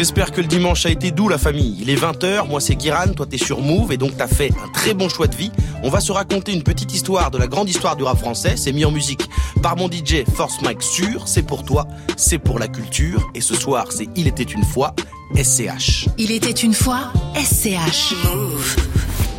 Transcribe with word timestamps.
J'espère 0.00 0.32
que 0.32 0.40
le 0.40 0.46
dimanche 0.46 0.86
a 0.86 0.90
été 0.90 1.10
doux 1.10 1.28
la 1.28 1.36
famille. 1.36 1.76
Il 1.78 1.90
est 1.90 1.94
20h, 1.94 2.48
moi 2.48 2.58
c'est 2.58 2.74
Guiran, 2.74 3.12
toi 3.14 3.26
t'es 3.26 3.36
sur 3.36 3.60
Move 3.60 3.92
et 3.92 3.98
donc 3.98 4.16
t'as 4.16 4.28
fait 4.28 4.50
un 4.64 4.68
très 4.72 4.94
bon 4.94 5.10
choix 5.10 5.26
de 5.26 5.36
vie. 5.36 5.52
On 5.82 5.90
va 5.90 6.00
se 6.00 6.10
raconter 6.10 6.54
une 6.54 6.62
petite 6.62 6.94
histoire 6.94 7.30
de 7.30 7.36
la 7.36 7.46
grande 7.46 7.68
histoire 7.68 7.96
du 7.96 8.02
rap 8.02 8.16
français. 8.16 8.54
C'est 8.56 8.72
mis 8.72 8.86
en 8.86 8.92
musique 8.92 9.28
par 9.62 9.76
mon 9.76 9.90
DJ 9.90 10.24
Force 10.34 10.62
Mike 10.62 10.82
sûr. 10.82 11.28
C'est 11.28 11.42
pour 11.42 11.66
toi, 11.66 11.86
c'est 12.16 12.38
pour 12.38 12.58
la 12.58 12.66
culture. 12.66 13.30
Et 13.34 13.42
ce 13.42 13.54
soir 13.54 13.92
c'est 13.92 14.08
Il 14.16 14.26
était 14.26 14.42
une 14.42 14.64
fois, 14.64 14.94
SCH. 15.36 16.08
Il 16.16 16.30
était 16.30 16.48
une 16.50 16.72
fois, 16.72 17.12
SCH. 17.34 18.14
Move. 18.24 18.76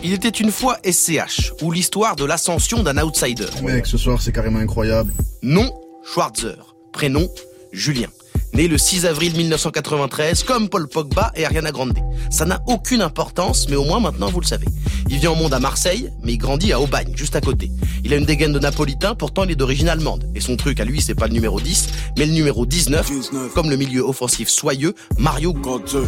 Il 0.03 0.13
était 0.13 0.29
une 0.29 0.51
fois 0.51 0.77
SCH, 0.85 1.53
ou 1.63 1.71
l'histoire 1.71 2.15
de 2.15 2.23
l'ascension 2.23 2.83
d'un 2.83 2.99
outsider. 2.99 3.49
Mec, 3.63 3.87
ce 3.87 3.97
soir 3.97 4.21
c'est 4.21 4.31
carrément 4.31 4.59
incroyable. 4.59 5.11
Nom, 5.41 5.73
Schwarzer. 6.03 6.75
Prénom, 6.93 7.27
Julien 7.71 8.09
né 8.53 8.67
le 8.67 8.77
6 8.77 9.05
avril 9.05 9.35
1993, 9.35 10.43
comme 10.43 10.69
Paul 10.69 10.87
Pogba 10.87 11.31
et 11.35 11.45
Ariana 11.45 11.71
Grande. 11.71 11.97
Ça 12.29 12.45
n'a 12.45 12.61
aucune 12.67 13.01
importance, 13.01 13.67
mais 13.69 13.75
au 13.75 13.85
moins 13.85 13.99
maintenant 13.99 14.29
vous 14.29 14.41
le 14.41 14.45
savez. 14.45 14.67
Il 15.09 15.19
vient 15.19 15.31
au 15.31 15.35
monde 15.35 15.53
à 15.53 15.59
Marseille, 15.59 16.11
mais 16.23 16.33
il 16.33 16.37
grandit 16.37 16.73
à 16.73 16.79
Aubagne, 16.79 17.13
juste 17.15 17.35
à 17.35 17.41
côté. 17.41 17.71
Il 18.03 18.13
a 18.13 18.17
une 18.17 18.25
dégaine 18.25 18.53
de 18.53 18.59
napolitain, 18.59 19.15
pourtant 19.15 19.43
il 19.43 19.51
est 19.51 19.55
d'origine 19.55 19.89
allemande. 19.89 20.29
Et 20.35 20.39
son 20.39 20.55
truc 20.55 20.79
à 20.79 20.85
lui, 20.85 21.01
c'est 21.01 21.15
pas 21.15 21.27
le 21.27 21.33
numéro 21.33 21.59
10, 21.59 21.89
mais 22.17 22.25
le 22.25 22.33
numéro 22.33 22.65
19, 22.65 23.11
comme 23.53 23.69
le 23.69 23.77
milieu 23.77 24.01
offensif 24.01 24.49
soyeux, 24.49 24.93
Mario 25.17 25.53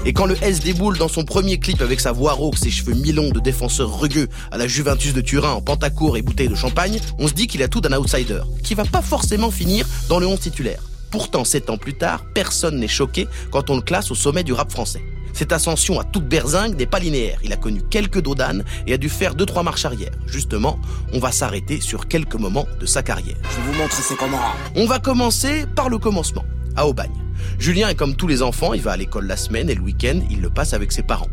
Et 0.05 0.13
quand 0.13 0.25
le 0.25 0.35
S 0.41 0.59
déboule 0.59 0.97
dans 0.97 1.07
son 1.07 1.25
premier 1.25 1.59
clip 1.59 1.81
avec 1.81 1.99
sa 1.99 2.11
voix 2.11 2.33
rauque, 2.33 2.57
ses 2.57 2.71
cheveux 2.71 2.93
mi-longs 2.93 3.31
de 3.31 3.39
défenseur 3.39 3.99
rugueux 3.99 4.29
à 4.51 4.57
la 4.57 4.67
Juventus 4.67 5.13
de 5.13 5.21
Turin 5.21 5.51
en 5.51 5.61
pantacourt 5.61 6.17
et 6.17 6.21
bouteille 6.21 6.49
de 6.49 6.55
champagne, 6.55 6.99
on 7.19 7.27
se 7.27 7.33
dit 7.33 7.47
qu'il 7.47 7.63
a 7.63 7.67
tout 7.67 7.81
d'un 7.81 7.97
outsider, 7.97 8.41
qui 8.63 8.73
va 8.75 8.85
pas 8.85 9.01
forcément 9.01 9.51
finir 9.51 9.85
dans 10.09 10.19
le 10.19 10.27
11 10.27 10.39
titulaire. 10.39 10.81
Pourtant, 11.13 11.43
sept 11.43 11.69
ans 11.69 11.77
plus 11.77 11.93
tard, 11.93 12.25
personne 12.33 12.79
n'est 12.79 12.87
choqué 12.87 13.27
quand 13.51 13.69
on 13.69 13.75
le 13.75 13.83
classe 13.83 14.09
au 14.09 14.15
sommet 14.15 14.43
du 14.43 14.51
rap 14.51 14.71
français. 14.71 15.03
Cette 15.31 15.51
ascension 15.51 15.99
à 15.99 16.03
toute 16.03 16.27
berzingue 16.27 16.75
n'est 16.75 16.87
pas 16.87 16.97
linéaire. 16.97 17.37
Il 17.43 17.53
a 17.53 17.55
connu 17.55 17.83
quelques 17.87 18.19
dos 18.19 18.33
d'âne 18.33 18.63
et 18.87 18.93
a 18.93 18.97
dû 18.97 19.09
faire 19.09 19.35
deux 19.35 19.45
trois 19.45 19.61
marches 19.61 19.85
arrière. 19.85 20.09
Justement, 20.25 20.79
on 21.13 21.19
va 21.19 21.31
s'arrêter 21.31 21.81
sur 21.81 22.07
quelques 22.07 22.33
moments 22.33 22.65
de 22.79 22.87
sa 22.87 23.03
carrière. 23.03 23.35
Je 23.43 23.57
vais 23.57 23.71
vous 23.71 23.77
montrer 23.79 24.01
c'est 24.01 24.15
comment. 24.15 24.39
On 24.75 24.87
va 24.87 24.97
commencer 24.97 25.67
par 25.75 25.87
le 25.87 25.99
commencement, 25.99 26.45
à 26.75 26.87
Aubagne. 26.87 27.13
Julien 27.59 27.89
est 27.89 27.95
comme 27.95 28.15
tous 28.15 28.27
les 28.27 28.41
enfants, 28.41 28.73
il 28.73 28.81
va 28.81 28.93
à 28.93 28.97
l'école 28.97 29.27
la 29.27 29.37
semaine 29.37 29.69
et 29.69 29.75
le 29.75 29.81
week-end, 29.81 30.19
il 30.31 30.41
le 30.41 30.49
passe 30.49 30.73
avec 30.73 30.91
ses 30.91 31.03
parents. 31.03 31.29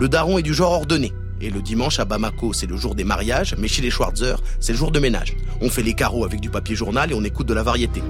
Le 0.00 0.08
daron 0.08 0.38
est 0.38 0.42
du 0.42 0.54
genre 0.54 0.72
ordonné. 0.72 1.12
Et 1.40 1.50
le 1.50 1.62
dimanche 1.62 2.00
à 2.00 2.04
Bamako, 2.04 2.52
c'est 2.52 2.66
le 2.66 2.76
jour 2.76 2.96
des 2.96 3.04
mariages, 3.04 3.54
mais 3.58 3.68
chez 3.68 3.80
les 3.80 3.90
Schwarzer, 3.90 4.42
c'est 4.58 4.72
le 4.72 4.78
jour 4.78 4.90
de 4.90 4.98
ménage. 4.98 5.36
On 5.60 5.70
fait 5.70 5.84
les 5.84 5.94
carreaux 5.94 6.24
avec 6.24 6.40
du 6.40 6.50
papier 6.50 6.74
journal 6.74 7.12
et 7.12 7.14
on 7.14 7.22
écoute 7.22 7.46
de 7.46 7.54
la 7.54 7.62
variété. 7.62 8.02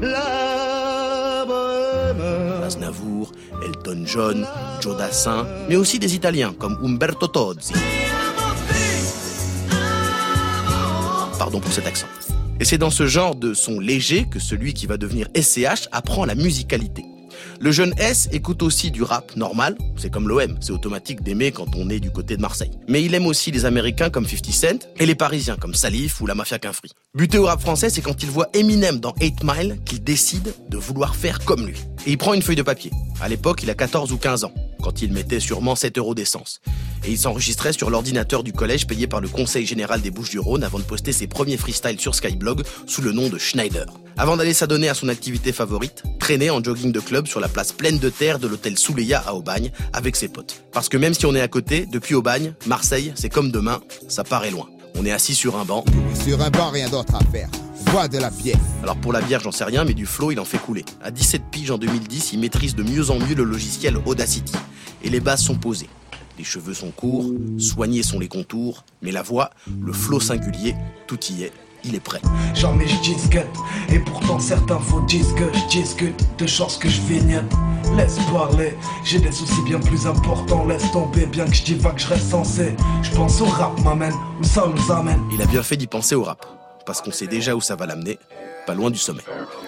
Aznavour, 2.64 3.32
Elton 3.64 4.04
John, 4.06 4.46
Joe 4.80 4.96
Dassin, 4.96 5.46
mais 5.68 5.76
aussi 5.76 5.98
des 5.98 6.14
Italiens 6.14 6.54
comme 6.58 6.78
Umberto 6.82 7.26
Tozzi. 7.26 7.72
Pardon 11.38 11.60
pour 11.60 11.72
cet 11.72 11.86
accent. 11.86 12.06
Et 12.60 12.64
c'est 12.64 12.78
dans 12.78 12.90
ce 12.90 13.06
genre 13.06 13.34
de 13.34 13.54
son 13.54 13.80
léger 13.80 14.26
que 14.28 14.38
celui 14.38 14.74
qui 14.74 14.86
va 14.86 14.98
devenir 14.98 15.28
SCH 15.34 15.88
apprend 15.92 16.26
la 16.26 16.34
musicalité. 16.34 17.04
Le 17.60 17.72
jeune 17.72 17.94
S 17.98 18.28
écoute 18.32 18.62
aussi 18.62 18.90
du 18.90 19.02
rap 19.02 19.36
normal, 19.36 19.76
c'est 19.96 20.10
comme 20.10 20.28
l'OM, 20.28 20.56
c'est 20.60 20.72
automatique 20.72 21.22
d'aimer 21.22 21.52
quand 21.52 21.76
on 21.76 21.90
est 21.90 22.00
du 22.00 22.10
côté 22.10 22.36
de 22.36 22.42
Marseille. 22.42 22.70
Mais 22.88 23.02
il 23.02 23.14
aime 23.14 23.26
aussi 23.26 23.50
les 23.50 23.64
Américains 23.64 24.10
comme 24.10 24.26
50 24.26 24.52
Cent 24.52 24.88
et 24.98 25.06
les 25.06 25.14
Parisiens 25.14 25.56
comme 25.56 25.74
Salif 25.74 26.20
ou 26.20 26.26
la 26.26 26.34
Mafia 26.34 26.58
Qu'un 26.58 26.72
Buté 27.14 27.38
au 27.38 27.46
rap 27.46 27.60
français, 27.60 27.90
c'est 27.90 28.02
quand 28.02 28.22
il 28.22 28.30
voit 28.30 28.48
Eminem 28.54 29.00
dans 29.00 29.14
8 29.20 29.44
Mile 29.44 29.78
qu'il 29.84 30.02
décide 30.02 30.54
de 30.68 30.76
vouloir 30.76 31.16
faire 31.16 31.44
comme 31.44 31.66
lui. 31.66 31.76
Et 32.06 32.12
il 32.12 32.18
prend 32.18 32.34
une 32.34 32.42
feuille 32.42 32.56
de 32.56 32.62
papier. 32.62 32.90
À 33.20 33.28
l'époque, 33.28 33.62
il 33.62 33.70
a 33.70 33.74
14 33.74 34.12
ou 34.12 34.16
15 34.16 34.44
ans, 34.44 34.52
quand 34.80 35.02
il 35.02 35.12
mettait 35.12 35.40
sûrement 35.40 35.74
7 35.76 35.98
euros 35.98 36.14
d'essence. 36.14 36.60
Et 37.04 37.10
il 37.10 37.18
s'enregistrait 37.18 37.72
sur 37.72 37.90
l'ordinateur 37.90 38.42
du 38.42 38.52
collège 38.52 38.86
payé 38.86 39.06
par 39.06 39.20
le 39.20 39.28
Conseil 39.28 39.66
général 39.66 40.00
des 40.00 40.10
Bouches-du-Rhône 40.10 40.64
avant 40.64 40.78
de 40.78 40.84
poster 40.84 41.12
ses 41.12 41.26
premiers 41.26 41.56
freestyles 41.56 42.00
sur 42.00 42.14
Skyblog 42.14 42.62
sous 42.86 43.02
le 43.02 43.12
nom 43.12 43.28
de 43.28 43.38
Schneider. 43.38 43.86
Avant 44.16 44.36
d'aller 44.36 44.52
s'adonner 44.52 44.88
à 44.88 44.94
son 44.94 45.08
activité 45.08 45.52
favorite, 45.52 46.02
traîner 46.18 46.50
en 46.50 46.62
jogging 46.62 46.92
de 46.92 47.00
club 47.00 47.26
sur 47.26 47.40
la 47.40 47.48
place 47.48 47.72
pleine 47.72 47.98
de 47.98 48.10
terre 48.10 48.38
de 48.38 48.48
l'hôtel 48.48 48.78
Souleya 48.78 49.22
à 49.26 49.34
Aubagne 49.34 49.70
avec 49.92 50.16
ses 50.16 50.28
potes. 50.28 50.62
Parce 50.72 50.88
que 50.88 50.96
même 50.96 51.14
si 51.14 51.26
on 51.26 51.34
est 51.34 51.40
à 51.40 51.48
côté, 51.48 51.86
depuis 51.86 52.14
Aubagne, 52.14 52.54
Marseille, 52.66 53.12
c'est 53.14 53.30
comme 53.30 53.50
demain, 53.50 53.80
ça 54.08 54.24
paraît 54.24 54.50
loin. 54.50 54.68
On 54.98 55.04
est 55.04 55.12
assis 55.12 55.34
sur 55.34 55.56
un 55.56 55.64
banc. 55.64 55.84
Sur 56.24 56.40
un 56.42 56.50
banc, 56.50 56.70
rien 56.70 56.88
d'autre 56.88 57.14
à 57.14 57.24
faire. 57.30 57.48
Bois 57.92 58.08
de 58.08 58.18
la 58.18 58.30
bière. 58.30 58.58
Alors 58.82 58.96
pour 58.96 59.12
la 59.12 59.20
bière, 59.20 59.40
j'en 59.40 59.52
sais 59.52 59.64
rien, 59.64 59.84
mais 59.84 59.94
du 59.94 60.06
flow, 60.06 60.30
il 60.30 60.40
en 60.40 60.44
fait 60.44 60.58
couler. 60.58 60.84
À 61.02 61.10
17 61.10 61.42
piges 61.50 61.70
en 61.70 61.78
2010, 61.78 62.32
il 62.32 62.40
maîtrise 62.40 62.74
de 62.74 62.82
mieux 62.82 63.10
en 63.10 63.18
mieux 63.18 63.34
le 63.34 63.44
logiciel 63.44 63.96
Audacity. 64.06 64.54
Et 65.02 65.10
les 65.10 65.20
bases 65.20 65.42
sont 65.42 65.56
posées. 65.56 65.88
Les 66.38 66.44
cheveux 66.44 66.74
sont 66.74 66.90
courts, 66.90 67.30
soignés 67.58 68.02
sont 68.02 68.18
les 68.18 68.28
contours, 68.28 68.84
mais 69.02 69.12
la 69.12 69.22
voix, 69.22 69.50
le 69.80 69.92
flow 69.92 70.20
singulier, 70.20 70.74
tout 71.06 71.18
y 71.30 71.42
est 71.42 71.52
il 71.84 71.94
est 71.94 72.00
prêt. 72.00 72.20
Jamais 72.54 72.86
je 72.86 72.96
discute, 73.00 73.46
et 73.90 73.98
pourtant 73.98 74.38
certains 74.38 74.78
faut 74.78 75.00
disent 75.02 75.32
que 75.34 75.44
je 75.52 75.78
discute 75.78 76.26
de 76.38 76.46
chances 76.46 76.76
que 76.76 76.88
je 76.88 77.00
vignette. 77.02 77.52
Laisse 77.96 78.18
parler, 78.32 78.76
j'ai 79.04 79.18
des 79.18 79.32
soucis 79.32 79.62
bien 79.62 79.80
plus 79.80 80.06
importants, 80.06 80.64
laisse 80.66 80.90
tomber, 80.92 81.26
bien 81.26 81.44
que 81.46 81.54
je 81.54 81.64
dis 81.64 81.76
que 81.76 81.98
je 82.00 82.06
reste 82.06 82.30
censé. 82.30 82.76
Je 83.02 83.10
pense 83.10 83.40
au 83.40 83.46
rap, 83.46 83.78
m'amène, 83.80 84.14
où 84.40 84.44
ça 84.44 84.66
nous 84.66 84.92
amène. 84.92 85.20
Il 85.32 85.42
a 85.42 85.46
bien 85.46 85.62
fait 85.62 85.76
d'y 85.76 85.86
penser 85.86 86.14
au 86.14 86.22
rap, 86.22 86.46
parce 86.86 87.00
qu'on 87.00 87.12
sait 87.12 87.26
déjà 87.26 87.56
où 87.56 87.60
ça 87.60 87.76
va 87.76 87.86
l'amener, 87.86 88.18
loin 88.74 88.90
du 88.90 88.98
sommet. 88.98 89.22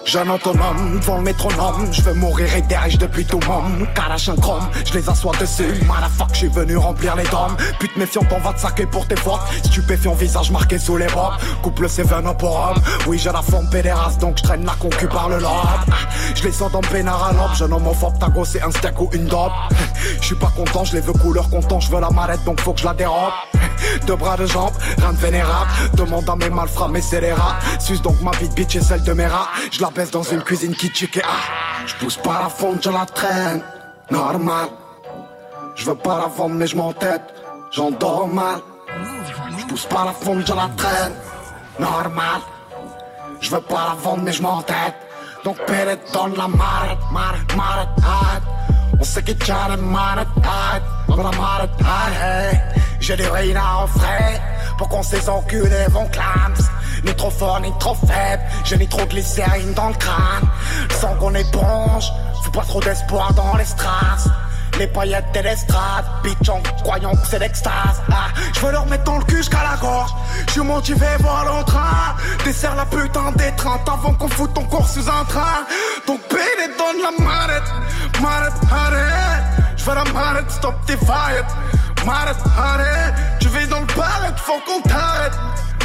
Jeune 0.04 0.30
autonome, 0.30 0.98
devant 1.00 1.16
le 1.18 1.22
métronome, 1.22 1.92
je 1.92 2.02
veux 2.02 2.14
mourir 2.14 2.54
et 2.56 2.62
dirige 2.62 2.98
depuis 2.98 3.24
tout 3.24 3.40
monde. 3.46 3.86
Carache 3.94 4.28
un 4.28 4.36
chrome, 4.36 4.68
je 4.84 4.98
les 4.98 5.08
assois 5.08 5.32
dessus. 5.38 5.74
Motherfuck, 5.86 6.28
je 6.32 6.38
suis 6.38 6.48
venu 6.48 6.76
remplir 6.76 7.14
les 7.16 7.24
drums. 7.24 7.56
Pute 7.78 7.96
méfiant, 7.96 8.22
on 8.30 8.38
va 8.40 8.52
te 8.52 8.60
saquer 8.60 8.86
pour 8.86 9.06
tes 9.06 9.16
fautes. 9.16 9.40
Stupéfiant, 9.64 10.14
visage 10.14 10.50
marqué 10.50 10.78
sous 10.78 10.96
les 10.96 11.06
bras. 11.06 11.38
Couple 11.62 11.88
Seven 11.88 12.26
up 12.26 12.38
pour 12.38 12.56
homme. 12.56 12.82
Oui, 13.06 13.18
j'ai 13.18 13.30
la 13.30 13.42
forme 13.42 13.68
pédéraste, 13.70 14.20
donc 14.20 14.38
je 14.38 14.42
traîne 14.42 14.64
la 14.64 14.74
concu 14.74 15.06
par 15.06 15.28
le 15.28 15.38
lobe. 15.38 15.52
Je 16.34 16.42
les 16.42 16.52
sens 16.52 16.72
dans 16.72 16.80
pénard 16.80 17.24
à 17.24 17.32
l'aube. 17.32 17.54
Jeune 17.54 17.72
homophobe, 17.72 18.18
ta 18.18 18.28
gosse, 18.28 18.50
c'est 18.50 18.62
un 18.62 18.70
steak 18.70 19.00
ou 19.00 19.08
une 19.12 19.26
dope. 19.26 19.52
Je 20.20 20.26
suis 20.26 20.36
pas 20.36 20.52
content, 20.56 20.84
je 20.84 20.94
les 20.94 21.00
veux 21.00 21.12
couleur 21.12 21.48
content, 21.48 21.80
je 21.80 21.90
veux 21.90 22.00
la 22.00 22.10
mallette, 22.10 22.44
donc 22.44 22.60
faut 22.60 22.72
que 22.72 22.80
je 22.80 22.86
la 22.86 22.94
dérobe. 22.94 23.32
Deux 24.06 24.16
bras 24.16 24.36
de 24.36 24.46
jambes, 24.46 24.72
rien 24.98 25.12
de 25.12 25.18
vénérable. 25.18 25.70
Demande 25.94 26.28
à 26.28 26.36
mes 26.36 26.50
malfrats, 26.50 26.88
mais 26.88 27.00
c'est 27.00 27.20
les 27.20 27.32
rats. 27.32 27.56
Suce 27.78 28.02
donc 28.02 28.20
ma 28.20 28.30
vie 28.32 28.48
bitch 28.48 28.76
et 28.76 28.80
Je 28.94 29.80
la 29.80 29.88
baisse 29.88 30.10
dans 30.10 30.22
une 30.22 30.42
cuisine 30.42 30.74
qui 30.74 30.88
et 30.88 31.22
ah. 31.24 31.86
Je 31.86 31.94
pousse 31.94 32.18
pas 32.18 32.42
la 32.42 32.48
fonte, 32.50 32.84
je 32.84 32.90
la 32.90 33.06
traîne. 33.06 33.62
Normal. 34.10 34.68
Je 35.74 35.86
veux 35.86 35.94
pas 35.94 36.18
la 36.18 36.26
vendre, 36.26 36.56
mais 36.56 36.66
je 36.66 36.76
m'entête. 36.76 37.22
J'endors 37.70 38.28
mal. 38.28 38.60
Je 39.58 39.64
pousse 39.64 39.86
pas 39.86 40.04
la 40.04 40.12
fonte, 40.12 40.46
je 40.46 40.52
la 40.52 40.68
traîne. 40.76 41.14
Normal. 41.78 42.42
Je 43.40 43.50
veux 43.50 43.62
pas 43.62 43.88
la 43.88 43.94
vendre, 43.94 44.24
mais 44.24 44.32
je 44.32 44.42
m'entête. 44.42 44.94
Donc 45.42 45.56
pérette 45.64 46.12
donne 46.12 46.34
la 46.36 46.48
marette, 46.48 46.98
marette, 47.10 47.56
marette, 47.56 47.88
arrête. 48.04 48.42
On 49.00 49.04
sait 49.04 49.22
qu'il 49.22 49.38
tient 49.38 49.68
les 49.70 49.82
manettes, 49.82 50.28
arrête. 50.44 50.82
On 51.08 51.16
la 51.16 51.30
marette, 51.30 51.70
arrête. 51.82 52.60
J'ai 53.00 53.16
des 53.16 53.26
ruines 53.26 53.56
à 53.56 53.84
offrir 53.84 54.40
pour 54.76 54.88
qu'on 54.88 55.02
ces 55.02 55.30
enculés 55.30 55.86
vont 55.88 56.06
clams. 56.08 56.71
Ni 57.04 57.14
trop 57.14 57.30
fort, 57.30 57.60
ni 57.60 57.72
trop 57.78 57.94
faible. 57.94 58.42
J'ai 58.64 58.76
ni 58.76 58.88
trop 58.88 59.04
glycérine 59.06 59.74
dans 59.74 59.88
le 59.88 59.94
crâne. 59.94 60.48
Sans 61.00 61.14
qu'on 61.14 61.34
éponge. 61.34 62.12
Faut 62.44 62.50
pas 62.50 62.64
trop 62.64 62.80
d'espoir 62.80 63.32
dans 63.34 63.56
les 63.56 63.64
strass. 63.64 64.28
Les 64.78 64.86
paillettes 64.86 65.26
et 65.34 65.42
l'estrade, 65.42 66.06
bitch 66.24 66.48
en 66.48 66.60
croyant 66.82 67.12
que 67.12 67.26
c'est 67.28 67.38
l'extase. 67.38 68.00
Ah, 68.10 68.28
je 68.54 68.60
veux 68.60 68.72
leur 68.72 68.86
mettre 68.86 69.04
dans 69.04 69.18
le 69.18 69.24
cul 69.24 69.36
jusqu'à 69.36 69.62
la 69.62 69.76
gorge. 69.76 70.10
Je 70.46 70.52
suis 70.52 70.62
motivé 70.62 71.06
voir 71.20 71.44
l'entrain. 71.44 72.16
Desserre 72.44 72.74
la 72.74 72.86
putain 72.86 73.32
d'étreinte 73.36 73.86
avant 73.86 74.14
qu'on 74.14 74.28
foute 74.28 74.54
ton 74.54 74.64
corps 74.64 74.88
sous 74.88 75.08
un 75.08 75.24
train. 75.26 75.66
Donc 76.06 76.20
et 76.30 76.68
donne 76.78 77.02
la 77.02 77.24
manette. 77.24 77.62
Manette, 78.20 78.60
arrête. 78.72 79.44
Je 79.76 79.84
veux 79.84 79.94
la 79.94 80.04
manette, 80.04 80.50
stop 80.50 80.74
tes 80.86 80.96
faillettes. 80.96 81.54
Manette, 82.06 82.36
arrête. 82.58 83.14
Tu 83.40 83.48
vais 83.48 83.66
dans 83.66 83.80
le 83.80 83.86
palette, 83.86 84.38
faut 84.38 84.60
qu'on 84.66 84.80
t'arrête. 84.88 85.32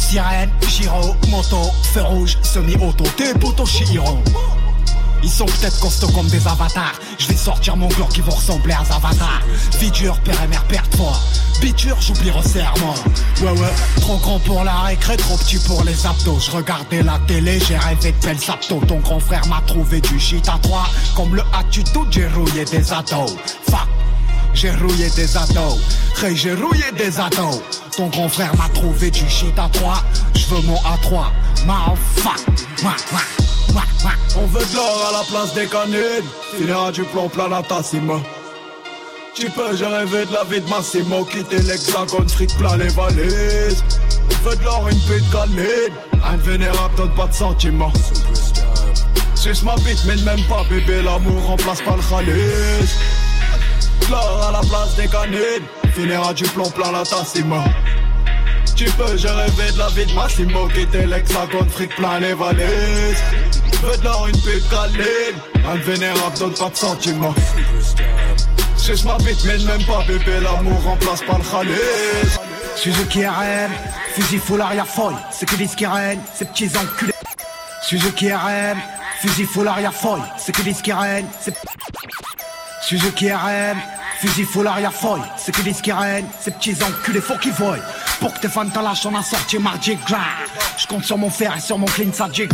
Sirène, 0.00 0.50
Giro, 0.66 1.14
moto, 1.28 1.70
feu 1.92 2.02
rouge, 2.02 2.36
semi-auto, 2.42 3.04
des 3.18 3.32
potos. 3.38 3.82
Ils 5.22 5.30
sont 5.30 5.44
peut-être 5.44 5.78
costauds 5.78 6.10
comme 6.12 6.28
des 6.28 6.46
avatars. 6.46 6.98
Je 7.18 7.28
vais 7.28 7.36
sortir 7.36 7.76
mon 7.76 7.88
glock 7.88 8.08
qui 8.08 8.22
vont 8.22 8.32
ressembler 8.32 8.72
à 8.72 8.80
Avatar. 8.80 9.42
Vidure, 9.78 10.18
père 10.20 10.42
et 10.42 10.48
mère, 10.48 10.64
père-toi. 10.64 11.12
Biture, 11.60 12.00
j'oublie 12.00 12.30
resserrement. 12.30 12.94
Ouais, 13.42 13.50
ouais, 13.50 13.74
trop 14.00 14.16
grand 14.16 14.38
pour 14.40 14.64
la 14.64 14.80
récré, 14.80 15.16
trop 15.18 15.36
petit 15.36 15.58
pour 15.58 15.84
les 15.84 16.06
abdos. 16.06 16.40
Je 16.40 16.50
regardais 16.50 17.02
la 17.02 17.18
télé, 17.26 17.60
j'ai 17.60 17.76
rêvé 17.76 18.12
de 18.12 18.26
belles 18.26 18.50
abdos. 18.50 18.80
Ton 18.86 19.00
grand 19.00 19.20
frère 19.20 19.46
m'a 19.46 19.62
trouvé 19.66 20.00
du 20.00 20.18
shit 20.18 20.48
à 20.48 20.58
toi. 20.66 20.84
Comme 21.14 21.36
le 21.36 21.42
attitude, 21.52 22.10
j'ai 22.10 22.26
rouillé 22.28 22.64
des 22.64 22.92
ados. 22.92 23.36
Fuck. 23.68 23.99
J'ai 24.54 24.70
rouillé 24.72 25.08
des 25.10 25.36
ados, 25.36 25.78
j'ai 26.34 26.54
rouillé 26.54 26.90
des 26.96 27.18
ados. 27.18 27.60
Ton 27.96 28.08
grand 28.08 28.28
frère 28.28 28.54
m'a 28.56 28.68
trouvé 28.68 29.10
du 29.10 29.28
shit 29.28 29.58
à 29.58 29.68
toi. 29.68 30.02
Je 30.34 30.54
veux 30.54 30.62
mon 30.62 30.76
A3, 30.76 31.24
ma 31.66 31.94
fuck. 32.16 32.40
Mouah, 32.82 32.96
mouah. 33.72 34.12
On 34.36 34.46
veut 34.46 34.64
de 34.64 34.76
l'or 34.76 35.08
à 35.08 35.12
la 35.18 35.24
place 35.24 35.54
des 35.54 35.66
canines. 35.66 36.24
Finira 36.56 36.92
du 36.92 37.02
plomb 37.04 37.28
plein 37.28 37.48
la 37.48 37.62
Tassimo. 37.62 38.20
Tu 39.34 39.48
peux, 39.50 39.76
j'ai 39.76 39.86
rêvé 39.86 40.26
de 40.26 40.32
la 40.32 40.44
vie 40.44 40.60
de 40.60 40.68
Massimo. 40.68 41.24
Quitter 41.24 41.62
l'hexagone, 41.62 42.28
fric 42.28 42.54
plein 42.56 42.76
les 42.76 42.88
valises. 42.88 43.84
On 44.30 44.48
veut 44.48 44.56
de 44.56 44.64
l'or, 44.64 44.88
une 44.90 45.00
pute 45.00 45.30
canine. 45.30 45.94
Un 46.24 46.36
vénérable 46.36 46.94
donne 46.96 47.14
pas 47.14 47.26
de 47.26 47.34
sentiments. 47.34 47.92
Suce 49.34 49.62
ma 49.62 49.74
bite, 49.76 50.04
mais 50.06 50.16
même 50.16 50.42
pas 50.44 50.64
bébé. 50.68 51.02
L'amour 51.02 51.42
remplace 51.46 51.80
pas 51.82 51.96
le 51.96 52.02
khalis. 52.02 52.94
L'or 54.08 54.46
à 54.48 54.52
la 54.52 54.60
place 54.60 54.96
des 54.96 55.08
canines. 55.08 55.66
Finira 55.94 56.32
du 56.32 56.44
plomb 56.44 56.70
plein 56.70 56.92
la 56.92 57.02
Tassimo. 57.04 57.62
Tu 58.76 58.84
peux, 58.92 59.16
j'ai 59.16 59.28
rêvé 59.28 59.72
de 59.72 59.78
la 59.78 59.88
vie 59.88 60.06
de 60.06 60.12
Massimo 60.14 60.66
Quitter 60.68 61.04
l'hexagone, 61.04 61.68
fric 61.68 61.94
plein 61.96 62.18
les 62.18 62.32
valises 62.32 63.22
Veux 63.82 63.96
de 63.98 64.04
l'or, 64.04 64.26
une 64.26 64.40
pute 64.40 64.66
câline 64.70 65.66
Un 65.68 65.76
vénérable 65.76 66.38
donne 66.38 66.54
pas 66.54 66.70
de 66.70 66.76
sentiments 66.76 67.34
Suce 68.78 69.04
ma 69.04 69.18
bite 69.18 69.44
mais 69.44 69.58
même 69.58 69.84
pas 69.84 70.02
bébé 70.08 70.40
L'amour 70.42 70.82
remplace 70.82 71.20
pas 71.20 71.36
le 71.36 71.44
khalis 71.44 72.38
Suzuki 72.76 73.26
RM, 73.26 73.70
fusil 74.14 74.38
full 74.38 74.60
arrière 74.62 74.86
folle. 74.86 75.16
Ceux 75.30 75.44
qui 75.44 75.56
disent 75.58 75.74
qu'ils 75.74 75.86
règnent, 75.86 76.22
ces 76.34 76.46
petits 76.46 76.70
enculés. 76.78 77.12
Suzuki 77.82 78.32
RM, 78.32 78.78
fusil 79.20 79.44
full 79.44 79.68
arrière 79.68 79.92
folle. 79.92 80.22
Ceux 80.38 80.52
qui 80.52 80.62
disent 80.62 80.80
qu'ils 80.80 80.94
règnent, 80.94 81.26
ces 81.42 81.52
Suzuki 82.82 83.30
RM, 83.30 83.78
fusil 84.20 84.44
full 84.44 84.66
arrière 84.66 84.92
folle. 84.92 85.20
Ceux 85.36 85.52
qui 85.52 85.62
disent 85.62 85.80
qu'ils 85.82 85.92
règnent, 85.92 86.26
ces 86.40 86.50
petits 86.50 86.76
enculés, 86.82 87.20
faut 87.20 87.36
qu'ils 87.36 87.52
voient. 87.52 87.76
Pour 88.20 88.32
que 88.32 88.40
tes 88.40 88.48
fans 88.48 88.68
t'en 88.68 88.82
lâchent, 88.82 89.06
on 89.06 89.14
a 89.14 89.22
sorti 89.22 89.58
mardi 89.58 89.96
gras. 90.06 90.18
Je 90.76 90.86
compte 90.86 91.04
sur 91.04 91.18
mon 91.18 91.30
fer 91.30 91.54
et 91.56 91.60
sur 91.60 91.78
mon 91.78 91.86
clean, 91.86 92.12
ça 92.12 92.28
dit. 92.28 92.48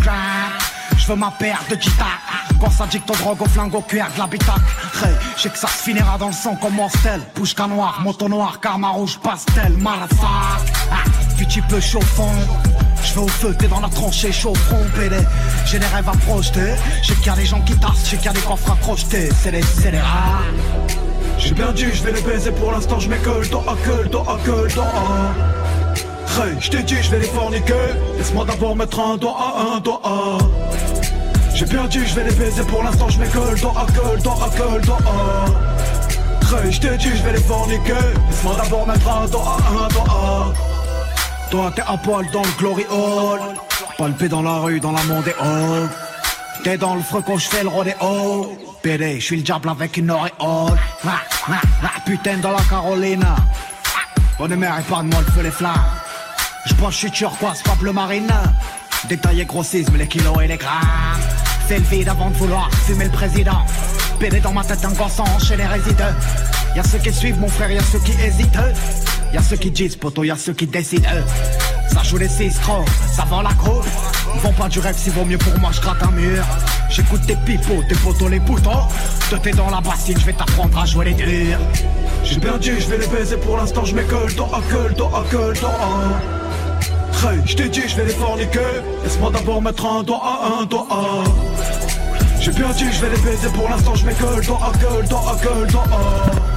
Je 0.99 1.07
veux 1.07 1.17
ma 1.17 1.31
paire 1.31 1.61
de 1.71 1.77
guitare. 1.77 2.21
Quand 2.61 2.71
ça 2.71 2.87
dit 2.87 3.01
que 3.01 3.07
ton 3.07 3.15
drogue 3.15 3.43
au 3.43 3.47
flingue 3.47 3.75
au 3.75 3.83
cuir 3.83 4.07
de 4.15 4.19
l'habitacle. 4.19 4.61
Hey, 5.03 5.15
je 5.37 5.43
sais 5.43 5.51
que 5.51 5.59
ça 5.59 5.69
se 5.69 5.83
finira 5.83 6.19
dans 6.19 6.29
le 6.29 6.33
sang 6.33 6.57
comme. 6.57 6.77
Pushka 7.35 7.67
noir, 7.67 8.01
moto 8.03 8.29
noir, 8.29 8.61
karma 8.61 8.89
rouge, 8.89 9.19
pastel, 9.23 9.77
motherfuck. 9.79 10.29
Ah, 10.91 11.05
tu 11.49 11.63
peux 11.63 11.81
chauffant. 11.81 12.33
Je 13.07 13.15
vais 13.15 13.21
au 13.21 13.29
feu, 13.29 13.55
t'es 13.57 13.69
dans 13.69 13.81
la 13.81 13.89
tranchée, 13.89 14.33
chaud 14.33 14.55
front, 14.55 14.85
PD. 14.97 15.17
J'ai 15.65 15.79
des 15.79 15.87
rêves 15.87 16.09
à 16.09 16.17
projeter. 16.27 16.75
Je 17.03 17.09
sais 17.09 17.15
qu'il 17.15 17.27
y 17.27 17.31
a 17.31 17.37
des 17.37 17.47
gens 17.47 17.61
qui 17.61 17.75
tassent, 17.77 18.05
je 18.05 18.11
sais 18.11 18.17
qu'il 18.17 18.27
y 18.27 18.29
a 18.29 18.33
des 18.33 18.41
coffres 18.41 18.73
à 18.73 18.77
crocheter. 18.77 19.29
C'est 19.43 19.53
les, 19.53 19.63
c'est 19.63 19.93
les 19.93 20.01
rats. 20.01 20.43
J'ai 21.39 21.55
bien 21.55 21.71
dit, 21.73 21.87
je 21.93 22.03
vais 22.03 22.13
les 22.13 22.21
baiser 22.21 22.51
pour 22.51 22.73
l'instant, 22.73 22.99
je 22.99 23.09
mets 23.09 23.19
que 23.19 23.31
le 23.31 23.47
dos 23.47 23.63
à 23.69 23.77
que 23.77 24.03
le 24.03 24.09
dos 24.09 24.25
à 24.27 24.39
que 24.45 24.51
le 24.51 24.69
dos 24.69 24.81
à 24.81 26.43
Hey, 26.43 26.57
je 26.61 26.71
t'ai 26.71 26.83
dit, 26.83 26.97
je 27.01 27.11
vais 27.11 27.21
les 27.21 27.27
forniquer 27.29 27.75
Laisse-moi 28.19 28.45
d'abord 28.45 28.75
mettre 28.75 28.99
un 28.99 29.17
doigt 29.17 29.37
à 29.39 29.77
un 29.77 29.81
doigt 29.81 30.01
à 30.05 30.39
J'ai 31.55 31.67
bien 31.67 31.87
dit, 31.87 32.05
je 32.05 32.15
vais 32.15 32.25
les 32.25 32.35
baiser 32.35 32.63
pour 32.65 32.83
l'instant, 32.83 33.09
je 33.09 33.21
mets 33.21 33.29
que 33.29 33.39
le 33.39 33.59
dos 33.61 33.73
à 33.77 33.87
que 33.87 34.17
le 34.17 34.21
dos 34.21 34.31
à 34.31 34.49
que 34.49 34.75
le 34.75 34.81
dos 34.83 34.93
à 34.93 36.65
Hey, 36.65 36.73
je 36.73 36.81
t'ai 36.81 36.97
dit, 36.97 37.11
je 37.17 37.23
vais 37.23 37.33
les 37.33 37.43
forniquer 37.43 37.93
Laisse-moi 38.29 38.57
d'abord 38.61 38.87
mettre 38.87 39.09
un 39.09 39.27
doigt 39.27 39.57
à 39.65 39.85
un 39.85 39.89
doigt 39.89 40.53
Toi 41.51 41.73
t'es 41.75 41.83
à 41.83 41.97
poil 41.97 42.27
dans 42.33 42.43
le 42.43 42.59
glory 42.59 42.85
hall 42.91 43.41
Palpé 43.99 44.29
dans 44.29 44.43
la 44.43 44.59
rue, 44.59 44.81
dans 44.81 44.93
la 44.93 45.03
monde 45.05 45.25
oh 45.41 45.87
T'es 46.65 46.77
dans 46.77 46.97
le 46.97 47.03
feu 47.03 47.19
quand 47.25 47.39
je 47.39 47.49
fais 47.49 47.63
le 47.63 47.69
rodéo. 47.69 48.59
PD, 48.83 49.21
je 49.21 49.25
suis 49.25 49.37
le 49.37 49.43
diable 49.43 49.69
avec 49.69 49.97
une 49.97 50.11
auréole 50.11 50.31
ah, 50.41 51.21
ah, 51.49 51.53
ah, 51.83 51.89
Putain 52.05 52.39
dans 52.39 52.51
la 52.51 52.63
Carolina. 52.69 53.37
Bonne 54.39 54.57
mère 54.57 54.79
épargne-moi 54.79 55.21
le 55.21 55.33
feu 55.33 55.43
les 55.43 55.51
flammes. 55.51 55.75
Je 56.67 56.75
pense 56.75 56.95
je 56.95 56.99
suis 56.99 57.11
turquoise, 57.11 57.63
pas 57.63 57.75
bleu 57.77 57.93
marine 57.93 58.33
Détaillé 59.09 59.45
grossisme, 59.45 59.97
les 59.97 60.09
kilos 60.09 60.39
et 60.43 60.49
les 60.49 60.57
grammes. 60.57 61.21
C'est 61.69 61.79
le 61.79 61.85
vide 61.85 62.09
avant 62.09 62.31
de 62.31 62.37
vouloir 62.37 62.69
fumer 62.87 63.05
le 63.05 63.11
président. 63.11 63.65
PD 64.19 64.41
dans 64.41 64.53
ma 64.53 64.65
tête 64.65 64.85
un 64.85 64.93
gossant 64.93 65.39
chez 65.39 65.57
les 65.57 65.67
résidents 65.67 66.15
Y'a 66.75 66.83
ceux 66.83 66.99
qui 66.99 67.13
suivent 67.13 67.39
mon 67.39 67.49
frère, 67.49 67.71
y'a 67.71 67.83
ceux 67.83 68.01
qui 68.01 68.13
hésitent 68.13 68.59
Y'a 69.33 69.43
ceux 69.43 69.57
qui 69.57 69.71
disent 69.71 69.97
poteau, 69.97 70.25
y'a 70.25 70.37
ceux 70.37 70.53
qui 70.53 70.67
décident 70.67 71.09
Ça 71.93 72.03
joue 72.03 72.19
les 72.19 72.29
six 72.29 72.59
trop, 72.61 72.85
ça 73.15 73.25
vend 73.25 73.43
la 73.43 73.53
coupe 73.55 73.87
Ils 74.35 74.41
vont 74.41 74.53
pas 74.53 74.69
du 74.69 74.79
rêve, 74.81 74.97
s'il 74.97 75.13
vaut 75.13 75.25
mieux 75.25 75.39
pour 75.39 75.59
moi, 75.59 75.71
je 75.73 75.81
gratte 75.81 76.03
un 76.03 76.11
mur. 76.11 76.45
J'écoute 76.91 77.21
tes 77.27 77.37
pipeaux, 77.37 77.83
tes 77.89 77.95
potos, 77.97 78.31
les 78.31 78.41
poutons 78.41 78.87
Toi 79.29 79.39
t'es 79.43 79.51
dans 79.51 79.71
la 79.71 79.81
bassine, 79.81 80.19
je 80.19 80.27
vais 80.27 80.33
t'apprendre 80.33 80.79
à 80.79 80.87
jouer 80.87 81.07
les 81.07 81.15
durs. 81.15 81.59
J'ai 82.25 82.37
dit, 82.37 82.81
je 82.81 82.89
vais 82.89 82.99
les 82.99 83.07
baiser 83.07 83.37
pour 83.37 83.57
l'instant, 83.57 83.85
je 83.85 83.95
mets 83.95 84.05
que 84.05 84.15
le 84.15 84.33
dos 84.35 84.49
à 84.53 84.61
que 84.61 84.89
le 84.89 84.95
dos 84.95 85.11
à 85.15 85.25
que 85.31 85.37
le 85.37 85.55
dos 85.55 85.67
à 85.67 86.37
Hey, 87.29 87.41
je 87.47 87.57
t'ai 87.57 87.69
dit, 87.69 87.83
je 87.89 87.97
vais 87.97 88.05
les 88.05 88.13
forniquer. 88.13 88.61
Laisse-moi 89.03 89.31
d'abord 89.33 89.63
mettre 89.63 89.87
un 89.87 90.03
doigt 90.03 90.23
à 90.23 90.61
un 90.61 90.65
doigt 90.67 90.87
à 90.91 91.25
J'ai 92.41 92.51
dit, 92.51 92.59
je 92.93 93.01
vais 93.01 93.11
les 93.11 93.23
baiser 93.23 93.49
pour 93.49 93.69
l'instant, 93.69 93.95
je 93.95 94.07
mets 94.07 94.15
que 94.15 94.37
le 94.37 94.47
dos 94.47 94.59
à 94.63 94.73
que 94.73 95.01
le 95.01 95.07
dos 95.09 95.17
à 95.17 96.56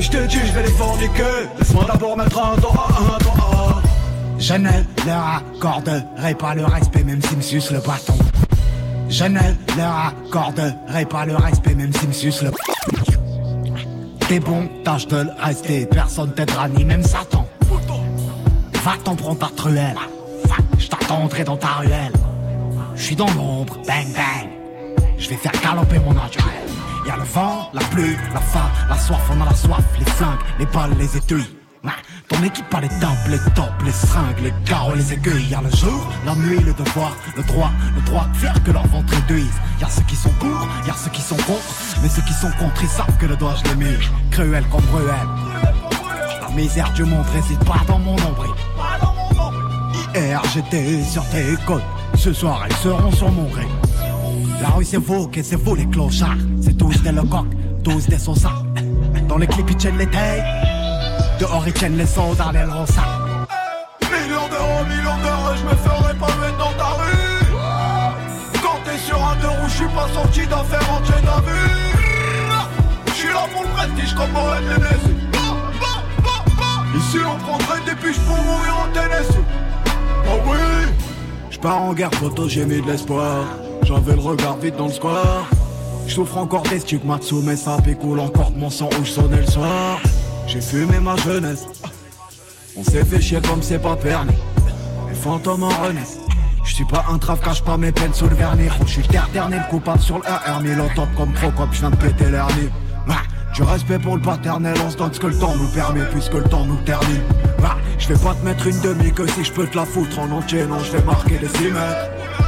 je 0.00 0.10
t'ai 0.10 0.26
dit, 0.26 0.38
je 0.46 0.52
vais 0.52 0.62
les 0.62 0.70
forniquer 0.70 1.48
Laisse-moi 1.58 1.84
d'abord 1.86 2.16
mettre 2.16 2.38
un 2.38 2.56
doigt 2.56 2.88
à 2.88 3.14
un 3.14 3.18
doigt 3.18 3.50
à 3.52 3.82
Je 4.38 4.54
ne 4.54 4.70
leur 5.06 5.42
accorderai 5.56 6.34
pas 6.34 6.54
le 6.54 6.64
respect 6.64 7.04
même 7.04 7.22
s'ils 7.22 7.36
me 7.36 7.42
sucent 7.42 7.72
le 7.72 7.80
bâton. 7.80 8.14
Je 9.08 9.24
ne 9.24 9.40
leur 9.76 10.14
accorderai 10.26 11.04
pas 11.08 11.26
le 11.26 11.36
respect 11.36 11.74
même 11.74 11.92
s'ils 11.92 12.08
me 12.08 12.12
sucent 12.12 12.42
le 12.44 12.52
T'es 14.28 14.38
bon, 14.38 14.68
tâche 14.84 15.08
de 15.08 15.16
le 15.16 15.30
rester, 15.42 15.86
personne 15.86 16.32
t'aidera 16.32 16.68
ni 16.68 16.84
même 16.84 17.02
Satan. 17.02 17.46
Va-t'en 18.84 19.16
prendre 19.16 19.38
ta 19.38 19.50
truelle, 19.56 19.96
je 20.78 20.86
t'attendrai 20.88 21.44
dans 21.44 21.56
ta 21.56 21.68
ruelle. 21.80 22.12
Je 22.94 23.02
suis 23.02 23.16
dans 23.16 23.30
l'ombre, 23.32 23.76
bang 23.86 24.06
bang. 24.14 24.48
Je 25.18 25.28
vais 25.28 25.36
faire 25.36 25.52
galoper 25.62 25.98
mon 25.98 26.14
naturel 26.14 26.59
Y'a 27.06 27.16
le 27.16 27.24
vent, 27.24 27.70
la 27.72 27.80
pluie, 27.84 28.16
la 28.32 28.40
faim, 28.40 28.68
la 28.88 28.96
soif, 28.96 29.20
on 29.30 29.40
a 29.40 29.44
la 29.46 29.54
soif, 29.54 29.84
les 29.98 30.04
flingues, 30.04 30.38
les 30.58 30.66
balles, 30.66 30.94
les 30.98 31.16
étuis 31.16 31.56
Ton 32.28 32.42
équipe 32.44 32.72
a 32.74 32.80
les 32.80 32.88
tempes, 32.88 33.26
les 33.28 33.38
tops, 33.54 33.84
les 33.84 33.92
seringues, 33.92 34.40
les 34.42 34.52
carreaux, 34.64 34.94
les 34.94 35.12
aiguilles. 35.12 35.48
Y'a 35.50 35.60
le 35.62 35.70
jour, 35.70 36.06
la 36.26 36.34
nuit, 36.34 36.60
le 36.60 36.72
devoir, 36.74 37.12
le 37.36 37.42
droit, 37.42 37.70
le 37.94 38.02
droit 38.02 38.26
de 38.32 38.36
faire 38.36 38.62
que 38.62 38.70
leur 38.70 38.86
ventre 38.88 39.12
réduise. 39.14 39.54
Y'a 39.80 39.88
ceux 39.88 40.02
qui 40.02 40.16
sont 40.16 40.32
pour, 40.38 40.68
y'a 40.86 40.94
ceux 40.94 41.10
qui 41.10 41.22
sont 41.22 41.36
contre, 41.36 41.74
mais 42.02 42.08
ceux 42.08 42.22
qui 42.22 42.34
sont 42.34 42.50
contre, 42.58 42.82
ils 42.82 42.88
savent 42.88 43.16
que 43.18 43.26
le 43.26 43.36
doigt 43.36 43.54
je 43.64 43.70
les 43.70 43.76
mire. 43.76 44.12
Cruel 44.30 44.64
comme 44.70 44.84
Bruel. 44.92 45.28
La 46.42 46.48
misère 46.50 46.92
du 46.92 47.04
monde 47.04 47.26
réside 47.32 47.64
pas 47.64 47.80
dans 47.86 47.98
mon 47.98 48.16
nombril. 48.16 48.50
Hier 50.14 50.42
j'étais 50.52 51.02
sur 51.04 51.24
tes 51.30 51.56
côtes, 51.66 51.82
ce 52.14 52.32
soir 52.32 52.62
elles 52.66 52.76
seront 52.76 53.12
sur 53.12 53.30
mon 53.30 53.44
gré. 53.44 53.66
La 54.62 54.68
rue 54.70 54.84
c'est 54.84 54.98
vous, 54.98 55.30
et 55.34 55.42
c'est 55.42 55.56
vous 55.56 55.74
les 55.74 55.86
clochards. 55.86 56.36
C'est 56.60 56.76
tous 56.76 57.02
des 57.02 57.12
lecoq, 57.12 57.46
tous 57.82 58.06
des 58.06 58.18
saussards. 58.18 58.64
Dans 59.28 59.38
les 59.38 59.46
clips 59.46 59.70
ils 59.70 59.76
tiennent 59.76 59.98
les 59.98 60.06
tailles. 60.06 60.44
Dehors 61.38 61.64
ils 61.66 61.72
tiennent 61.72 61.96
les 61.96 62.06
soldats, 62.06 62.50
les 62.52 62.64
ronsards. 62.64 63.46
Millions 64.02 64.48
d'euros, 64.50 64.84
millions 64.86 65.18
d'euros, 65.24 65.54
je 65.56 65.64
me 65.64 65.76
ferai 65.76 66.14
pas 66.14 66.26
mettre 66.26 66.58
dans 66.58 66.72
ta 66.76 66.90
rue 67.00 68.60
Quand 68.62 68.78
t'es 68.84 68.98
sur 68.98 69.16
un 69.16 69.36
deux 69.40 69.48
roues, 69.48 69.68
je 69.68 69.74
suis 69.74 69.86
pas 69.86 70.08
sorti 70.12 70.46
d'affaire 70.46 70.92
entier 70.92 71.14
t'as 71.24 71.40
vu 71.40 71.60
Je 73.06 73.12
suis 73.12 73.28
là 73.28 73.46
pour 73.52 73.62
le 73.62 73.68
prestige 73.68 74.14
comme 74.14 74.32
Mohamed 74.32 74.68
Lennes 74.68 75.16
Ici 76.96 77.18
on 77.24 77.38
prendrait 77.38 77.80
des 77.86 77.94
piches 77.96 78.20
pour 78.20 78.36
mourir 78.36 78.76
en 78.76 78.92
Tennessee 78.92 79.44
Oh 80.26 80.38
oui 80.46 80.92
Je 81.50 81.58
pars 81.58 81.82
en 81.82 81.94
guerre, 81.94 82.12
photo, 82.14 82.48
j'ai 82.48 82.66
mis 82.66 82.80
de 82.82 82.86
l'espoir. 82.86 83.44
J'avais 83.90 84.14
le 84.14 84.20
regard 84.20 84.56
vide 84.58 84.76
dans 84.76 84.86
le 84.86 84.92
square 84.92 85.48
Je 86.06 86.14
souffre 86.14 86.38
encore 86.38 86.62
des 86.62 86.78
stigmates 86.78 87.24
sous 87.24 87.42
mes 87.42 87.56
sapes 87.56 87.88
et 87.88 87.96
coule 87.96 88.20
encore 88.20 88.52
mon 88.52 88.70
sang 88.70 88.88
où 89.00 89.04
je 89.04 89.10
sonnais 89.10 89.40
le 89.40 89.46
soir. 89.46 89.98
J'ai 90.46 90.60
fumé 90.60 91.00
ma 91.00 91.16
jeunesse 91.16 91.66
On 92.76 92.84
s'est 92.84 93.04
fait 93.04 93.20
chier 93.20 93.40
comme 93.40 93.60
c'est 93.62 93.80
pas 93.80 93.96
permis 93.96 94.36
Les 95.08 95.14
fantômes 95.16 95.64
en 95.64 95.70
renaissent 95.70 96.20
Je 96.62 96.72
suis 96.72 96.84
pas 96.84 97.04
un 97.10 97.18
trave, 97.18 97.40
cache 97.40 97.64
pas 97.64 97.76
mes 97.76 97.90
peines 97.90 98.14
sous 98.14 98.28
le 98.28 98.36
vernis. 98.36 98.68
Je 98.86 98.92
suis 98.92 99.02
le 99.02 99.32
dernier 99.32 99.58
coupable 99.68 100.00
sur 100.00 100.18
le 100.18 100.22
RR, 100.22 100.84
au 100.84 100.94
top 100.94 101.08
comme 101.16 101.32
Procop, 101.32 101.70
je 101.72 101.80
viens 101.80 101.90
de 101.90 101.96
péter 101.96 102.30
l'hernie. 102.30 102.68
Ah, 103.08 103.22
Du 103.56 103.64
respect 103.64 103.98
pour 103.98 104.14
le 104.14 104.22
paternel, 104.22 104.76
on 104.86 104.90
se 104.90 104.98
donne 104.98 105.12
ce 105.12 105.18
que 105.18 105.26
le 105.26 105.36
temps 105.36 105.56
nous 105.56 105.68
permet, 105.74 106.04
puisque 106.12 106.34
le 106.34 106.44
temps 106.44 106.64
nous 106.64 106.78
termine. 106.84 107.22
Ah, 107.64 107.76
Je 107.98 108.06
vais 108.06 108.20
pas 108.20 108.34
te 108.34 108.44
mettre 108.44 108.68
une 108.68 108.80
demi 108.82 109.12
que 109.12 109.26
si 109.26 109.42
je 109.42 109.52
peux 109.52 109.66
te 109.66 109.76
la 109.76 109.84
foutre 109.84 110.20
en 110.20 110.30
entier, 110.30 110.64
non, 110.64 110.78
je 110.78 110.92
vais 110.92 111.02
marquer 111.02 111.38
des 111.38 111.48
6 111.48 111.72
mètres. 111.72 112.39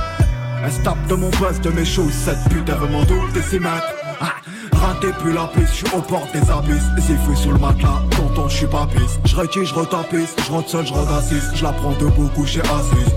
Elle 0.64 0.72
se 0.72 0.80
tape 0.80 1.06
de 1.08 1.14
mon 1.14 1.28
buzz, 1.30 1.60
de 1.60 1.70
mes 1.70 1.84
choses, 1.84 2.12
cette 2.12 2.48
pute 2.48 2.68
est 2.68 2.72
vraiment 2.72 3.02
double 3.04 3.32
décimètre. 3.32 3.94
Ah, 4.20 4.34
raté 4.72 5.08
puis 5.22 5.32
la 5.32 5.46
piste, 5.48 5.74
j'suis 5.74 5.96
aux 5.96 6.02
portes 6.02 6.32
des 6.32 6.50
abysses. 6.50 6.86
C'est 6.98 7.16
fouille 7.18 7.36
sous 7.36 7.50
le 7.50 7.58
matelas, 7.58 8.02
tonton, 8.10 8.48
j'suis 8.48 8.66
pas 8.66 8.86
pisse. 8.86 9.18
J'retire, 9.24 9.64
j'retapisse, 9.64 10.36
j'rentre 10.46 10.68
seul, 10.68 10.86
j'redassise. 10.86 11.50
J'la 11.54 11.72
prends 11.72 11.92
debout, 11.92 12.28
couché 12.34 12.60
assise. 12.60 13.12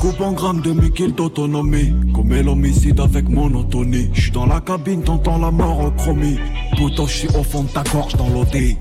Coupe 0.00 0.20
en 0.20 0.30
grammes 0.30 0.60
de 0.60 0.72
kilos 0.90 1.12
d'autonomie 1.16 1.92
Comme 2.14 2.32
l'homicide 2.32 3.00
avec 3.00 3.28
monotonie 3.28 4.10
J'suis 4.12 4.30
dans 4.30 4.46
la 4.46 4.60
cabine, 4.60 5.02
t'entends 5.02 5.38
la 5.38 5.50
mort 5.50 5.80
au 5.80 5.90
chromie 5.90 6.38
Pouto, 6.76 7.08
j'suis 7.08 7.28
au 7.36 7.42
fond 7.42 7.64
de 7.64 7.68
ta 7.68 7.82
gorge 7.82 8.14
dans 8.14 8.28
l'OD. 8.28 8.76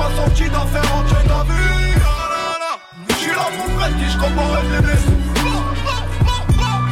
Pas 0.00 0.10
sorti 0.16 0.48
d'en 0.48 0.66
faire 0.66 0.96
entrer 0.96 1.24
ta 1.28 1.42
vie. 1.44 1.92
Je 3.08 3.14
suis 3.14 3.30
là 3.30 3.46
pour 3.56 3.68
prestige, 3.76 4.16
comme 4.16 4.38
on 4.38 4.72
les 4.72 4.80
blessés. 4.80 5.18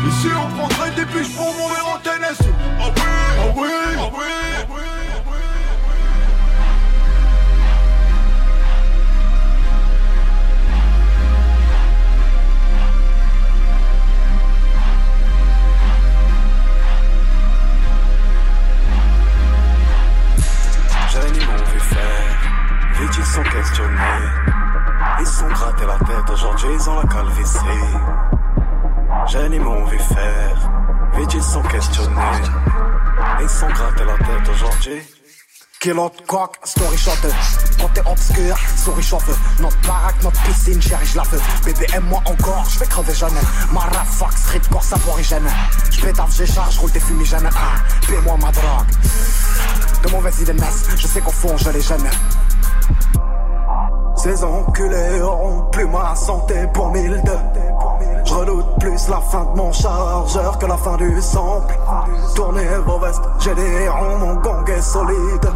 Ici 0.08 0.28
on 0.36 0.48
prendrait 0.56 0.90
des 0.90 1.06
piches 1.06 1.34
pour 1.34 1.54
mourir 1.54 1.84
en 1.94 1.98
Tennessee. 1.98 2.54
Oh 2.80 2.90
oui, 2.96 3.02
oh 3.40 3.52
oui, 3.56 3.68
oh 3.98 4.10
oui, 4.12 4.32
oh 4.68 4.74
oui. 4.74 4.97
Sont 23.28 23.42
questionnés. 23.42 24.24
Ils 25.20 25.26
sont 25.26 25.48
grattés 25.48 25.86
la 25.86 25.98
tête, 25.98 26.30
aujourd'hui 26.30 26.68
ils 26.72 26.88
ont 26.88 26.94
la 26.96 27.06
calvitie. 27.06 27.58
Ils 29.52 29.60
m'ont 29.60 29.84
vu 29.84 29.98
faire, 29.98 30.70
vite 31.14 31.34
ils 31.34 31.42
sont 31.42 31.62
questionnés. 31.62 32.42
Ils 33.42 33.48
sont 33.48 33.68
grattés 33.68 34.04
la 34.04 34.16
tête 34.16 34.48
aujourd'hui. 34.50 35.02
Kilo 35.80 36.10
coq, 36.26 36.56
story 36.64 36.96
shot. 36.96 37.10
Côté 37.80 38.00
obscur, 38.06 38.56
souris 38.76 39.02
chauffe 39.02 39.60
Notre 39.60 39.80
baraque, 39.86 40.20
notre 40.24 40.42
piscine, 40.42 40.82
chérie, 40.82 41.06
je 41.06 41.16
la 41.16 41.22
veux 41.24 41.40
Bébé, 41.64 41.86
aime-moi 41.94 42.20
encore, 42.24 42.66
je 42.68 42.80
vais 42.80 42.86
crever 42.86 43.14
jeune. 43.14 43.38
Marafuck, 43.72 44.32
street, 44.32 44.62
corse 44.72 44.92
aborigène 44.92 45.48
Je 45.90 46.00
pétave, 46.00 46.34
j'ai 46.34 46.46
charge, 46.46 46.78
roule 46.78 46.90
des 46.90 47.00
fumigènes. 47.00 47.48
Ah, 47.54 47.76
Paie-moi 48.08 48.36
ma 48.40 48.50
drogue. 48.50 48.90
De 50.02 50.10
mauvaises 50.10 50.40
idées 50.40 50.56
je 50.96 51.06
sais 51.06 51.20
qu'au 51.20 51.30
fond 51.30 51.56
je 51.56 51.70
les 51.70 51.80
gêne 51.80 52.10
ces 54.18 54.42
enculés 54.42 55.22
auront 55.22 55.62
plus 55.70 55.86
ma 55.86 56.14
santé 56.14 56.66
pour 56.74 56.90
mille 56.90 57.22
deux. 57.24 57.38
Je 58.24 58.34
redoute 58.34 58.66
plus 58.80 59.08
la 59.08 59.20
fin 59.20 59.44
de 59.44 59.56
mon 59.56 59.72
chargeur 59.72 60.58
que 60.58 60.66
la 60.66 60.76
fin 60.76 60.96
du 60.96 61.22
sample. 61.22 61.78
Tournez 62.34 62.66
vos 62.84 62.98
vestes, 62.98 63.22
j'ai 63.38 63.54
des 63.54 63.88
ronds, 63.88 64.18
mon 64.18 64.34
gong 64.34 64.64
est 64.66 64.82
solide. 64.82 65.48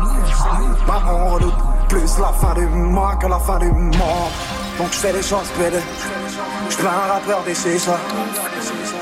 Bah 0.87 1.03
on 1.07 1.35
redoute 1.35 1.55
plus 1.89 2.19
la 2.19 2.33
fin 2.33 2.55
du 2.55 2.67
mois 2.67 3.17
que 3.17 3.27
la 3.27 3.39
fin 3.39 3.59
du 3.59 3.71
monde. 3.71 4.33
Donc 4.79 4.93
je 4.93 4.99
fais 4.99 5.13
des 5.13 5.23
choses 5.23 5.51
pédées. 5.59 5.85
Je 6.71 6.77
plains 6.77 6.91
un 6.91 7.13
rappeur 7.15 7.43
des 7.45 7.55
chichas. 7.55 7.99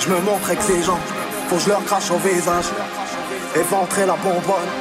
Je 0.01 0.09
me 0.09 0.21
montre 0.23 0.51
exigeant, 0.51 0.99
faut 1.49 1.57
que 1.57 1.63
je 1.63 1.69
leur 1.69 1.85
crache 1.85 2.11
au 2.11 2.17
visage. 2.17 2.71
Et 3.55 4.07
la 4.07 4.17
bonbonne. 4.17 4.80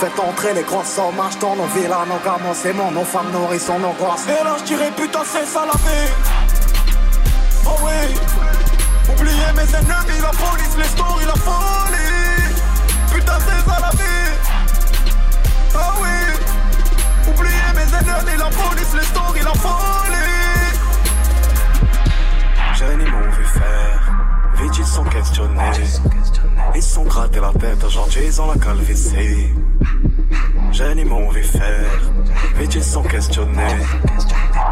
Faites 0.00 0.18
entrer 0.18 0.54
les 0.54 0.62
grosses 0.62 0.94
sommes, 0.94 1.20
achetons 1.20 1.56
nos 1.56 1.66
villas, 1.66 2.06
nos 2.08 2.16
gamins, 2.24 2.54
c'est 2.54 2.72
mon, 2.72 2.90
nos 2.90 3.04
femmes 3.04 3.30
nourrissons 3.32 3.78
nos 3.78 3.92
grosses. 3.92 4.24
Et 4.28 4.42
là 4.42 4.56
je 4.58 4.64
dirais 4.64 4.90
putain 4.96 5.20
c'est 5.26 5.44
ça 5.44 5.66
la 5.66 5.72
vie. 5.72 6.10
Oh 7.66 7.76
oui. 7.84 8.16
Oubliez 9.12 9.52
mes 9.54 9.60
ennemis, 9.60 10.20
la 10.22 10.30
police, 10.30 10.74
les 10.78 10.84
stories, 10.84 11.26
la 11.26 11.34
folie. 11.34 12.54
Putain 13.12 13.38
c'est 13.40 13.70
ça 13.70 13.78
la 13.78 13.90
vie. 13.90 14.32
Oh 15.74 15.78
oui. 16.00 16.18
Oubliez 17.28 17.70
mes 17.74 17.94
ennemis, 17.98 18.38
la 18.38 18.48
police, 18.48 18.94
les 18.94 19.04
stories, 19.04 19.42
la 19.44 19.52
folie. 19.52 20.78
Jeunes 22.74 23.02
ils 23.04 23.12
m'ont 23.12 23.30
vu 23.32 23.44
faire, 23.44 23.99
ils 24.66 24.86
sont 24.86 25.04
questionnés. 25.04 25.70
Ils 26.74 26.82
sont 26.82 27.04
grattés 27.04 27.40
la 27.40 27.52
tête, 27.52 27.82
aujourd'hui 27.84 28.22
ils 28.26 28.40
ont 28.40 28.52
la 28.52 28.58
calvitie. 28.58 29.54
M'ont 31.06 31.28
vu 31.30 31.42
faire, 31.42 32.00
ils 32.60 32.84
sont 32.84 33.02
questionnés. 33.02 33.76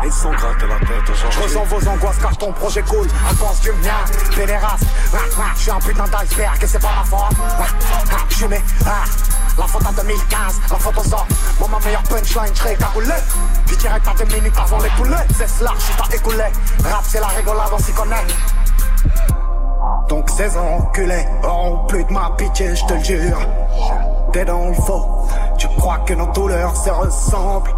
Ils 0.04 0.12
sont 0.12 0.30
grattés 0.30 0.66
la 0.66 0.78
tête, 0.78 1.10
aujourd'hui. 1.10 1.38
Je 1.38 1.42
ressens 1.42 1.64
vos 1.64 1.88
angoisses 1.88 2.18
car 2.18 2.36
ton 2.38 2.52
projet 2.52 2.82
coule 2.82 3.06
à 3.28 3.34
cause 3.34 3.60
du 3.60 3.72
mien. 3.72 4.04
Pédéraste, 4.34 4.84
je 5.56 5.60
suis 5.60 5.70
un 5.70 5.78
putain 5.78 6.04
d'iceberg 6.04 6.62
et 6.62 6.66
c'est 6.66 6.80
pas 6.80 6.92
ma 6.96 7.04
faute. 7.04 7.36
Je 8.30 8.34
suis 8.34 8.46
la 9.58 9.66
faute 9.66 9.86
en 9.86 9.92
2015, 9.92 10.60
la 10.70 10.76
faute 10.76 10.98
aux 10.98 11.14
hommes. 11.14 11.26
Moi, 11.58 11.68
ma 11.72 11.84
meilleure 11.84 12.02
punchline, 12.04 12.54
je 12.54 12.58
serais 12.58 12.76
cagoulé. 12.76 13.14
Direct 13.78 14.08
à 14.08 14.14
deux 14.24 14.34
minutes 14.34 14.54
avant 14.56 14.78
les 14.78 14.90
poulets. 14.90 15.26
C'est 15.36 15.48
cela, 15.48 15.72
je 15.76 15.82
suis 15.82 15.94
pas 15.94 16.08
écoulé. 16.14 16.44
Rap, 16.84 17.04
c'est 17.04 17.20
la 17.20 17.26
rigolade, 17.28 17.68
on 17.72 17.78
s'y 17.78 17.92
connaît. 17.92 18.24
Donc 20.08 20.30
ces 20.30 20.56
enculés 20.56 21.26
auront 21.44 21.86
plus 21.86 22.04
de 22.04 22.12
ma 22.12 22.30
pitié, 22.36 22.74
je 22.74 22.84
te 22.86 22.94
le 22.94 23.04
jure. 23.04 23.38
T'es 24.32 24.44
dans 24.44 24.68
le 24.68 24.74
faux, 24.74 25.04
tu 25.56 25.68
crois 25.78 25.98
que 26.06 26.14
nos 26.14 26.26
douleurs 26.32 26.76
se 26.76 26.90
ressemblent? 26.90 27.74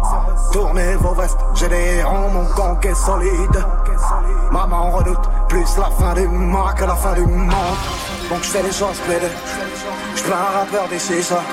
Tournez 0.51 0.95
vos 0.95 1.13
vestes, 1.13 1.37
j'ai 1.55 1.69
des 1.69 2.03
ronds, 2.03 2.29
mon 2.29 2.43
gang 2.55 2.77
est 2.85 2.95
solide. 2.95 3.65
Maman 4.51 4.91
redoute 4.91 5.29
plus 5.47 5.77
la 5.77 5.89
fin 5.91 6.13
du 6.13 6.27
mois 6.27 6.73
que 6.73 6.85
la 6.85 6.95
fin 6.95 7.13
du 7.13 7.25
monde. 7.25 7.77
Donc 8.29 8.43
je 8.43 8.49
fais 8.49 8.63
les 8.63 8.71
choses 8.71 8.97
plaidées, 9.05 9.31
je 10.15 10.23
plains 10.23 10.35
un 10.35 10.59
rappeur 10.59 10.87
des 10.89 10.99
chichas. 10.99 11.43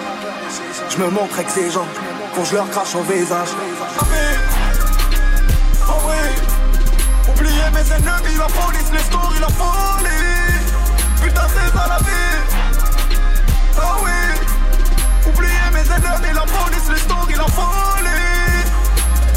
Je 0.89 0.99
me 0.99 1.11
montre 1.11 1.39
exigeant, 1.39 1.87
faut 2.33 2.41
que 2.41 2.49
je 2.49 2.55
leur 2.55 2.69
crache 2.71 2.95
au 2.95 3.03
visage. 3.03 3.49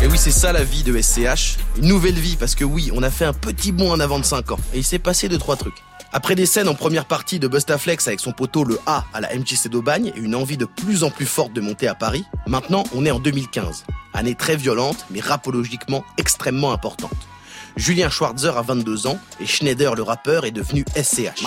Et 0.01 0.07
oui, 0.07 0.17
c'est 0.17 0.31
ça 0.31 0.51
la 0.51 0.63
vie 0.63 0.83
de 0.83 0.99
SCH. 0.99 1.57
Une 1.77 1.87
nouvelle 1.87 2.17
vie 2.17 2.35
parce 2.35 2.55
que 2.55 2.63
oui, 2.63 2.91
on 2.93 3.03
a 3.03 3.11
fait 3.11 3.25
un 3.25 3.33
petit 3.33 3.71
bond 3.71 3.91
en 3.91 3.99
avant 3.99 4.19
de 4.19 4.25
5 4.25 4.51
ans. 4.51 4.59
Et 4.73 4.79
il 4.79 4.83
s'est 4.83 4.99
passé 4.99 5.29
deux 5.29 5.37
trois 5.37 5.55
trucs. 5.55 5.83
Après 6.13 6.35
des 6.35 6.45
scènes 6.45 6.67
en 6.67 6.75
première 6.75 7.05
partie 7.05 7.39
de 7.39 7.47
Bustaflex 7.47 8.07
avec 8.07 8.19
son 8.19 8.31
poteau 8.31 8.65
le 8.65 8.79
A 8.85 9.05
à 9.13 9.21
la 9.21 9.33
MJC 9.33 9.69
d'Aubagne 9.69 10.11
et 10.15 10.19
une 10.19 10.35
envie 10.35 10.57
de 10.57 10.65
plus 10.65 11.03
en 11.03 11.09
plus 11.09 11.25
forte 11.25 11.53
de 11.53 11.61
monter 11.61 11.87
à 11.87 11.95
Paris, 11.95 12.25
maintenant 12.47 12.83
on 12.93 13.05
est 13.05 13.11
en 13.11 13.19
2015. 13.19 13.85
Année 14.13 14.35
très 14.35 14.57
violente, 14.57 15.05
mais 15.09 15.21
rapologiquement 15.21 16.03
extrêmement 16.17 16.73
importante. 16.73 17.15
Julien 17.77 18.09
Schwarzer 18.09 18.57
a 18.57 18.61
22 18.61 19.07
ans 19.07 19.19
et 19.39 19.45
Schneider, 19.45 19.95
le 19.95 20.03
rappeur, 20.03 20.45
est 20.45 20.51
devenu 20.51 20.85
SCH. 20.95 21.43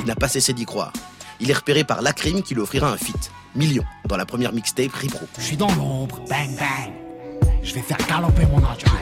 Il 0.00 0.06
n'a 0.06 0.14
pas 0.14 0.28
cessé 0.28 0.52
d'y 0.52 0.64
croire. 0.64 0.92
Il 1.40 1.50
est 1.50 1.54
repéré 1.54 1.84
par 1.84 2.02
Lacrim 2.02 2.42
qui 2.42 2.54
lui 2.54 2.62
offrira 2.62 2.90
un 2.90 2.96
feat. 2.96 3.30
Million, 3.54 3.84
dans 4.06 4.16
la 4.16 4.26
première 4.26 4.52
mixtape 4.52 4.92
Ripro. 4.92 5.26
Je 5.38 5.44
suis 5.44 5.56
dans 5.56 5.72
l'ombre, 5.74 6.20
bang 6.28 6.56
bang. 6.56 6.92
Je 7.62 7.74
vais 7.74 7.82
faire 7.82 7.98
galoper 8.08 8.46
mon 8.46 8.60
naturel. 8.60 8.94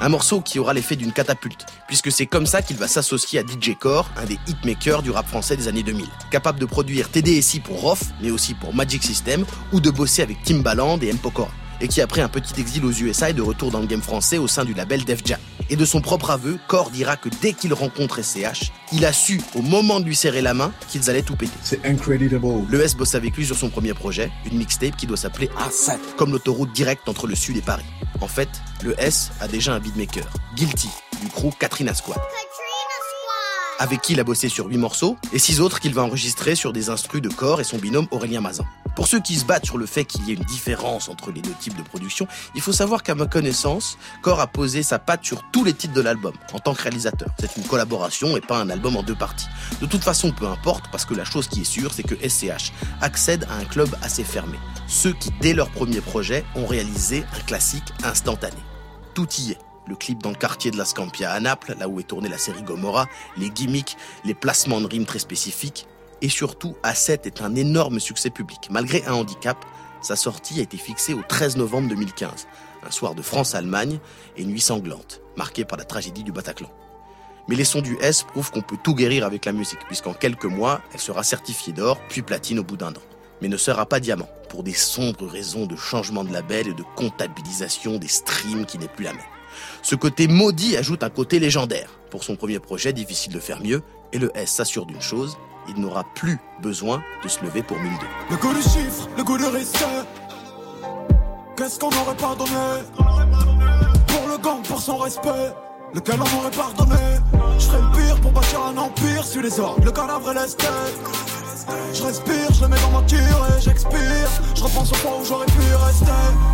Un 0.00 0.08
morceau 0.08 0.40
qui 0.40 0.58
aura 0.58 0.74
l'effet 0.74 0.96
d'une 0.96 1.12
catapulte, 1.12 1.66
puisque 1.86 2.10
c'est 2.10 2.26
comme 2.26 2.46
ça 2.46 2.62
qu'il 2.62 2.76
va 2.76 2.88
s'associer 2.88 3.38
à 3.38 3.42
DJ 3.42 3.76
Core, 3.78 4.10
un 4.16 4.24
des 4.24 4.38
hitmakers 4.46 5.02
du 5.02 5.10
rap 5.10 5.26
français 5.26 5.56
des 5.56 5.68
années 5.68 5.82
2000. 5.82 6.06
Capable 6.30 6.58
de 6.58 6.66
produire 6.66 7.10
TDSI 7.10 7.60
pour 7.60 7.80
Roth, 7.80 8.02
mais 8.20 8.30
aussi 8.30 8.54
pour 8.54 8.74
Magic 8.74 9.02
System, 9.02 9.44
ou 9.72 9.80
de 9.80 9.90
bosser 9.90 10.22
avec 10.22 10.42
Timbaland 10.42 10.98
et 11.00 11.08
M. 11.08 11.18
Pokora 11.18 11.50
et 11.80 11.88
qui 11.88 12.00
après 12.00 12.20
un 12.20 12.28
petit 12.28 12.60
exil 12.60 12.84
aux 12.84 12.92
USA 12.92 13.30
est 13.30 13.34
de 13.34 13.42
retour 13.42 13.70
dans 13.70 13.80
le 13.80 13.86
game 13.86 14.02
français 14.02 14.38
au 14.38 14.48
sein 14.48 14.64
du 14.64 14.74
label 14.74 15.04
Def 15.04 15.20
Jam. 15.24 15.38
Et 15.70 15.76
de 15.76 15.84
son 15.84 16.00
propre 16.00 16.30
aveu, 16.30 16.58
Core 16.68 16.90
dira 16.90 17.16
que 17.16 17.28
dès 17.40 17.52
qu'il 17.52 17.72
rencontre 17.72 18.22
SCH, 18.22 18.72
il 18.92 19.04
a 19.06 19.12
su, 19.12 19.40
au 19.54 19.62
moment 19.62 20.00
de 20.00 20.04
lui 20.04 20.14
serrer 20.14 20.42
la 20.42 20.54
main, 20.54 20.72
qu'ils 20.88 21.08
allaient 21.08 21.22
tout 21.22 21.36
péter. 21.36 21.52
C'est 21.62 21.84
incredible. 21.86 22.40
Le 22.68 22.80
S 22.82 22.94
bosse 22.94 23.14
avec 23.14 23.36
lui 23.36 23.46
sur 23.46 23.56
son 23.56 23.70
premier 23.70 23.94
projet, 23.94 24.30
une 24.50 24.58
mixtape 24.58 24.96
qui 24.96 25.06
doit 25.06 25.16
s'appeler 25.16 25.48
A7, 25.58 25.98
comme 26.16 26.32
l'autoroute 26.32 26.72
directe 26.72 27.08
entre 27.08 27.26
le 27.26 27.34
Sud 27.34 27.56
et 27.56 27.62
Paris. 27.62 27.84
En 28.20 28.28
fait, 28.28 28.48
le 28.82 28.94
S 29.00 29.32
a 29.40 29.48
déjà 29.48 29.74
un 29.74 29.80
beatmaker, 29.80 30.26
Guilty, 30.56 30.90
du 31.22 31.28
crew 31.28 31.50
Katrina 31.58 31.94
Squad 31.94 32.18
avec 33.78 34.00
qui 34.00 34.12
il 34.12 34.20
a 34.20 34.24
bossé 34.24 34.48
sur 34.48 34.66
8 34.66 34.76
morceaux, 34.78 35.16
et 35.32 35.38
6 35.38 35.60
autres 35.60 35.80
qu'il 35.80 35.94
va 35.94 36.02
enregistrer 36.02 36.54
sur 36.54 36.72
des 36.72 36.90
instrus 36.90 37.22
de 37.22 37.28
corps 37.28 37.60
et 37.60 37.64
son 37.64 37.78
binôme 37.78 38.06
Aurélien 38.10 38.40
Mazin. 38.40 38.64
Pour 38.94 39.08
ceux 39.08 39.20
qui 39.20 39.34
se 39.34 39.44
battent 39.44 39.66
sur 39.66 39.78
le 39.78 39.86
fait 39.86 40.04
qu'il 40.04 40.24
y 40.26 40.30
ait 40.30 40.34
une 40.34 40.44
différence 40.44 41.08
entre 41.08 41.32
les 41.32 41.40
deux 41.40 41.54
types 41.58 41.76
de 41.76 41.82
production, 41.82 42.28
il 42.54 42.60
faut 42.60 42.72
savoir 42.72 43.02
qu'à 43.02 43.14
ma 43.14 43.26
connaissance, 43.26 43.98
Core 44.22 44.40
a 44.40 44.46
posé 44.46 44.82
sa 44.84 44.98
patte 45.00 45.24
sur 45.24 45.42
tous 45.50 45.64
les 45.64 45.72
titres 45.72 45.94
de 45.94 46.00
l'album 46.00 46.32
en 46.52 46.60
tant 46.60 46.74
que 46.74 46.82
réalisateur. 46.82 47.28
C'est 47.40 47.56
une 47.56 47.64
collaboration 47.64 48.36
et 48.36 48.40
pas 48.40 48.58
un 48.58 48.70
album 48.70 48.96
en 48.96 49.02
deux 49.02 49.16
parties. 49.16 49.48
De 49.80 49.86
toute 49.86 50.04
façon, 50.04 50.30
peu 50.30 50.46
importe, 50.46 50.84
parce 50.92 51.04
que 51.04 51.14
la 51.14 51.24
chose 51.24 51.48
qui 51.48 51.62
est 51.62 51.64
sûre, 51.64 51.92
c'est 51.92 52.04
que 52.04 52.14
SCH 52.14 52.72
accède 53.00 53.46
à 53.50 53.56
un 53.56 53.64
club 53.64 53.88
assez 54.02 54.22
fermé. 54.22 54.58
Ceux 54.86 55.12
qui, 55.12 55.30
dès 55.40 55.54
leur 55.54 55.70
premier 55.70 56.00
projet, 56.00 56.44
ont 56.54 56.66
réalisé 56.66 57.24
un 57.36 57.40
classique 57.40 57.92
instantané. 58.04 58.56
Tout 59.14 59.28
y 59.38 59.52
est 59.52 59.58
le 59.86 59.96
clip 59.96 60.22
dans 60.22 60.30
le 60.30 60.36
quartier 60.36 60.70
de 60.70 60.76
la 60.76 60.84
Scampia 60.84 61.30
à 61.30 61.40
Naples, 61.40 61.74
là 61.78 61.88
où 61.88 62.00
est 62.00 62.04
tournée 62.04 62.28
la 62.28 62.38
série 62.38 62.62
Gomorrah, 62.62 63.06
les 63.36 63.50
gimmicks, 63.50 63.96
les 64.24 64.34
placements 64.34 64.80
de 64.80 64.86
rimes 64.86 65.06
très 65.06 65.18
spécifiques, 65.18 65.86
et 66.22 66.28
surtout, 66.28 66.74
A7 66.82 67.26
est 67.26 67.42
un 67.42 67.54
énorme 67.54 68.00
succès 68.00 68.30
public. 68.30 68.68
Malgré 68.70 69.04
un 69.06 69.12
handicap, 69.12 69.62
sa 70.00 70.16
sortie 70.16 70.60
a 70.60 70.62
été 70.62 70.76
fixée 70.76 71.14
au 71.14 71.22
13 71.22 71.56
novembre 71.56 71.88
2015, 71.88 72.46
un 72.86 72.90
soir 72.90 73.14
de 73.14 73.22
France-Allemagne 73.22 73.98
et 74.36 74.44
nuit 74.44 74.60
sanglante, 74.60 75.20
marquée 75.36 75.64
par 75.64 75.78
la 75.78 75.84
tragédie 75.84 76.24
du 76.24 76.32
Bataclan. 76.32 76.70
Mais 77.48 77.56
les 77.56 77.64
sons 77.64 77.82
du 77.82 77.98
S 78.00 78.22
prouvent 78.22 78.50
qu'on 78.50 78.62
peut 78.62 78.78
tout 78.82 78.94
guérir 78.94 79.26
avec 79.26 79.44
la 79.44 79.52
musique, 79.52 79.80
puisqu'en 79.86 80.14
quelques 80.14 80.46
mois, 80.46 80.80
elle 80.94 81.00
sera 81.00 81.22
certifiée 81.22 81.74
d'or, 81.74 82.00
puis 82.08 82.22
platine 82.22 82.58
au 82.58 82.64
bout 82.64 82.78
d'un 82.78 82.92
an. 82.92 83.02
Mais 83.42 83.48
ne 83.48 83.56
sera 83.58 83.84
pas 83.84 84.00
diamant, 84.00 84.28
pour 84.48 84.62
des 84.62 84.72
sombres 84.72 85.26
raisons 85.26 85.66
de 85.66 85.76
changement 85.76 86.24
de 86.24 86.32
label 86.32 86.68
et 86.68 86.74
de 86.74 86.84
comptabilisation 86.96 87.98
des 87.98 88.08
streams 88.08 88.64
qui 88.64 88.78
n'est 88.78 88.88
plus 88.88 89.04
la 89.04 89.12
même. 89.12 89.33
Ce 89.84 89.94
côté 89.94 90.28
maudit 90.28 90.78
ajoute 90.78 91.02
un 91.02 91.10
côté 91.10 91.38
légendaire. 91.38 91.90
Pour 92.08 92.24
son 92.24 92.36
premier 92.36 92.58
projet, 92.58 92.94
difficile 92.94 93.34
de 93.34 93.38
faire 93.38 93.62
mieux, 93.62 93.82
et 94.14 94.18
le 94.18 94.30
S 94.34 94.50
s'assure 94.50 94.86
d'une 94.86 95.02
chose, 95.02 95.36
il 95.68 95.78
n'aura 95.78 96.04
plus 96.14 96.38
besoin 96.62 97.02
de 97.22 97.28
se 97.28 97.44
lever 97.44 97.62
pour 97.62 97.78
1002. 97.78 98.06
Le 98.30 98.36
goût 98.38 98.54
du 98.54 98.62
chiffre, 98.62 99.06
le 99.14 99.22
goût 99.22 99.36
de 99.36 99.44
risque. 99.44 99.84
Qu'est-ce 101.54 101.78
qu'on 101.78 101.88
aurait 101.88 102.16
pardonné 102.16 102.50
Pour 102.96 104.26
le 104.26 104.38
gang, 104.38 104.62
pour 104.66 104.80
son 104.80 104.96
respect. 104.96 105.52
Lequel 105.94 106.16
on 106.20 106.38
aurait 106.40 106.50
pardonné 106.50 107.00
Je 107.56 107.66
ferais 107.66 107.80
le 107.80 107.90
pire 107.96 108.20
pour 108.20 108.32
bâtir 108.32 108.60
un 108.66 108.76
empire 108.76 109.24
sur 109.24 109.42
les 109.42 109.60
ordres, 109.60 109.84
le 109.84 109.92
cadavre 109.92 110.28
et 110.32 110.34
l'esthète. 110.34 110.68
Je 111.92 112.02
respire, 112.02 112.52
je 112.52 112.62
le 112.62 112.68
mets 112.68 112.80
dans 112.80 112.98
ma 112.98 113.06
tire 113.06 113.18
et 113.20 113.60
j'expire. 113.60 114.28
Je 114.56 114.64
repense 114.64 114.90
au 114.90 114.96
point 114.96 115.12
où 115.20 115.24
j'aurais 115.24 115.46
pu 115.46 115.60
rester. 115.86 116.10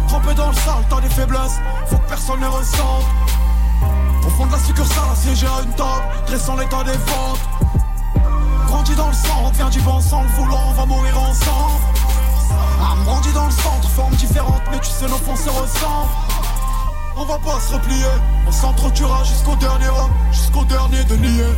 Trempé 0.08 0.34
dans 0.34 0.48
le 0.48 0.54
sale, 0.56 0.84
t'as 0.90 1.00
des 1.00 1.08
faiblesses, 1.08 1.58
faut 1.86 1.96
que 1.96 2.08
personne 2.08 2.40
ne 2.40 2.46
ressente. 2.46 3.04
Au 4.26 4.28
fond 4.28 4.46
de 4.46 4.52
la 4.52 4.58
succursale, 4.58 5.10
assiégé 5.10 5.46
à 5.46 5.62
une 5.64 5.72
table, 5.72 6.04
dressant 6.26 6.56
l'état 6.56 6.84
des 6.84 6.92
ventes. 6.92 7.40
Grandi 8.66 8.94
dans 8.94 9.08
le 9.08 9.14
sang, 9.14 9.50
on 9.64 9.68
du 9.70 9.80
vent 9.80 10.00
sans 10.00 10.22
le 10.22 10.28
vouloir, 10.28 10.68
on 10.68 10.72
va 10.72 10.84
mourir 10.84 11.18
ensemble. 11.18 11.80
Ah, 12.78 12.94
grandi 13.04 13.32
dans 13.32 13.46
le 13.46 13.52
centre, 13.52 13.88
forme 13.88 14.14
différente, 14.16 14.62
mais 14.70 14.78
tu 14.80 14.90
sais, 14.90 15.06
nos 15.06 15.16
fonds 15.16 15.36
se 15.36 15.48
ressemblent. 15.48 16.10
On 17.16 17.24
va 17.24 17.38
pas 17.38 17.60
se 17.60 17.74
replier, 17.74 18.06
on 18.46 18.52
s'entretuera 18.52 19.24
jusqu'au 19.24 19.56
dernier 19.56 19.88
homme, 19.88 20.12
jusqu'au 20.32 20.64
dernier 20.64 21.04
de 21.04 21.16
nier. 21.16 21.54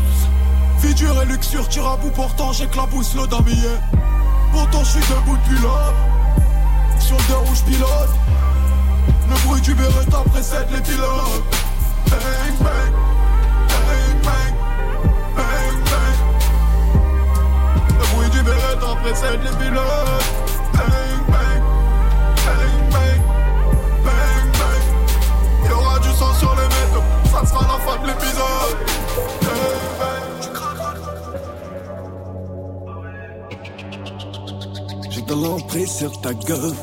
Vie 0.80 0.94
dure 0.94 1.23
et 1.23 1.26
luxure, 1.26 1.68
tire 1.68 1.87
à 1.87 1.97
bout, 1.97 2.11
pourtant 2.11 2.52
j'éclabousse 2.52 3.14
le 3.14 3.26
damier. 3.26 3.78
Pourtant 4.52 4.82
je 4.85 4.90
suis 4.90 5.00
debout 5.00 5.37
depuis 5.37 5.62
là, 5.62 5.92
sur 6.99 7.16
le 7.16 7.23
deux 7.28 7.37
rouge 7.37 7.62
pilote. 7.64 8.11
Le 9.28 9.47
bruit 9.47 9.61
du 9.61 9.75
Beretta 9.75 10.23
précède 10.30 10.68
les 10.73 10.80
pilotes. 10.80 11.42
Bang 12.11 12.56
bang, 12.61 12.92
bang 13.68 14.23
bang. 14.25 14.54
Le 17.99 18.14
bruit 18.14 18.30
du 18.30 18.42
Beretta 18.42 18.97
précède 19.02 19.40
les 19.42 19.64
pilotes. 19.64 20.62
De 35.34 35.42
l'emprise 35.42 35.90
sur 35.90 36.21
ta 36.21 36.34
gueule, 36.34 36.75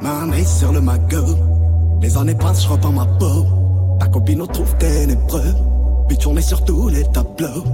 ma 0.00 0.24
main 0.26 0.44
sur 0.44 0.72
le 0.72 0.80
magot. 0.80 1.36
Les 2.00 2.16
années 2.16 2.34
passent, 2.34 2.62
je 2.64 2.68
repends 2.68 2.92
ma 2.92 3.06
peau. 3.06 3.46
Ta 3.98 4.06
copine 4.06 4.46
trouve 4.46 4.74
ténébreux, 4.76 5.54
puis 6.08 6.16
tourner 6.16 6.42
sur 6.42 6.64
tous 6.64 6.88
les 6.88 7.04
tableaux. 7.04 7.64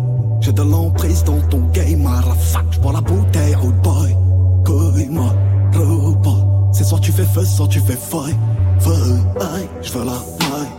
J'ai 0.40 0.52
de 0.52 0.62
l'emprise 0.62 1.24
dans 1.24 1.40
ton 1.50 1.60
game, 1.72 2.06
à 2.06 2.26
la 2.26 2.34
fac, 2.34 2.64
j'bois 2.70 2.92
la 2.92 3.00
bouteille, 3.00 3.54
rude 3.54 3.80
boy. 3.82 4.16
Couille-moi, 4.64 5.30
repas. 5.74 6.70
C'est 6.72 6.84
soit 6.84 7.00
tu 7.00 7.12
fais 7.12 7.24
feu, 7.24 7.44
soit 7.44 7.68
tu 7.68 7.80
fais 7.80 7.96
feuille. 7.96 8.36
Feuille, 8.80 9.22
aïe, 9.40 9.68
j'veux 9.82 10.04
la 10.04 10.12
maille, 10.12 10.72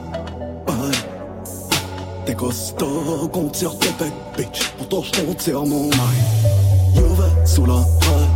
aïe. 0.67 0.97
T'es 2.25 2.35
costaud, 2.35 3.29
compte 3.31 3.55
sur 3.55 3.77
tes 3.77 3.89
big 3.99 4.13
bitch. 4.37 4.71
Pourtant 4.77 5.03
je 5.03 5.21
compte 5.21 5.41
sur 5.41 5.65
mon 5.65 5.83
maille. 5.89 6.95
Youve 6.95 7.29
sous 7.45 7.65
la 7.65 7.73
maille, 7.75 8.28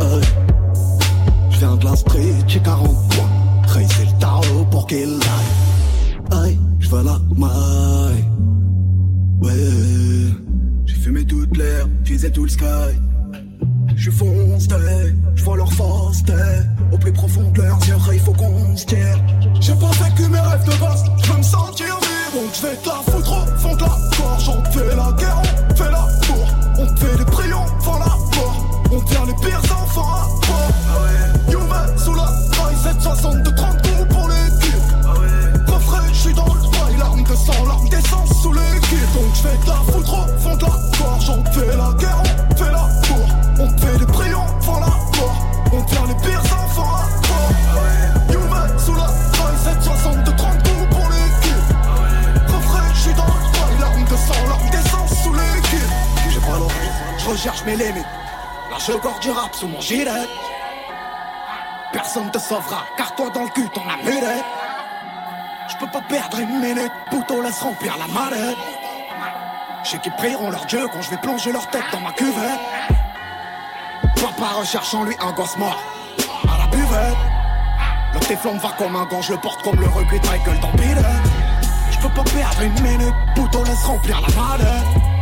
aïe. 0.00 0.28
Je 1.50 1.58
viens 1.58 1.76
de 1.76 1.84
la 1.84 1.96
street, 1.96 2.34
j'ai 2.46 2.60
40 2.60 3.08
points. 3.08 3.30
Tracer 3.66 4.04
le 4.04 4.20
tarot 4.20 4.64
pour 4.70 4.86
qu'il 4.86 5.18
aille. 6.32 6.42
Aïe, 6.42 6.58
je 6.78 6.88
veux 6.88 7.04
la 7.04 7.18
maille. 7.36 8.24
Ouais, 9.40 9.52
j'ai 10.86 10.94
fumé 10.94 11.24
toute 11.24 11.56
l'air, 11.56 11.86
utilisé 12.00 12.30
tout 12.30 12.44
le 12.44 12.50
sky. 12.50 12.64
Je 13.96 14.10
fonce, 14.10 14.68
je 15.34 15.44
vois 15.44 15.56
leur 15.56 15.72
force, 15.72 16.22
au 16.92 16.98
plus 16.98 17.12
profond 17.12 17.50
de 17.50 17.62
leurs 17.62 17.78
yeux, 17.86 17.96
il 18.12 18.20
faut 18.20 18.32
qu'on 18.32 18.76
se 18.76 18.86
tienne. 18.86 19.18
J'ai 19.60 19.74
pas 19.74 19.90
vécu 19.90 20.28
mes 20.30 20.38
rêves 20.38 20.64
de 20.64 20.80
base, 20.80 21.04
je 21.22 21.32
me 21.32 21.42
sentir 21.42 21.86
vivre, 21.86 22.42
donc 22.42 22.54
je 22.54 22.62
vais 22.62 22.76
te 22.76 22.88
la 22.88 23.12
foutre 23.12 23.32
au 23.32 23.58
fond 23.58 23.74
de 23.74 23.80
la 23.80 23.88
gorge. 24.16 24.48
On 24.48 24.62
te 24.62 24.68
fait 24.68 24.96
la 24.96 25.12
guerre, 25.18 25.42
on 25.68 25.74
te 25.74 25.82
fait 25.82 25.90
la 25.90 26.06
bourre, 26.26 26.48
on 26.78 26.94
te 26.94 27.00
fait 27.00 27.18
des 27.18 27.24
prions, 27.24 27.66
mort. 27.84 28.27
On 28.90 29.00
tient 29.00 29.26
les 29.26 29.34
pires 29.34 29.60
enfants 29.82 30.14
à 30.14 30.28
bord. 30.46 30.72
Youve 31.50 31.98
sous 32.02 32.14
la 32.14 32.24
maille, 32.24 32.76
760 32.82 33.42
de 33.42 33.50
30 33.50 33.82
coups 33.82 34.14
pour 34.14 34.28
les 34.28 34.58
kills. 34.60 34.82
Refrain, 35.66 36.08
je 36.10 36.18
suis 36.18 36.32
dans 36.32 36.46
le 36.46 36.60
bail, 36.70 36.96
larmes 36.98 37.22
de 37.22 37.34
sang, 37.34 37.66
larmes 37.66 37.88
d'essence 37.90 38.30
sous 38.40 38.52
les 38.52 38.80
kills. 38.88 39.06
Donc 39.14 39.34
je 39.34 39.42
vais 39.42 39.56
te 39.56 39.66
la 39.66 39.92
foutre 39.92 40.14
au 40.14 40.38
fond 40.40 40.56
de 40.56 40.62
la 40.62 40.98
gorge. 40.98 41.30
On 41.30 41.44
fait 41.52 41.76
la 41.76 41.92
guerre, 41.98 42.22
on 42.50 42.56
fait 42.56 42.72
la 42.72 42.88
bourre. 43.08 43.28
On 43.60 43.72
te 43.72 43.80
fait 43.80 43.98
des 43.98 44.06
prions, 44.06 44.46
devant 44.60 44.80
la 44.80 44.86
mort. 44.86 45.46
On 45.72 45.82
tient 45.82 46.06
les 46.06 46.26
pires 46.26 46.44
enfants 46.44 46.94
à 46.94 47.04
bord. 47.28 48.32
Youve 48.32 48.80
sous 48.80 48.94
la 48.94 49.06
maille, 49.06 49.58
760 49.64 50.24
de 50.24 50.30
30 50.30 50.62
coups 50.62 50.96
pour 50.96 51.08
les 51.10 51.28
kills. 51.42 52.54
Refrain, 52.56 52.84
je 52.94 53.00
suis 53.00 53.14
dans 53.14 53.26
le 53.26 53.52
bail, 53.52 53.80
larmes 53.80 54.04
de 54.04 54.16
sang, 54.16 54.48
larmes 54.48 54.70
d'essence 54.70 55.22
sous 55.22 55.34
les 55.34 55.60
kills. 55.68 55.92
J'ai 56.30 56.40
pas 56.40 56.56
l'oreille, 56.58 56.92
je 57.18 57.28
recherche 57.28 57.62
mes 57.66 57.76
limites. 57.76 58.06
Là 58.70 58.76
je 58.78 58.92
gorge 58.92 59.20
du 59.20 59.30
rap 59.30 59.54
sous 59.54 59.68
mon 59.68 59.80
gilet. 59.80 60.26
Personne 61.92 62.30
te 62.30 62.38
sauvera, 62.38 62.84
car 62.96 63.14
toi 63.14 63.30
dans 63.30 63.44
le 63.44 63.48
cul 63.48 63.68
t'en 63.74 63.88
as 63.88 63.96
mulet. 64.04 64.42
Je 65.68 65.76
peux 65.76 65.90
pas 65.90 66.02
perdre 66.02 66.38
une 66.38 66.60
minute, 66.60 66.92
pouto 67.10 67.42
laisse 67.42 67.60
remplir 67.60 67.96
la 67.98 68.06
mallette. 68.08 68.56
Je 69.84 69.96
qu'ils 69.96 70.12
prieront 70.12 70.50
leur 70.50 70.66
dieu 70.66 70.86
quand 70.92 71.00
je 71.00 71.10
vais 71.10 71.16
plonger 71.18 71.52
leur 71.52 71.66
tête 71.70 71.84
dans 71.92 72.00
ma 72.00 72.12
cuvette. 72.12 72.60
Papa 74.16 74.54
recherche 74.58 74.92
en 74.94 75.04
lui 75.04 75.16
un 75.20 75.32
gosse 75.32 75.56
mort 75.56 75.78
à 76.44 76.58
la 76.58 76.66
buvette. 76.66 77.16
Le 78.14 78.20
téflon 78.20 78.58
va 78.58 78.70
comme 78.76 78.96
un 78.96 79.04
gant, 79.04 79.22
je 79.22 79.32
le 79.32 79.38
porte 79.38 79.62
comme 79.62 79.80
le 79.80 79.86
de 79.86 80.26
Michael 80.26 80.60
dans. 80.60 80.72
Je 81.90 81.98
peux 81.98 82.14
pas 82.14 82.24
perdre 82.24 82.62
une 82.62 82.80
minute, 82.80 83.14
pouto 83.34 83.64
laisse 83.64 83.84
remplir 83.84 84.20
la 84.20 84.28
mallette. 84.28 85.17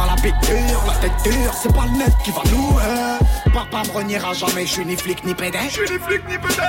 A 0.00 0.06
la 0.06 0.14
bite 0.16 0.34
dure, 0.46 0.82
la 0.86 0.94
tête 0.94 1.12
dure, 1.24 1.52
c'est 1.52 1.74
pas 1.74 1.84
le 1.84 1.98
net 1.98 2.14
qui 2.24 2.30
va 2.30 2.40
nous 2.50 2.78
euh. 2.78 3.18
Papa 3.52 3.82
me 3.86 3.92
reniera 3.92 4.32
jamais, 4.32 4.64
je 4.64 4.72
suis 4.72 4.86
ni 4.86 4.96
flic 4.96 5.22
ni 5.24 5.34
pédé. 5.34 5.58
Je 5.64 5.84
suis 5.84 5.90
ni 5.90 5.98
flic 5.98 6.22
ni 6.26 6.38
pédé. 6.38 6.62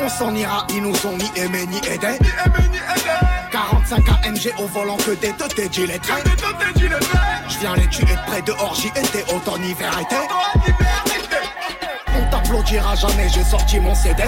On 0.00 0.08
s'en 0.08 0.34
ira, 0.34 0.66
ils 0.70 0.82
nous 0.82 1.06
ont 1.06 1.16
ni 1.16 1.30
aimé 1.40 1.66
ni 1.66 1.78
aidé. 1.88 2.18
Ni 2.20 2.28
aimé 2.44 2.68
ni 2.72 2.78
aidé. 2.78 3.32
45 3.52 4.08
AMG 4.24 4.54
au 4.58 4.66
volant 4.66 4.96
que 4.96 5.12
des 5.12 5.32
deux 5.32 5.48
tes 5.48 5.70
gilets 5.70 6.00
Je 7.48 7.58
viens 7.58 7.76
les 7.76 7.86
tuer 7.86 8.06
de 8.06 8.26
près 8.26 8.42
dehors, 8.42 8.74
j'y 8.74 8.88
étais 8.88 9.24
automne 9.32 9.64
hiver 9.64 9.92
été. 10.00 10.16
On 12.16 12.30
t'applaudira 12.30 12.96
jamais, 12.96 13.28
j'ai 13.28 13.44
sorti 13.44 13.78
mon 13.78 13.94
CD. 13.94 14.24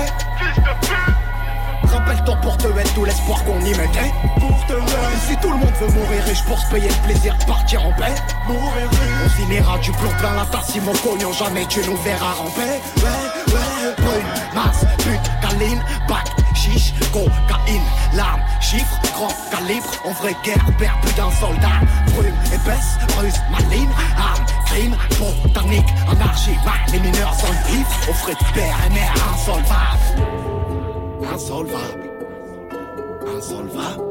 Rappelle-toi 1.94 2.36
pour 2.42 2.56
te 2.56 2.66
mettre 2.66 2.92
tout 2.94 3.04
l'espoir 3.04 3.44
qu'on 3.44 3.60
y 3.60 3.70
mettait. 3.70 4.12
Pour 4.40 4.66
te 4.66 4.72
mettre. 4.72 5.22
Si 5.28 5.36
tout 5.36 5.50
le 5.50 5.56
monde 5.58 5.72
veut 5.80 5.92
mourir 5.92 6.24
riche 6.24 6.42
pour 6.42 6.58
se 6.58 6.66
payer 6.66 6.88
le 6.88 7.06
plaisir 7.06 7.36
de 7.38 7.44
partir 7.44 7.86
en 7.86 7.92
paix. 7.92 8.14
Mourir 8.48 8.90
riche. 8.90 9.24
On 9.24 9.28
finira 9.28 9.78
du 9.78 9.92
plomb 9.92 10.10
plein 10.18 10.34
la 10.34 10.44
tasse 10.46 10.72
si 10.72 10.80
mon 10.80 10.92
cognon 10.92 11.32
jamais 11.32 11.64
tu 11.66 11.80
nous 11.86 11.96
verras 11.98 12.32
ramper. 12.32 12.80
Ouais, 12.96 13.54
ouais, 13.54 13.94
brune, 13.96 14.26
masse, 14.54 14.84
pute, 14.98 15.30
caline, 15.40 15.80
bac, 16.08 16.26
chiche, 16.54 16.92
cocaïne, 17.12 17.82
larmes, 18.12 18.42
chiffres, 18.60 18.98
grand 19.14 19.34
calibre. 19.52 19.88
En 20.04 20.12
vraie 20.14 20.36
guerre, 20.42 20.66
perd 20.76 21.00
plus 21.00 21.14
d'un 21.14 21.30
soldat. 21.30 21.78
brume, 22.16 22.34
épaisse, 22.52 22.98
russe, 23.20 23.40
maligne, 23.52 23.88
arme, 24.18 24.44
crime, 24.66 24.96
botanique, 25.20 25.94
anarchie, 26.10 26.58
bah, 26.64 26.72
les 26.92 26.98
mineurs 26.98 27.34
sont 27.34 27.52
vifs, 27.70 28.08
au 28.08 28.12
frais 28.14 28.34
de 28.34 28.52
père 28.52 28.76
et 28.84 28.92
mère 28.92 29.14
insolvable. 29.32 30.53
Insolvable. 31.22 32.10
Insolvable. 33.36 34.02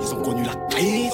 Ils 0.00 0.14
ont 0.14 0.22
connu 0.22 0.44
la 0.44 0.54
crise. 0.70 1.12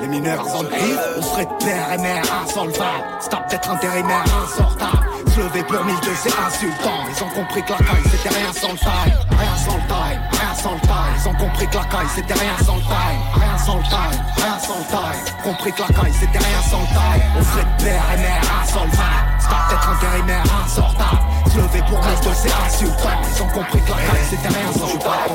Les 0.00 0.08
mineurs 0.08 0.46
frais 0.46 1.44
de 1.44 1.64
père 1.64 1.92
et 1.92 1.98
mère 1.98 2.22
insolvable. 2.42 3.04
Stop 3.20 3.40
d'être 3.50 3.70
intérimaire 3.70 4.24
insortable. 4.42 5.06
Se 5.34 5.40
lever 5.40 5.62
pour 5.62 5.84
mille 5.84 6.00
deux, 6.02 6.14
c'est 6.22 6.32
insultant. 6.38 7.04
Ils 7.08 7.22
ont 7.22 7.28
compris 7.28 7.62
que 7.62 7.72
la 7.72 7.78
caille, 7.78 8.10
c'était 8.10 8.34
rien 8.34 8.52
sans 8.52 8.72
le 8.72 8.78
time. 8.78 9.14
Rien 9.38 9.56
sans 9.56 9.76
le 9.76 9.82
time, 9.82 10.20
rien 10.32 10.54
sans 10.54 10.74
le 10.74 10.80
time. 10.80 11.14
Ils 11.16 11.28
ont 11.28 11.34
compris 11.34 11.66
que 11.68 11.76
la 11.76 11.84
caille, 11.84 12.08
c'était 12.14 12.34
rien 12.34 12.56
sans 12.64 12.76
le 12.76 12.82
time. 12.82 13.20
Rien 13.34 13.58
sans 13.58 13.76
le 13.76 13.82
time, 13.82 14.24
rien 14.36 14.58
sans 14.58 14.78
le 14.78 14.84
time. 14.84 15.34
Compris 15.44 15.72
que 15.72 15.80
la 15.82 15.88
caille, 15.88 16.14
c'était 16.18 16.38
rien 16.38 16.62
sans 16.70 16.80
le 16.80 16.86
time. 16.86 17.76
Père 17.78 18.04
et 18.14 18.18
mère 18.18 18.42
insolvable. 18.62 19.29
Stop 19.50 19.68
d'être 19.68 19.88
intérimaire 19.88 20.44
insortable. 20.64 21.18
Se 21.46 21.56
lever 21.56 21.82
pour 21.88 21.98
mille 21.98 22.20
deux, 22.22 22.34
c'est 22.34 22.52
insultant. 22.66 23.16
Ils 23.34 23.42
ont 23.42 23.48
compris 23.48 23.80
que 23.80 23.90
la 23.90 23.96
caille, 23.96 24.26
c'était 24.28 24.48
rien 24.48 24.72
sans 24.72 24.86
le 24.86 24.98
time. 25.00 25.34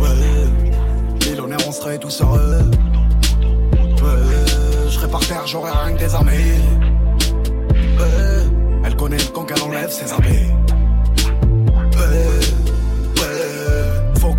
Ouais, 0.00 1.28
millionnaire, 1.30 1.58
on 1.68 1.72
serait 1.72 1.98
tous 1.98 2.20
heureux. 2.20 2.70
Ouais, 3.78 4.86
je 4.86 4.90
serais 4.90 5.08
par 5.08 5.20
terre, 5.20 5.46
j'aurais 5.46 5.70
rien 5.70 5.94
que 5.94 6.00
des 6.00 6.12
armées. 6.12 6.60
Elle 8.84 8.96
connaît 8.96 9.16
quand 9.32 9.46
elle 9.54 9.62
enlève 9.62 9.90
ses 9.90 10.12
habits. 10.12 10.50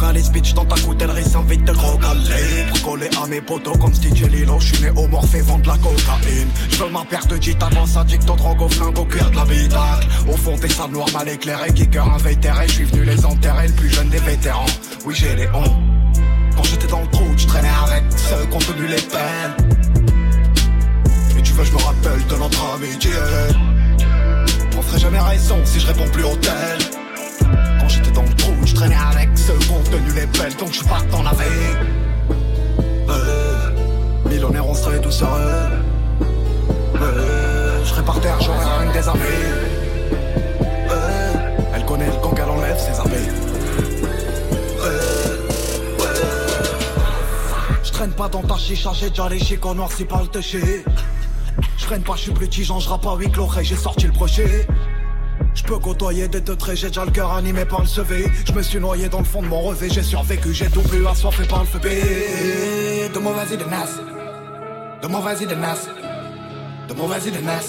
Focalise 0.09 0.31
bitch 0.31 0.53
dans 0.55 0.65
ta 0.65 0.75
coutellerie 0.81 1.23
sans 1.23 1.43
vite 1.43 1.63
de 1.65 1.71
calibres 1.71 2.81
Collé 2.83 3.09
à 3.21 3.27
mes 3.27 3.41
potos 3.41 3.77
comme 3.77 3.93
Stitch 3.93 4.23
et 4.23 4.27
Lilo 4.27 4.59
J'suis 4.59 4.81
né 4.81 4.89
au 4.89 5.07
morphé, 5.07 5.41
vend 5.41 5.59
de 5.59 5.67
la 5.67 5.77
cocaïne. 5.77 6.47
J'veux 6.71 6.89
ma 6.89 7.05
paire 7.05 7.27
de 7.27 7.35
gitanes, 7.35 7.77
addict 7.95 8.27
au 8.27 8.35
drogue, 8.35 8.61
au 8.63 8.69
flingue, 8.69 8.97
au 8.97 9.05
cuir 9.05 9.29
de 9.29 9.35
l'habitacle. 9.35 10.07
Au 10.27 10.35
fond 10.35 10.57
des 10.57 10.67
sables 10.67 10.93
noirs 10.93 11.09
mal 11.13 11.29
éclairés, 11.29 11.71
kicker 11.73 12.11
invétéré 12.11 12.67
J'suis 12.67 12.85
venu 12.85 13.03
les 13.03 13.23
enterrer, 13.23 13.67
le 13.67 13.73
plus 13.73 13.89
jeune 13.89 14.09
des 14.09 14.17
vétérans. 14.17 14.65
Oui 15.05 15.13
j'ai 15.15 15.35
les 15.35 15.47
hontes 15.49 15.75
Quand 16.55 16.63
j'étais 16.63 16.87
dans 16.87 17.01
le 17.01 17.07
trou, 17.09 17.25
j'traînais 17.37 17.69
avec 17.85 18.03
ceux 18.09 18.47
qui 18.47 18.55
ont 18.55 18.73
tenu 18.73 18.87
les 18.87 18.95
peines. 18.95 19.79
Et 21.37 21.41
tu 21.43 21.53
veux 21.53 21.65
je 21.65 21.71
me 21.71 21.77
rappelle 21.77 22.25
de 22.27 22.35
notre 22.35 22.73
amitié. 22.73 23.11
On 24.75 24.81
ferait 24.81 24.99
jamais 24.99 25.19
raison 25.19 25.57
si 25.65 25.79
je 25.79 25.85
réponds 25.85 26.09
plus 26.11 26.23
au 26.23 26.35
tel 26.37 26.98
j'étais 27.89 28.11
dans 28.11 28.23
le 28.23 28.33
trou, 28.35 28.53
je 28.65 28.73
traînais 28.73 28.95
avec 29.11 29.29
ceux 29.35 29.57
qui 29.57 29.71
ont 29.71 29.83
tenu 29.83 30.11
les 30.13 30.25
belles, 30.27 30.55
donc 30.55 30.73
je 30.73 30.83
pas 30.83 31.01
dans 31.11 31.23
la 31.23 31.31
millionnaire, 34.29 34.67
on 34.67 34.73
serait 34.73 35.01
tous 35.01 35.21
heureux. 35.21 35.51
Euh, 37.01 37.83
je 37.83 37.89
serais 37.89 38.03
par 38.03 38.19
terre, 38.21 38.39
j'aurais 38.41 38.63
rien 38.63 38.91
des 38.91 39.07
armées. 39.07 39.21
Euh, 40.91 41.31
elle 41.75 41.85
connaît 41.85 42.07
le 42.07 42.17
gang, 42.21 42.39
elle 42.41 42.49
enlève 42.49 42.79
ses 42.79 42.99
armées. 42.99 43.15
Euh, 44.81 44.99
Je 47.83 47.91
traîne 47.91 48.11
pas 48.11 48.29
dans 48.29 48.43
ta 48.43 48.57
chicha, 48.57 48.91
j'ai 48.93 49.09
déjà 49.09 49.27
les 49.29 49.39
chics, 49.39 49.65
on 49.65 49.75
noircit 49.75 50.05
pas 50.05 50.21
le. 50.21 50.41
Je 50.41 51.85
traîne 51.85 52.03
pas, 52.03 52.15
je 52.15 52.21
suis 52.21 52.31
plus 52.31 52.47
petit, 52.47 52.63
j'en 52.63 52.79
pas 52.97 53.15
huit 53.15 53.35
l'oreille, 53.35 53.65
j'ai 53.65 53.75
sorti 53.75 54.05
le 54.05 54.11
brochet. 54.11 54.67
Peux 55.69 55.77
côtoyer 55.77 56.27
des 56.27 56.41
deux 56.41 56.55
traits, 56.55 56.77
j'ai 56.77 56.87
déjà 56.87 57.05
le 57.05 57.11
cœur 57.11 57.31
animé 57.31 57.63
par 57.63 57.81
le 57.81 57.85
CV. 57.85 58.25
Je 58.43 58.51
me 58.53 58.63
suis 58.63 58.79
noyé 58.79 59.07
dans 59.07 59.19
le 59.19 59.23
fond 59.23 59.43
de 59.43 59.47
mon 59.47 59.61
revêt, 59.61 59.87
j'ai 59.87 60.01
survécu, 60.01 60.51
j'ai 60.51 60.67
tout 60.67 60.81
bu 60.81 61.05
assoiffé 61.05 61.45
par 61.45 61.59
le 61.59 61.67
feu. 61.67 61.77
De 61.77 63.19
mauvaise 63.19 63.51
idée 63.51 63.65
nas, 63.65 63.85
de 64.99 65.07
mauvaise 65.07 65.41
idée 65.43 65.55
nas, 65.55 65.77
de 66.87 66.93
mauvaise 66.95 67.27
idée 67.27 67.41
nas. 67.41 67.61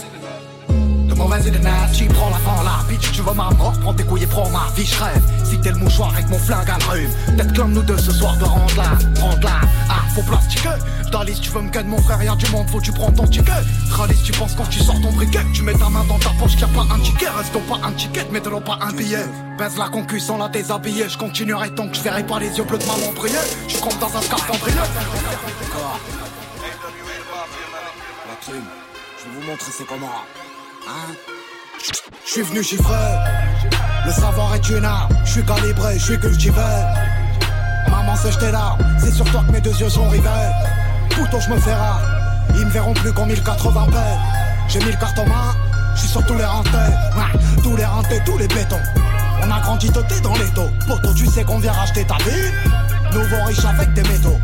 Mauvaise 1.21 1.53
nas, 1.61 1.87
tu 1.93 2.07
prends 2.07 2.31
la 2.31 2.39
fin 2.39 2.65
là, 2.65 2.83
bitch, 2.89 3.13
tu 3.13 3.21
veux 3.21 3.35
ma 3.35 3.51
mort, 3.51 3.75
prends 3.83 3.93
tes 3.93 4.05
couilles 4.05 4.23
et 4.23 4.27
prends 4.27 4.49
ma 4.49 4.69
vie, 4.75 4.87
je 4.87 4.99
rêve. 4.99 5.23
Si 5.45 5.61
t'es 5.61 5.71
le 5.71 5.77
mouchoir 5.77 6.15
avec 6.15 6.31
mon 6.31 6.39
flingue 6.39 6.71
à 6.71 6.79
la 6.79 6.85
rhume, 6.87 7.11
peut-être 7.27 7.55
comme 7.55 7.73
nous 7.73 7.83
deux 7.83 7.99
ce 7.99 8.11
soir 8.11 8.39
de 8.39 8.45
rendre 8.45 8.75
là, 8.75 8.97
rendre 9.21 9.45
là. 9.45 9.61
Ah, 9.91 10.01
faut 10.15 10.23
plastiquer. 10.23 10.71
Dalis, 11.13 11.39
tu 11.41 11.51
veux 11.51 11.61
me 11.61 11.69
ken 11.69 11.87
mon 11.89 12.01
frère, 12.01 12.23
y'a 12.23 12.35
du 12.37 12.51
monde, 12.51 12.71
faut 12.71 12.79
que 12.79 12.85
tu 12.85 12.93
prends 12.93 13.13
ton 13.13 13.27
ticket. 13.27 13.53
Ralis, 13.91 14.23
tu 14.25 14.33
penses 14.33 14.55
quand 14.55 14.67
tu 14.71 14.79
sors 14.79 14.99
ton 15.03 15.13
briquet, 15.13 15.45
tu 15.53 15.63
mets 15.63 15.75
ta 15.75 15.91
main 15.91 16.05
dans 16.09 16.19
ta 16.19 16.31
poche, 16.31 16.53
qu'il 16.53 16.63
y 16.63 16.65
a 16.65 16.69
pas 16.69 16.87
un 16.95 16.99
ticket, 17.01 17.29
restons 17.29 17.61
pas 17.61 17.87
un 17.87 17.93
ticket, 17.93 18.27
mettons 18.33 18.61
pas 18.63 18.79
un 18.81 18.93
billet. 18.93 19.27
Baise 19.59 19.77
la 19.77 19.89
concu 19.89 20.21
sans 20.21 20.39
la 20.39 20.49
déshabiller, 20.49 21.07
je 21.11 21.19
continuerai 21.19 21.75
tant 21.75 21.87
que 21.87 21.97
je 21.97 22.01
verrai 22.01 22.25
pas 22.25 22.39
les 22.39 22.57
yeux 22.57 22.65
bleus 22.65 22.79
de 22.79 22.87
maman 22.87 23.13
briller. 23.15 23.37
Je 23.69 23.77
compte 23.77 23.99
dans 23.99 24.17
un 24.17 24.23
scaphandrier. 24.23 24.75
La 28.27 28.37
crime, 28.41 28.65
je 29.19 29.25
vais 29.25 29.41
vous 29.41 29.47
montrer 29.51 29.71
c'est 29.77 29.87
comment. 29.87 30.09
Hein? 30.91 31.15
Je 32.27 32.31
suis 32.33 32.43
venu 32.43 32.63
chiffrer, 32.65 33.15
le 34.05 34.11
savoir 34.11 34.55
est 34.57 34.69
une 34.71 34.85
arme, 34.85 35.09
je 35.25 35.31
suis 35.31 35.45
calibré, 35.45 35.95
je 35.95 36.05
suis 36.05 36.19
cultivé. 36.19 36.61
Maman 37.89 38.17
sèche 38.17 38.39
tes 38.39 38.51
larmes, 38.51 38.83
c'est 38.99 39.13
sur 39.13 39.25
toi 39.31 39.45
que 39.47 39.53
mes 39.53 39.61
deux 39.61 39.75
yeux 39.75 39.89
sont 39.89 40.09
rivés. 40.09 40.29
Pouton, 41.11 41.39
je 41.39 41.51
me 41.51 41.75
rare, 41.75 42.03
ils 42.57 42.67
me 42.67 42.71
verront 42.71 42.95
plus 42.95 43.13
qu'en 43.13 43.27
1080 43.27 43.87
p. 43.87 43.97
J'ai 44.69 44.79
mis 44.81 44.91
le 44.91 44.97
carte 44.97 45.19
en 45.21 45.27
main, 45.27 45.55
je 45.95 46.01
suis 46.01 46.09
sur 46.09 46.27
tous 46.27 46.35
les 46.35 46.45
rentés, 46.45 46.71
tous 47.63 47.77
les 47.77 47.85
rentés, 47.85 48.21
tous 48.27 48.39
les 48.39 48.49
bétons. 48.49 48.83
On 49.43 49.51
a 49.51 49.61
grandi 49.61 49.91
doté 49.91 50.19
dans 50.21 50.35
les 50.35 50.51
taux, 50.55 50.71
poto, 50.89 51.15
tu 51.15 51.27
sais 51.27 51.45
qu'on 51.45 51.59
vient 51.61 51.73
racheter 51.73 52.05
ta 52.05 52.17
vie. 52.17 52.51
Nouveau 53.13 53.45
riche 53.45 53.65
avec 53.65 53.93
des 53.95 54.03
métaux. 54.03 54.39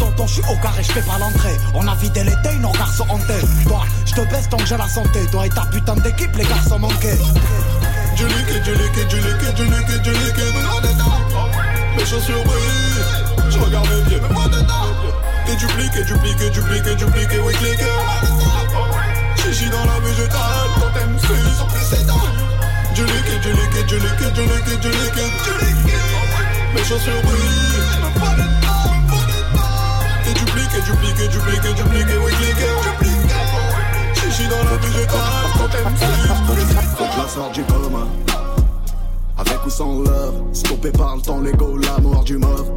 Tonton, 0.00 0.26
je 0.26 0.32
suis 0.32 0.42
au 0.50 0.56
carré, 0.62 0.82
je 0.82 0.92
fais 0.92 1.02
pas 1.02 1.18
l'entrée. 1.18 1.56
On 1.74 1.86
a 1.86 1.94
vidé 1.94 2.24
l'été, 2.24 2.56
nos 2.58 2.72
garçons 2.72 3.06
hantés. 3.08 3.44
Toi, 3.66 3.82
je 4.06 4.12
te 4.14 4.20
baisse 4.22 4.48
tant 4.48 4.56
que 4.56 4.66
j'ai 4.66 4.76
la 4.76 4.88
santé. 4.88 5.20
Toi 5.30 5.46
et 5.46 5.50
ta 5.50 5.66
putain 5.66 5.94
d'équipe, 5.94 6.34
les 6.36 6.44
garçons 6.44 6.78
manqués. 6.78 7.18
Du 8.16 8.26
liquide, 8.26 8.62
du 8.62 8.72
liquide, 8.74 9.08
du 9.08 9.16
liquide, 9.16 9.54
du 9.54 9.64
liquide, 9.64 10.02
du 10.02 10.10
liquide. 10.10 10.54
Moi 10.54 10.80
dedans, 10.80 11.18
mes 11.96 12.06
chaussures 12.06 12.44
brillent. 12.44 13.50
Je 13.50 13.58
regarde 13.58 13.88
mes 13.88 14.02
pieds, 14.08 14.20
mais 14.22 14.34
moi 14.34 14.48
dedans. 14.48 14.88
T'es 15.46 15.56
dupliqué, 15.56 16.02
dupliqué, 16.04 16.50
dupliqué, 16.50 16.94
dupliqué, 16.94 17.38
oui, 17.44 17.54
cliqué. 17.54 17.84
Chichi 19.36 19.68
dans 19.70 19.84
la 19.84 20.00
végétale, 20.00 20.68
quand 20.76 20.92
t'aimes 20.94 21.18
c'est 21.20 21.58
sans 21.58 21.66
précédent. 21.66 22.20
Du 22.94 23.04
liquide, 23.04 23.40
du 23.42 23.52
liquide, 23.52 23.86
du 23.86 23.96
liquide, 23.96 24.32
du 24.32 24.42
liquide, 24.42 24.80
du 24.80 24.88
liquide, 24.88 25.34
du 25.44 25.52
liquide. 25.60 26.00
Mes 26.74 26.84
chaussures 26.84 27.22
brillent. 27.22 28.18
Moi 28.18 28.28
dedans, 28.36 28.48
moi 28.50 28.59
dupliqué, 30.78 31.28
dupliqué, 31.28 31.28
dupliqué, 31.28 31.74
dupliqué, 31.74 32.18
oui. 32.24 32.32
Dupliqué. 32.32 33.10
Chichi 34.14 34.48
dans 34.48 34.56
la 34.56 34.76
végétale, 34.76 35.18
quand 35.58 35.68
t'aimes 35.68 35.94
c'est 35.96 36.06
Faut 36.96 37.04
que 37.04 37.12
je 37.12 37.18
la 37.18 37.28
sorte 37.28 37.54
du 37.54 37.62
coma 37.64 38.06
Avec 39.38 39.66
ou 39.66 39.70
sans 39.70 40.02
love 40.02 40.42
Stoppé 40.52 40.90
par 40.90 41.16
le 41.16 41.22
temps, 41.22 41.40
l'ego, 41.40 41.76
l'amour 41.76 42.22
du 42.24 42.38
mauve 42.38 42.70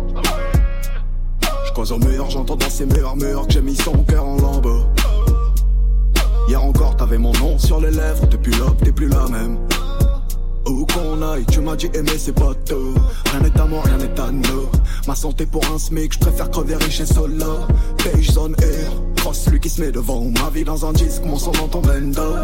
Je 1.68 1.74
cause 1.74 1.92
au 1.92 1.98
mur, 2.00 2.30
j'entends 2.30 2.56
dans 2.56 2.70
ces 2.70 2.86
murmures 2.86 3.46
Que 3.48 3.54
j'ai 3.54 3.62
mis 3.62 3.76
son 3.76 4.04
cœur 4.04 4.26
en 4.26 4.38
lambeaux 4.38 4.86
Hier 6.48 6.64
encore 6.64 6.96
t'avais 6.96 7.18
mon 7.18 7.34
nom 7.34 7.60
sur 7.60 7.80
les 7.80 7.92
lèvres 7.92 8.26
Depuis 8.28 8.54
l'aube 8.56 8.78
t'es 8.84 8.92
plus 8.92 9.10
la 9.10 9.28
même 9.28 9.58
où 10.68 10.86
qu'on 10.86 11.22
aille, 11.22 11.46
tu 11.52 11.60
m'as 11.60 11.76
dit 11.76 11.90
aimer 11.94 12.18
c'est 12.18 12.34
pas 12.34 12.54
tout. 12.66 12.94
Rien 13.32 13.42
n'est 13.42 13.60
à 13.60 13.66
moi, 13.66 13.82
rien 13.86 13.98
n'est 13.98 14.20
à 14.20 14.32
nous. 14.32 14.70
Ma 15.08 15.16
santé 15.16 15.46
pour 15.46 15.64
un 15.74 15.78
smic, 15.78 16.14
je 16.14 16.20
préfère 16.20 16.50
crever 16.50 16.76
riche 16.76 17.02
et 17.02 17.06
solo. 17.06 17.60
Page 17.98 18.32
zone 18.32 18.56
air, 18.62 18.92
cross 19.18 19.44
celui 19.44 19.60
qui 19.60 19.70
se 19.70 19.82
met 19.82 19.92
devant. 19.92 20.22
Ma 20.42 20.50
vie 20.50 20.64
dans 20.64 20.86
un 20.86 20.94
disque, 20.94 21.24
mon 21.26 21.38
son 21.38 21.52
dans 21.52 21.68
ton 21.68 21.82
bendo. 21.82 22.36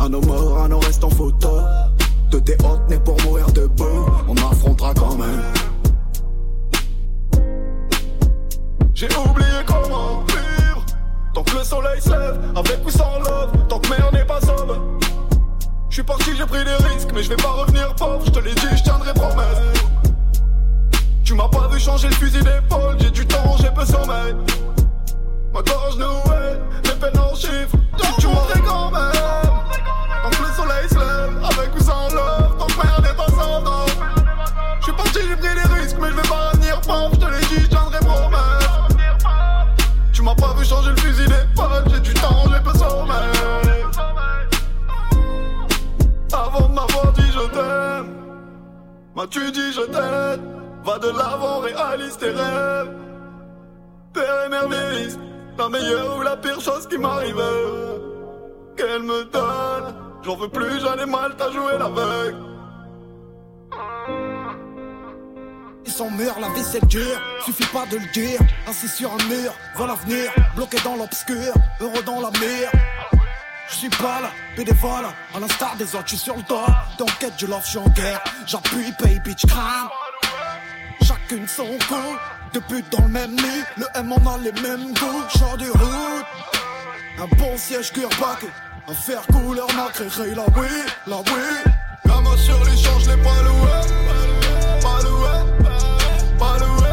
À 0.00 0.08
nos 0.08 0.20
morts, 0.20 0.62
à 0.62 0.68
nos 0.68 0.80
restes 0.80 1.04
en 1.04 1.10
photo. 1.10 1.48
De 2.30 2.38
tes 2.38 2.56
hôtes 2.64 2.88
nés 2.88 2.98
pour 2.98 3.20
mourir 3.22 3.46
debout. 3.52 4.06
On 4.28 4.34
affrontera 4.36 4.92
quand 4.94 5.16
même. 5.16 5.42
J'ai 8.94 9.08
oublié 9.16 9.64
comment 9.66 10.24
vivre. 10.28 10.84
Tant 11.34 11.42
que 11.42 11.56
le 11.56 11.64
soleil 11.64 12.00
se 12.00 12.10
lève, 12.10 12.40
avec 12.56 12.80
ou 12.84 12.90
sans 12.90 13.18
love. 13.20 13.52
Tant 13.68 13.78
que 13.78 13.88
mère 13.90 14.10
n'est 14.12 14.24
pas 14.24 14.40
sobre 14.40 14.93
Je 15.94 16.00
suis 16.00 16.06
parti, 16.06 16.30
j'ai 16.36 16.44
pris 16.44 16.64
des 16.64 16.74
risques 16.88 17.10
Mais 17.14 17.22
je 17.22 17.28
vais 17.28 17.36
pas 17.36 17.52
revenir 17.52 17.94
pauvre, 17.94 18.20
je 18.26 18.30
te 18.32 18.40
l'ai 18.40 18.52
dit, 18.52 18.66
je 18.76 18.82
tiendrai 18.82 19.14
promesse. 19.14 19.78
Tu 21.22 21.34
m'as 21.34 21.46
pas 21.46 21.68
vu 21.68 21.78
changer 21.78 22.08
le 22.08 22.14
fusil 22.14 22.42
d'épaule 22.42 22.96
J'ai 22.98 23.12
du 23.12 23.24
temps, 23.24 23.56
j'ai 23.60 23.70
peu 23.70 23.86
sommeil. 23.86 24.34
Ma 25.52 25.62
gorge 25.62 25.96
nouée, 25.96 26.58
mes 26.82 27.00
peines 27.00 27.20
en 27.20 27.36
chiffres 27.36 27.76
Tu, 28.18 28.26
m'aurais 28.26 28.60
quand 28.66 28.90
même 28.90 29.43
m'as-tu 49.24 49.50
dit 49.52 49.72
je 49.72 49.80
t'aime 49.80 50.42
Va 50.84 50.98
de 50.98 51.08
l'avant, 51.08 51.60
réalise 51.60 52.16
tes 52.18 52.28
rêves. 52.28 52.90
Mère 54.50 54.60
service. 54.60 55.18
La 55.56 55.68
meilleure 55.68 56.18
ou 56.18 56.22
la 56.22 56.36
pire 56.36 56.60
chose 56.60 56.86
qui 56.88 56.98
m'arrive. 56.98 57.42
Qu'elle 58.76 59.02
me 59.02 59.24
donne. 59.24 59.94
J'en 60.22 60.36
veux 60.36 60.48
plus, 60.48 60.80
j'en 60.80 60.96
ai 60.98 61.06
mal, 61.06 61.34
t'as 61.38 61.50
joué 61.52 61.72
l'aveugle. 61.78 62.36
Ils 65.86 65.92
sont 65.92 66.10
mûrs, 66.10 66.38
la 66.40 66.48
vie 66.48 66.62
c'est 66.62 66.84
dur, 66.86 67.16
suffit 67.44 67.66
pas 67.72 67.86
de 67.86 67.96
le 67.96 68.12
dire. 68.12 68.40
Assis 68.66 68.88
sur 68.88 69.10
un 69.10 69.28
mur, 69.28 69.52
vois 69.76 69.86
l'avenir, 69.86 70.32
bloqué 70.56 70.78
dans 70.84 70.96
l'obscur, 70.96 71.54
heureux 71.80 72.02
dans 72.04 72.20
la 72.20 72.30
mire. 72.30 72.70
Je 73.68 73.74
suis 73.74 73.88
pas 73.88 74.20
là, 74.20 74.30
bénévole, 74.56 75.06
à 75.34 75.40
l'instar 75.40 75.74
des 75.76 75.94
autres, 75.94 76.04
je 76.06 76.16
suis 76.16 76.24
sur 76.24 76.36
le 76.36 76.42
dos. 76.42 76.66
Dans 76.98 77.06
quête, 77.18 77.32
je 77.38 77.46
love, 77.46 77.62
je 77.64 77.70
suis 77.70 77.78
en 77.78 77.88
guerre. 77.88 78.22
J'appuie, 78.46 78.92
pay, 78.98 79.18
bitch, 79.20 79.46
crame. 79.46 79.88
Chacune 81.02 81.46
son 81.48 81.66
coup, 81.88 82.16
deux 82.52 82.60
putes 82.62 82.90
dans 82.92 83.02
le 83.02 83.08
même 83.08 83.36
lit. 83.36 83.62
Le 83.76 83.86
M 83.94 84.12
on 84.12 84.28
a 84.28 84.38
les 84.38 84.52
mêmes 84.52 84.92
goûts, 84.94 85.38
genre 85.38 85.56
de 85.56 85.70
route. 85.70 86.26
Un 87.18 87.26
bon 87.36 87.56
siège 87.56 87.92
cuir-bac, 87.92 88.44
un 88.88 88.94
fer 88.94 89.22
couleur 89.32 89.66
nacré, 89.74 90.34
la 90.34 90.44
oui, 90.56 90.68
la 91.06 91.16
oui. 91.18 91.72
Gamin 92.06 92.36
sur 92.36 92.64
les 92.64 92.76
champs, 92.76 92.98
je 93.00 93.10
l'ai 93.10 93.22
pas 93.22 93.42
loué. 93.42 93.70
Pas 94.82 95.00
loué, 95.02 95.34
pas 96.38 96.58
loué. 96.58 96.88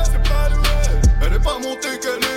Elle 1.24 1.34
est 1.34 1.40
pas 1.40 1.60
montée, 1.60 2.00
qu'elle 2.00 2.24
est 2.24 2.31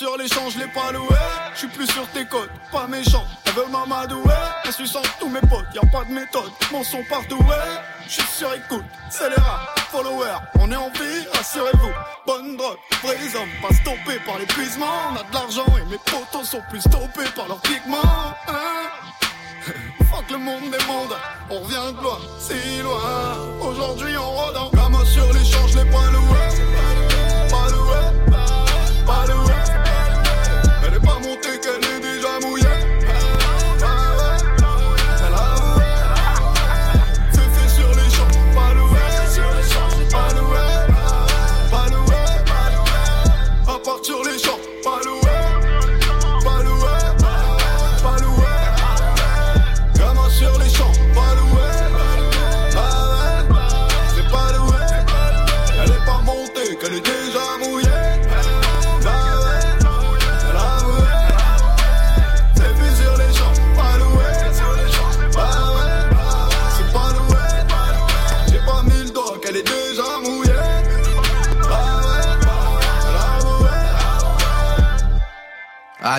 À 0.00 0.04
part 0.04 0.18
sur 0.18 0.60
les 0.60 0.66
pas 0.68 0.92
loué. 0.92 1.16
Je 1.54 1.58
suis 1.58 1.68
plus 1.68 1.86
sur 1.86 2.06
tes 2.08 2.24
côtes, 2.26 2.50
pas 2.70 2.86
méchant. 2.86 3.24
Elle 3.46 3.52
veut 3.52 3.66
m'amadouer. 3.66 4.32
Sans 4.70 5.02
tous 5.18 5.28
mes 5.28 5.40
potes, 5.40 5.66
y 5.74 5.78
a 5.78 5.86
pas 5.90 6.04
de 6.04 6.12
méthode. 6.12 6.50
Mon 6.70 6.84
son 6.84 7.02
partout, 7.08 7.38
ouais. 7.38 7.80
Je 8.06 8.12
suis 8.12 8.22
sur 8.22 8.54
écoute, 8.54 8.84
c'est 9.10 9.28
les 9.28 9.36
rats, 9.36 9.74
followers. 9.90 10.38
On 10.60 10.70
est 10.70 10.76
en 10.76 10.90
vie, 10.90 11.26
rassurez-vous. 11.32 11.90
Bonne 12.26 12.56
drogue, 12.56 12.76
vrais 13.02 13.14
hommes, 13.36 13.48
pas 13.60 13.74
stoppés 13.74 14.20
par 14.24 14.38
l'épuisement. 14.38 14.86
On 15.10 15.16
a 15.16 15.24
de 15.24 15.34
l'argent 15.34 15.66
et 15.76 15.90
mes 15.90 15.98
potos 15.98 16.48
sont 16.48 16.62
plus 16.70 16.80
stoppés 16.80 17.28
par 17.34 17.48
leurs 17.48 17.60
pigments. 17.60 18.34
Hein 18.48 18.88
Fuck 20.10 20.30
le 20.30 20.38
monde 20.38 20.70
des 20.70 20.84
mondes, 20.86 21.16
on 21.50 21.60
revient 21.60 21.96
de 21.96 22.02
loin, 22.02 22.18
si 22.38 22.82
loin. 22.82 23.36
Aujourd'hui 23.60 24.16
on 24.16 24.30
rôde 24.30 24.56
en 24.56 24.70
gamin 24.70 25.04
sur 25.04 25.32
les 25.32 25.44
champs, 25.44 25.66
je 25.66 25.78
l'ai 25.78 25.90
pas 25.90 26.06
loué. 26.10 26.38
Pas 27.50 29.26
loué, 29.26 29.57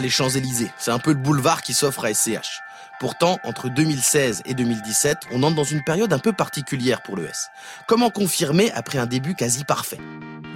Les 0.01 0.09
Champs-Élysées, 0.09 0.71
c'est 0.77 0.91
un 0.91 0.99
peu 0.99 1.11
le 1.11 1.17
boulevard 1.17 1.61
qui 1.61 1.73
s'offre 1.73 2.05
à 2.05 2.13
SCH. 2.13 2.61
Pourtant, 2.99 3.37
entre 3.43 3.69
2016 3.69 4.43
et 4.45 4.53
2017, 4.53 5.17
on 5.31 5.43
entre 5.43 5.55
dans 5.55 5.63
une 5.63 5.83
période 5.83 6.13
un 6.13 6.19
peu 6.19 6.31
particulière 6.31 7.01
pour 7.01 7.15
le 7.15 7.25
S. 7.25 7.49
Comment 7.87 8.09
confirmer 8.09 8.71
après 8.71 8.97
un 8.97 9.05
début 9.05 9.35
quasi 9.35 9.65
parfait? 9.65 9.99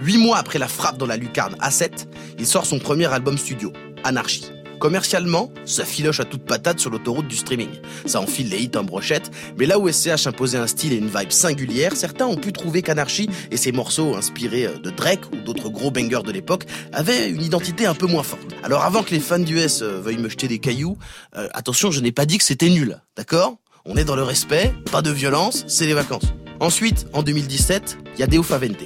Huit 0.01 0.17
mois 0.17 0.38
après 0.38 0.60
la 0.60 0.67
frappe 0.67 0.97
dans 0.97 1.06
la 1.06 1.17
lucarne 1.17 1.56
A7, 1.56 2.08
il 2.38 2.47
sort 2.47 2.65
son 2.65 2.79
premier 2.79 3.12
album 3.12 3.38
studio, 3.38 3.71
Anarchy. 4.03 4.51
Commercialement, 4.84 5.50
ça 5.63 5.86
filoche 5.86 6.19
à 6.19 6.26
toute 6.26 6.43
patate 6.43 6.78
sur 6.78 6.89
l'autoroute 6.89 7.30
du 7.30 7.38
streaming. 7.38 7.69
Ça 8.06 8.19
enfile 8.19 8.50
les 8.50 8.60
hits 8.60 8.72
en 8.76 8.84
brochette, 8.84 9.32
mais 9.58 9.65
là 9.65 9.80
où 9.80 9.89
SCH 9.89 10.28
imposait 10.28 10.58
un 10.58 10.67
style 10.67 10.91
et 10.91 10.98
une 10.98 11.08
vibe 11.08 11.32
singulière, 11.32 11.96
certains 11.96 12.26
ont 12.26 12.36
pu 12.36 12.52
trouver 12.52 12.82
qu'Anarchy 12.82 13.30
et 13.50 13.56
ses 13.56 13.72
morceaux 13.72 14.13
inspirés 14.13 14.67
de 14.84 14.89
Drake 14.89 15.22
ou 15.32 15.38
d'autres 15.38 15.69
gros 15.69 15.89
bangers 15.89 16.24
de 16.26 16.34
l'époque 16.34 16.65
avaient 16.91 17.30
une 17.30 17.41
identité 17.41 17.86
un 17.86 17.96
peu 17.96 18.08
moins 18.08 18.24
forte. 18.24 18.43
Alors 18.62 18.84
avant 18.84 19.04
que 19.04 19.12
les 19.12 19.22
fans 19.22 19.39
du 19.39 19.58
S 19.58 19.82
euh, 19.82 20.02
veuillent 20.02 20.17
me 20.17 20.28
jeter 20.28 20.50
des 20.50 20.60
cailloux, 20.60 20.98
euh, 21.38 21.48
attention, 21.54 21.89
je 21.89 22.02
n'ai 22.02 22.12
pas 22.12 22.26
dit 22.26 22.38
que 22.38 22.43
c'était 22.43 22.69
nul, 22.69 23.00
d'accord? 23.15 23.60
On 23.86 23.96
est 23.96 24.04
dans 24.04 24.17
le 24.17 24.24
respect, 24.24 24.74
pas 24.91 25.02
de 25.02 25.12
violence, 25.12 25.63
c'est 25.69 25.86
les 25.86 25.93
vacances. 25.93 26.34
Ensuite, 26.60 27.08
en 27.13 27.24
2017, 27.24 27.98
il 28.16 28.20
y 28.20 28.24
a 28.24 28.28
Deo 28.28 28.44
Favente 28.44 28.78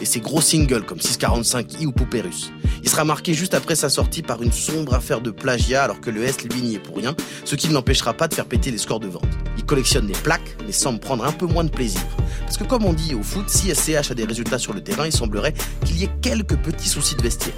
et 0.00 0.04
ses 0.04 0.20
gros 0.20 0.40
singles 0.40 0.84
comme 0.84 0.98
645i 0.98 1.86
ou 1.86 1.92
Poupée 1.92 2.20
Russe. 2.20 2.52
Il 2.82 2.88
sera 2.88 3.04
marqué 3.04 3.34
juste 3.34 3.54
après 3.54 3.74
sa 3.74 3.88
sortie 3.88 4.22
par 4.22 4.42
une 4.42 4.52
sombre 4.52 4.94
affaire 4.94 5.20
de 5.20 5.30
plagiat 5.30 5.84
alors 5.84 6.00
que 6.00 6.10
le 6.10 6.22
S 6.22 6.42
lui 6.42 6.62
n'y 6.62 6.74
est 6.74 6.78
pour 6.78 6.96
rien, 6.96 7.14
ce 7.44 7.56
qui 7.56 7.68
ne 7.68 7.74
l'empêchera 7.74 8.14
pas 8.14 8.28
de 8.28 8.34
faire 8.34 8.46
péter 8.46 8.70
les 8.70 8.78
scores 8.78 9.00
de 9.00 9.08
vente. 9.08 9.26
Il 9.56 9.64
collectionne 9.64 10.06
des 10.06 10.12
plaques 10.12 10.56
mais 10.64 10.72
semble 10.72 11.00
prendre 11.00 11.24
un 11.24 11.32
peu 11.32 11.46
moins 11.46 11.64
de 11.64 11.70
plaisir. 11.70 12.02
Parce 12.40 12.56
que 12.56 12.64
comme 12.64 12.84
on 12.84 12.92
dit 12.92 13.14
au 13.14 13.22
foot, 13.22 13.48
si 13.48 13.74
SCH 13.74 14.10
a 14.10 14.14
des 14.14 14.24
résultats 14.24 14.58
sur 14.58 14.72
le 14.72 14.82
terrain, 14.82 15.06
il 15.06 15.12
semblerait 15.12 15.54
qu'il 15.84 15.98
y 15.98 16.04
ait 16.04 16.10
quelques 16.20 16.56
petits 16.56 16.88
soucis 16.88 17.16
de 17.16 17.22
vestiaire. 17.22 17.54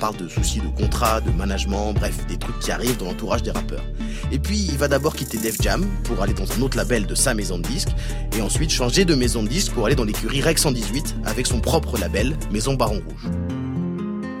Parle 0.00 0.16
de 0.16 0.28
soucis 0.28 0.60
de 0.60 0.68
contrat, 0.80 1.20
de 1.20 1.30
management, 1.32 1.92
bref, 1.92 2.24
des 2.28 2.36
trucs 2.36 2.58
qui 2.60 2.70
arrivent 2.70 2.96
dans 2.98 3.06
l'entourage 3.06 3.42
des 3.42 3.50
rappeurs. 3.50 3.82
Et 4.30 4.38
puis, 4.38 4.56
il 4.56 4.78
va 4.78 4.86
d'abord 4.86 5.16
quitter 5.16 5.38
Def 5.38 5.60
Jam 5.60 5.84
pour 6.04 6.22
aller 6.22 6.34
dans 6.34 6.50
un 6.52 6.62
autre 6.62 6.76
label 6.76 7.06
de 7.06 7.14
sa 7.16 7.34
maison 7.34 7.58
de 7.58 7.66
disques, 7.66 7.90
et 8.36 8.40
ensuite 8.40 8.70
changer 8.70 9.04
de 9.04 9.16
maison 9.16 9.42
de 9.42 9.48
disques 9.48 9.72
pour 9.72 9.86
aller 9.86 9.96
dans 9.96 10.04
l'écurie 10.04 10.40
Rex 10.40 10.62
118 10.62 11.16
avec 11.24 11.48
son 11.48 11.60
propre 11.60 11.98
label, 11.98 12.36
Maison 12.52 12.74
Baron 12.74 13.02
Rouge. 13.08 13.28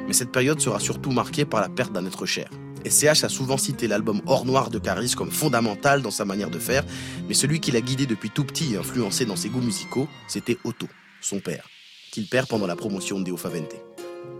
Mais 0.06 0.12
cette 0.12 0.30
période 0.30 0.60
sera 0.60 0.78
surtout 0.78 1.10
marquée 1.10 1.44
par 1.44 1.60
la 1.60 1.68
perte 1.68 1.92
d'un 1.92 2.06
être 2.06 2.24
cher. 2.24 2.48
SCH 2.88 3.24
a 3.24 3.28
souvent 3.28 3.58
cité 3.58 3.88
l'album 3.88 4.22
Hors 4.26 4.46
Noir 4.46 4.70
de 4.70 4.78
Caris 4.78 5.14
comme 5.16 5.32
fondamental 5.32 6.02
dans 6.02 6.12
sa 6.12 6.24
manière 6.24 6.50
de 6.50 6.58
faire, 6.58 6.84
mais 7.26 7.34
celui 7.34 7.58
qui 7.58 7.72
l'a 7.72 7.80
guidé 7.80 8.06
depuis 8.06 8.30
tout 8.30 8.44
petit 8.44 8.74
et 8.74 8.76
influencé 8.76 9.24
dans 9.24 9.36
ses 9.36 9.48
goûts 9.48 9.60
musicaux, 9.60 10.06
c'était 10.28 10.56
Otto, 10.62 10.86
son 11.20 11.40
père, 11.40 11.68
qu'il 12.12 12.28
perd 12.28 12.46
pendant 12.46 12.66
la 12.66 12.76
promotion 12.76 13.18
de 13.18 13.24
Deo 13.24 13.36
Favente, 13.36 13.74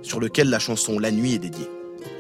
sur 0.03 0.21
lequel 0.21 0.51
la 0.51 0.59
chanson 0.59 0.99
La 0.99 1.11
Nuit 1.11 1.35
est 1.35 1.39
dédiée. 1.39 1.69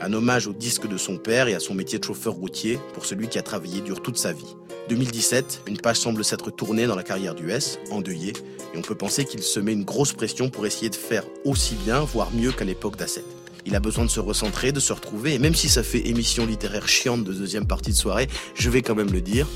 Un 0.00 0.12
hommage 0.12 0.46
au 0.46 0.52
disque 0.52 0.86
de 0.86 0.96
son 0.96 1.16
père 1.16 1.48
et 1.48 1.54
à 1.54 1.60
son 1.60 1.74
métier 1.74 1.98
de 1.98 2.04
chauffeur 2.04 2.34
routier 2.34 2.78
pour 2.94 3.04
celui 3.04 3.28
qui 3.28 3.38
a 3.38 3.42
travaillé 3.42 3.80
dur 3.80 4.02
toute 4.02 4.16
sa 4.16 4.32
vie. 4.32 4.56
2017, 4.88 5.62
une 5.66 5.78
page 5.78 5.96
semble 5.96 6.24
s'être 6.24 6.50
tournée 6.50 6.86
dans 6.86 6.96
la 6.96 7.02
carrière 7.02 7.34
du 7.34 7.50
S, 7.50 7.78
endeuillé, 7.90 8.32
et 8.74 8.78
on 8.78 8.82
peut 8.82 8.94
penser 8.94 9.24
qu'il 9.24 9.42
se 9.42 9.60
met 9.60 9.72
une 9.72 9.84
grosse 9.84 10.12
pression 10.12 10.50
pour 10.50 10.66
essayer 10.66 10.88
de 10.88 10.94
faire 10.94 11.24
aussi 11.44 11.74
bien, 11.84 12.00
voire 12.00 12.30
mieux 12.32 12.52
qu'à 12.52 12.64
l'époque 12.64 12.96
d'Asset. 12.96 13.24
Il 13.66 13.76
a 13.76 13.80
besoin 13.80 14.04
de 14.04 14.10
se 14.10 14.20
recentrer, 14.20 14.72
de 14.72 14.80
se 14.80 14.92
retrouver, 14.92 15.34
et 15.34 15.38
même 15.38 15.54
si 15.54 15.68
ça 15.68 15.82
fait 15.82 16.08
émission 16.08 16.46
littéraire 16.46 16.88
chiante 16.88 17.24
de 17.24 17.32
deuxième 17.32 17.66
partie 17.66 17.90
de 17.90 17.96
soirée, 17.96 18.28
je 18.54 18.70
vais 18.70 18.82
quand 18.82 18.94
même 18.94 19.12
le 19.12 19.20
dire, 19.20 19.46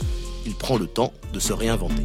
il 0.45 0.55
prend 0.55 0.77
le 0.77 0.87
temps 0.87 1.13
de 1.33 1.41
se 1.41 1.53
réinventer. 1.53 2.03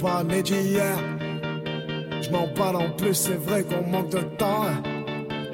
Pas. 0.00 0.22
Je 2.22 2.30
m'en 2.30 2.48
parle 2.48 2.76
en 2.76 2.90
plus, 2.90 3.14
c'est 3.14 3.40
vrai 3.40 3.64
qu'on 3.64 3.86
manque 3.88 4.10
de 4.10 4.20
temps. 4.38 4.64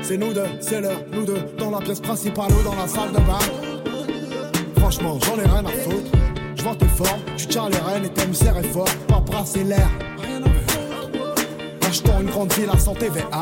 C'est 0.02 0.16
nous 0.16 0.32
deux, 0.32 0.46
c'est 0.61 0.80
l'heure, 0.80 1.02
nous 1.12 1.24
deux, 1.24 1.40
dans 1.59 1.70
la 1.70 1.78
pièce 1.78 2.00
principale 2.00 2.52
ou 2.52 2.62
dans 2.62 2.74
la 2.74 2.87
salle 2.87 3.11
de 3.12 3.18
bain. 3.18 3.38
Franchement, 4.78 5.18
j'en 5.24 5.37
ai 5.38 5.46
rien 5.46 5.64
à 5.64 5.70
foutre. 5.70 6.12
Je 6.54 6.62
vois 6.62 6.74
tes 6.76 6.87
formes, 6.87 7.20
tu 7.37 7.46
tiens 7.46 7.68
les 7.68 7.78
rênes 7.78 8.04
et 8.04 8.11
t'aimes 8.11 8.35
serrer 8.35 8.62
fort. 8.62 8.88
Pas 9.09 9.20
brasser 9.20 9.64
l'air. 9.64 9.90
Achetons 11.87 12.20
une 12.20 12.30
grande 12.30 12.52
ville 12.52 12.70
à 12.72 12.78
santé 12.78 13.06
TVA. 13.06 13.40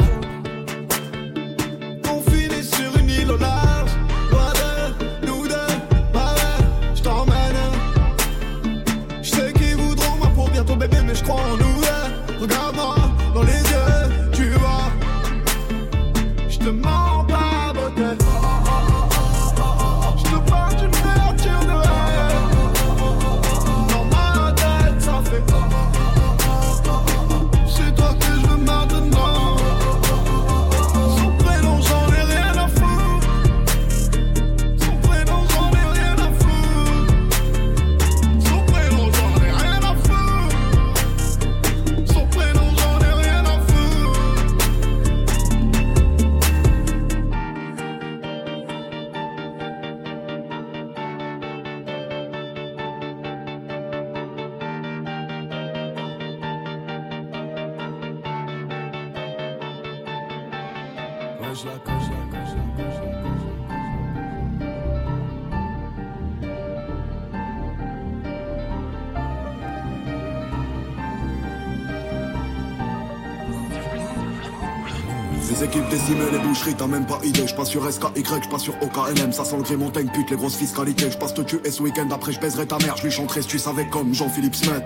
T'as 76.73 76.87
même 76.87 77.07
pas 77.07 77.19
idée. 77.23 77.47
Je 77.47 77.65
sur 77.65 77.93
SKY, 77.93 78.25
je 78.25 78.49
passe 78.49 78.63
sur 78.63 78.75
OKLM. 78.83 79.33
Ça 79.33 79.45
sent 79.45 79.57
le 79.57 79.63
gris 79.63 79.77
montagne, 79.77 80.09
pute, 80.13 80.31
les 80.31 80.37
grosses 80.37 80.57
fiscalités. 80.57 81.11
Je 81.11 81.19
passe 81.19 81.35
te 81.35 81.43
tuer 81.43 81.71
ce 81.71 81.83
week-end, 81.83 82.09
après 82.11 82.33
je 82.33 82.39
ta 82.39 82.79
mère. 82.79 82.97
Je 82.97 83.03
lui 83.03 83.11
chanterai 83.11 83.43
si 83.43 83.49
tu 83.49 83.59
savais 83.59 83.87
comme 83.89 84.15
Jean-Philippe 84.15 84.55
Smet. 84.55 84.85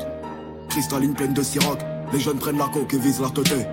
Cristalline 0.68 1.14
pleine 1.14 1.34
de 1.34 1.42
siroc. 1.42 1.78
Les 2.12 2.20
jeunes 2.20 2.38
prennent 2.38 2.58
la 2.58 2.66
coque 2.66 2.92
et 2.94 2.98
visent 2.98 3.20
la 3.20 3.30
teuté. 3.30 3.66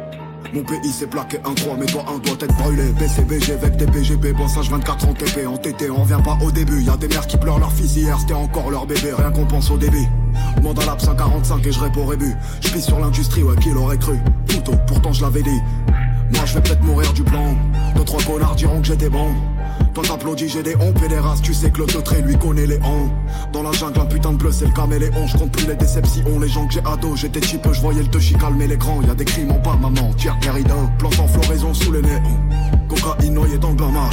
Mon 0.53 0.63
pays 0.63 0.91
s'est 0.91 1.07
plaqué 1.07 1.39
un 1.43 1.53
3, 1.53 1.77
mais 1.77 1.85
toi 1.85 2.05
un 2.07 2.19
doit 2.19 2.37
être 2.39 2.55
brûlé. 2.57 2.83
BCBG 2.99 3.53
avec 3.53 3.77
des 3.77 3.87
PGB, 3.87 4.33
bossage 4.33 4.69
24 4.69 5.07
en 5.07 5.13
TP. 5.13 5.47
En 5.47 5.57
TT, 5.57 5.89
on 5.89 6.03
vient 6.03 6.21
pas 6.21 6.37
au 6.43 6.51
début. 6.51 6.81
Y 6.81 6.89
a 6.89 6.97
des 6.97 7.07
mères 7.07 7.27
qui 7.27 7.37
pleurent 7.37 7.59
leur 7.59 7.71
fils 7.71 7.95
hier, 7.95 8.17
c'était 8.19 8.33
encore 8.33 8.69
leur 8.69 8.85
bébé. 8.85 9.13
Rien 9.17 9.31
qu'on 9.31 9.45
pense 9.45 9.71
au 9.71 9.77
débit. 9.77 10.07
Demande 10.57 10.79
à 10.79 10.85
l'AP 10.85 11.01
145 11.01 11.65
et 11.65 11.71
je 11.71 11.79
réponds 11.79 12.05
rébut. 12.05 12.35
Je 12.61 12.77
sur 12.79 12.99
l'industrie, 12.99 13.43
ouais, 13.43 13.55
qui 13.57 13.69
l'aurait 13.69 13.97
cru. 13.97 14.17
Plutôt, 14.47 14.75
pourtant 14.87 15.11
je 15.11 15.23
l'avais 15.23 15.43
dit. 15.43 15.59
Moi 16.35 16.45
je 16.45 16.53
vais 16.55 16.61
peut-être 16.61 16.83
mourir 16.83 17.11
du 17.13 17.23
plan. 17.23 17.55
Deux 17.95 18.03
trois 18.03 18.21
connards 18.23 18.55
diront 18.55 18.81
que 18.81 18.87
j'étais 18.87 19.09
bon. 19.09 19.33
Toi 19.93 20.03
t'applaudis, 20.03 20.49
j'ai 20.49 20.63
des 20.63 20.75
hontes 20.75 21.01
et 21.03 21.07
des 21.07 21.19
races. 21.19 21.41
Tu 21.41 21.53
sais 21.53 21.69
que 21.69 21.79
le 21.79 21.85
teutré 21.85 22.21
lui 22.21 22.37
connaît 22.37 22.67
les 22.67 22.77
hontes. 22.77 23.11
Dans 23.53 23.63
la 23.63 23.71
jungle, 23.71 23.99
un 23.99 24.05
putain 24.05 24.33
de 24.33 24.37
bleu, 24.37 24.51
c'est 24.51 24.65
le 24.65 24.73
caméléon. 24.73 25.25
Je 25.27 25.37
compte 25.37 25.51
plus 25.51 25.67
les 25.67 25.75
déceptions, 25.75 26.39
les 26.39 26.49
gens 26.49 26.67
que 26.67 26.73
j'ai 26.73 26.81
ados. 26.85 27.21
J'étais 27.21 27.41
cheap, 27.41 27.65
je 27.71 27.81
voyais 27.81 28.01
le 28.01 28.09
touchy 28.09 28.33
calmer 28.33 28.67
l'écran. 28.67 29.01
Y 29.01 29.09
a 29.09 29.15
des 29.15 29.25
crimes 29.25 29.51
en 29.51 29.59
bas, 29.59 29.77
maman. 29.81 30.13
Tire 30.13 30.37
rideaux, 30.53 30.89
plante 30.99 31.19
en 31.19 31.27
floraison 31.27 31.73
sous 31.73 31.91
les 31.93 32.01
néons. 32.01 32.21
Cocaïne 32.89 33.33
noyée 33.33 33.57
dans 33.57 33.69
le 33.69 33.75
bain 33.75 33.91
mal. 33.91 34.11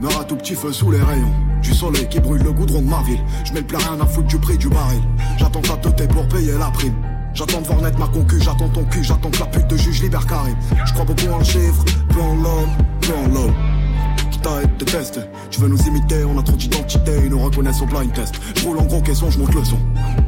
Meurs 0.00 0.20
à 0.20 0.24
tout 0.24 0.36
petit 0.36 0.54
feu 0.54 0.72
sous 0.72 0.90
les 0.90 1.00
rayons. 1.00 1.32
Du 1.62 1.72
soleil 1.72 2.06
qui 2.08 2.20
brûle 2.20 2.42
le 2.42 2.52
goudron 2.52 2.82
de 2.82 2.88
ma 2.88 3.02
ville. 3.02 3.24
Je 3.44 3.54
mets 3.54 3.60
le 3.60 3.66
plat 3.66 3.78
rien 3.78 3.98
à 3.98 4.06
foutre 4.06 4.28
du 4.28 4.38
prix 4.38 4.58
du 4.58 4.68
baril. 4.68 5.00
J'attends 5.38 5.62
ta 5.62 5.76
teuté 5.78 6.06
pour 6.06 6.28
payer 6.28 6.52
la 6.58 6.70
prime. 6.70 6.94
J'attends 7.34 7.60
de 7.60 7.66
voir 7.66 7.82
naître 7.82 7.98
ma 7.98 8.06
concu, 8.06 8.40
j'attends 8.40 8.68
ton 8.68 8.84
cul, 8.84 9.02
j'attends 9.02 9.30
que 9.30 9.40
la 9.40 9.46
pute 9.46 9.66
de 9.66 9.76
juge 9.76 10.02
libère 10.02 10.24
Karim. 10.24 10.54
Je 10.86 10.92
crois 10.92 11.04
beaucoup 11.04 11.26
en 11.32 11.38
le 11.38 11.44
chiffre, 11.44 11.84
peu 12.08 12.20
en 12.20 12.36
l'homme, 12.36 12.70
peu 13.00 13.12
en 13.12 13.26
l'homme. 13.26 13.54
Qui 14.30 14.38
t'arrête 14.38 14.76
de 14.78 14.84
test, 14.84 15.20
tu 15.50 15.60
veux 15.60 15.68
nous 15.68 15.82
imiter, 15.82 16.24
on 16.24 16.38
a 16.38 16.42
trop 16.44 16.56
d'identité, 16.56 17.10
ils 17.24 17.30
nous 17.30 17.40
reconnaissent 17.40 17.82
au 17.82 17.86
blind 17.86 18.12
test. 18.12 18.36
Je 18.54 18.64
roule 18.64 18.78
en 18.78 18.84
gros 18.84 19.00
caisson, 19.00 19.30
je 19.30 19.40
monte 19.40 19.52
le 19.52 19.64
son. 19.64 19.78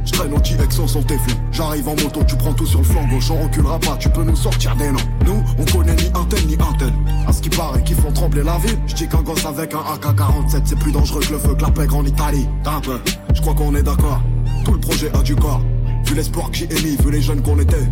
Je 0.05 0.13
traîne 0.13 0.33
au 0.33 0.39
Exxon 0.39 0.89
sans 0.89 1.03
tes. 1.03 1.17
J'arrive 1.53 1.89
en 1.89 1.95
moto, 1.95 2.25
tu 2.27 2.35
prends 2.37 2.53
tout 2.53 2.67
sur 2.67 2.81
le 2.81 2.85
flanc 2.85 3.07
gauche, 3.07 3.31
on 3.31 3.41
reculera 3.45 3.79
pas, 3.79 3.97
tu 3.99 4.09
peux 4.09 4.25
nous 4.25 4.35
sortir 4.35 4.75
des 4.75 4.91
noms. 4.91 4.99
Nous, 5.27 5.45
on 5.59 5.65
connaît 5.65 5.95
ni 5.95 6.07
un 6.13 6.25
tel 6.25 6.45
ni 6.47 6.55
un 6.55 6.77
tel. 6.77 6.93
À 7.29 7.33
ce 7.33 7.41
qui 7.41 7.51
paraît 7.51 7.85
qu'ils 7.85 7.97
font 7.97 8.11
trembler 8.11 8.43
la 8.43 8.59
ville. 8.59 8.79
Je 8.89 8.97
dis 8.97 9.09
qu'un 9.09 9.23
gosse 9.23 9.47
avec 9.47 9.75
un 9.75 9.79
AK-47, 9.95 10.63
c'est 10.65 10.79
plus 10.79 10.91
dangereux 10.91 11.21
que 11.21 11.35
le 11.35 11.39
feu 11.39 11.55
que 11.55 11.63
la 11.63 11.71
pègre 11.71 11.99
en 11.99 12.05
Italie. 12.05 12.49
T'as 12.65 12.77
un 12.77 12.81
peu, 12.81 13.01
je 13.33 13.41
crois 13.41 13.55
qu'on 13.55 13.77
est 13.77 13.83
d'accord. 13.85 14.21
Tout 14.65 14.73
le 14.73 14.81
projet 14.81 15.11
a 15.15 15.23
du 15.23 15.37
corps. 15.37 15.63
Vu 16.07 16.15
l'espoir 16.15 16.51
que 16.51 16.57
j'ai 16.57 16.69
émis, 16.73 16.97
vu 16.97 17.11
les 17.11 17.21
jeunes 17.21 17.43
qu'on 17.43 17.59
était, 17.59 17.87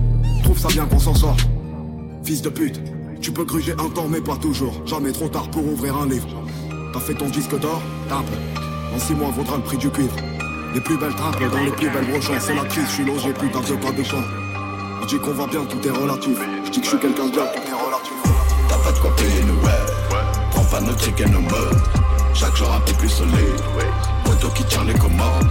trouve 0.45 0.59
ça 0.59 0.69
bien 0.69 0.87
qu'on 0.87 0.99
s'en 0.99 1.15
sort. 1.15 1.37
Fils 2.23 2.43
de 2.43 2.49
pute, 2.49 2.81
tu 3.21 3.33
peux 3.33 3.45
gruger 3.45 3.73
un 3.73 3.89
temps 3.91 4.07
mais 4.09 4.21
pas 4.21 4.37
toujours. 4.37 4.81
Jamais 4.87 5.13
trop 5.13 5.29
tard 5.29 5.49
pour 5.51 5.67
ouvrir 5.67 5.97
un 5.97 6.07
livre. 6.09 6.29
T'as 6.93 7.01
fait 7.01 7.15
ton 7.15 7.29
disque 7.29 7.59
d'or 7.59 7.83
Tape. 8.09 8.25
Dans 8.93 8.99
six 9.01 9.15
mois 9.15 9.31
vaudra 9.31 9.57
le 9.57 9.63
prix 9.63 9.77
du 9.79 9.91
cuivre. 9.91 10.15
Les 10.75 10.81
plus 10.81 10.97
belles 10.97 11.15
trappes 11.15 11.41
dans 11.51 11.65
les 11.65 11.71
plus 11.73 11.91
belles 11.91 12.07
brochants. 12.11 12.35
C'est 12.41 12.55
la 12.55 12.65
crise, 12.65 12.85
je 12.89 12.93
suis 12.93 13.05
logé, 13.05 13.33
putain 13.33 13.61
de 13.61 13.77
pas 13.77 13.93
de 13.93 14.03
champ. 14.03 14.23
On 15.03 15.07
dit 15.07 15.19
qu'on 15.19 15.33
va 15.33 15.47
bien, 15.47 15.65
tout 15.65 15.87
est 15.87 15.91
relatif. 15.91 16.39
Je 16.65 16.71
dis 16.71 16.79
que 16.79 16.85
je 16.85 16.91
suis 16.91 16.99
quelqu'un 16.99 17.27
de 17.27 17.33
bien, 17.33 17.45
tout 17.47 17.63
est 17.69 17.85
relatif. 17.85 18.13
T'as 18.69 18.79
pas 18.79 18.93
de 18.93 18.99
quoi 18.99 19.17
payer 19.17 19.43
nous, 19.43 19.67
ouais. 19.67 20.19
Prends 20.51 20.65
pas 20.65 20.81
nos 20.81 20.97
chicken 20.99 21.31
no 21.33 21.41
mode. 21.41 21.79
Chaque 22.33 22.57
jour 22.57 22.73
un 22.73 22.81
peu 22.81 22.93
plus 22.95 23.09
solide. 23.09 23.35
Moto 24.25 24.49
qui 24.55 24.65
tient 24.65 24.85
les 24.85 24.95
commandes. 24.95 25.51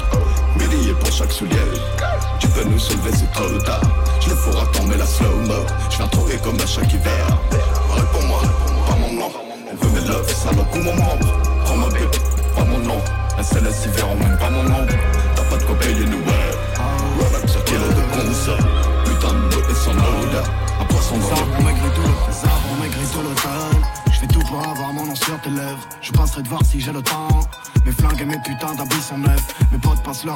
Milliers 0.70 0.94
pour 0.94 1.12
chaque 1.12 1.32
soulier. 1.32 1.56
Tu 2.40 2.48
peux 2.50 2.64
nous 2.64 2.80
soulever, 2.80 3.12
c'est 3.14 3.32
trop 3.32 3.58
tard. 3.60 3.82
Je 4.20 4.30
le 4.30 4.36
ferai 4.36 4.66
tomber 4.72 4.98
la 4.98 5.06
slow-mo. 5.06 5.66
Je 5.90 5.98
viens 5.98 6.08
trouver 6.08 6.38
comme 6.38 6.60
à 6.60 6.66
chaque 6.66 6.92
hiver. 6.94 7.38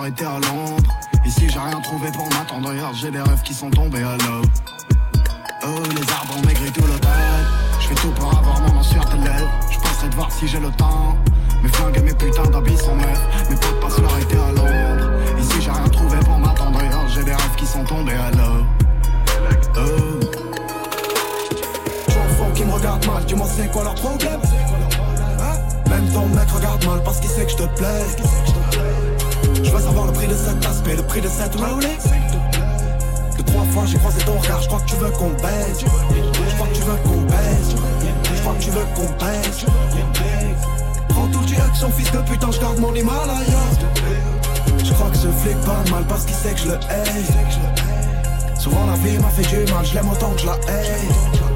À 0.04 0.40
Londres. 0.40 0.84
Ici 1.26 1.50
j'ai 1.50 1.60
rien 1.60 1.82
trouvé 1.82 2.12
pour 2.12 2.26
m'attendre. 2.30 2.70
Regarde 2.70 2.96
j'ai 2.96 3.10
des 3.10 3.20
rêves 3.20 3.42
qui 3.44 3.54
sont 3.54 3.70
tombés 3.70 4.04
à 4.04 4.16
l'eau 4.18 4.42
Oh 5.64 5.82
les 5.90 6.14
arbres 6.14 6.38
ont 6.38 6.46
maigri 6.46 6.72
tout 6.72 6.84
le 6.84 6.94
Je 7.80 7.88
fais 7.88 7.96
tout 7.96 8.12
pour 8.12 8.38
avoir 8.38 8.62
nom 8.62 8.84
sur 8.84 9.04
tes 9.06 9.18
lèvres 9.18 9.50
Je 9.72 9.80
passerai 9.80 10.10
de 10.10 10.16
voir 10.16 10.32
si 10.32 10.48
j'ai 10.48 10.60
le 10.60 10.70
temps. 10.72 11.18
Mes 11.64 11.70
flingues 11.70 11.98
et 11.98 12.02
mes 12.02 12.14
putains 12.14 12.50
d'habits 12.50 12.78
sont 12.78 12.96
neufs. 12.96 13.50
Mes 13.50 13.56
potes 13.56 13.80
passent 13.82 14.00
leur 14.00 14.18
été 14.20 14.36
à 14.36 14.52
Londres. 14.52 15.12
Ici 15.40 15.62
j'ai 15.62 15.72
rien 15.72 15.90
trouvé 15.90 16.18
pour 16.20 16.38
m'attendre. 16.38 16.78
Regarde 16.78 17.10
j'ai 17.10 17.24
des 17.24 17.32
rêves 17.32 17.56
qui 17.58 17.66
sont 17.66 17.84
tombés 17.84 18.14
à 18.14 18.32
l'eau 18.32 18.66
Oh. 19.78 20.20
J'enfant 22.08 22.52
qui 22.54 22.64
me 22.66 22.72
regarde 22.72 23.06
mal, 23.06 23.26
dis-moi 23.26 23.48
c'est 23.56 23.72
quoi 23.72 23.84
leur 23.84 23.96
problème? 23.96 24.42
Hein? 25.40 25.90
Même 25.90 26.08
ton 26.14 26.28
mec 26.28 26.50
regarde 26.50 26.86
mal 26.86 27.04
parce 27.04 27.20
qu'il 27.20 27.30
sait 27.30 27.46
que 27.46 27.52
je 27.52 27.58
te 27.58 27.68
plais 27.76 28.06
Je 29.68 29.72
veux 29.72 29.82
savoir 29.82 30.06
le 30.06 30.14
prix 30.14 30.28
de 30.28 30.34
cet 30.34 30.66
aspect, 30.66 30.96
le 30.96 31.04
prix 31.04 31.22
de 31.22 31.28
cette 31.28 31.56
Rolex 31.56 32.06
De 33.38 33.44
trois 33.44 33.64
fois 33.74 33.84
j'ai 33.86 33.98
croisé 33.98 34.22
ton 34.24 34.38
regard, 34.38 34.62
je 34.62 34.68
crois 34.68 34.80
que 34.80 34.90
tu 34.90 34.96
veux 34.96 35.10
qu'on 35.10 35.30
baise 35.32 35.80
Je 35.80 36.56
crois 36.56 36.68
que 36.68 36.74
tu 36.74 36.82
veux 36.82 36.96
qu'on 37.04 37.22
baise 37.22 37.76
Je 38.24 38.42
crois 38.42 38.54
que 38.54 38.64
tu 38.64 38.72
veux 38.72 38.86
qu'on 38.96 39.26
baise 39.26 39.66
Prends 41.10 41.28
tout 41.28 41.44
action 41.68 41.90
fils 41.92 42.12
de 42.12 42.20
putain, 42.20 42.52
je 42.52 42.60
garde 42.60 42.80
mon 42.80 42.94
Himalaya. 42.94 43.60
Je 44.84 44.94
crois 44.94 45.10
que 45.10 45.18
ce 45.18 45.28
flic 45.28 45.58
parle 45.66 45.90
mal 45.90 46.04
parce 46.08 46.26
qu'il 46.26 46.36
sait 46.36 46.54
que 46.54 46.60
je 46.60 46.68
le 46.68 46.74
hais. 46.76 48.60
Souvent 48.60 48.86
la 48.86 48.94
vie 48.96 49.18
m'a 49.18 49.30
fait 49.30 49.44
du 49.44 49.72
mal, 49.72 49.86
je 49.86 49.96
l'aime 49.96 50.10
autant 50.10 50.32
que 50.32 50.42
je 50.42 50.46
la 50.46 50.56
hais 50.68 51.47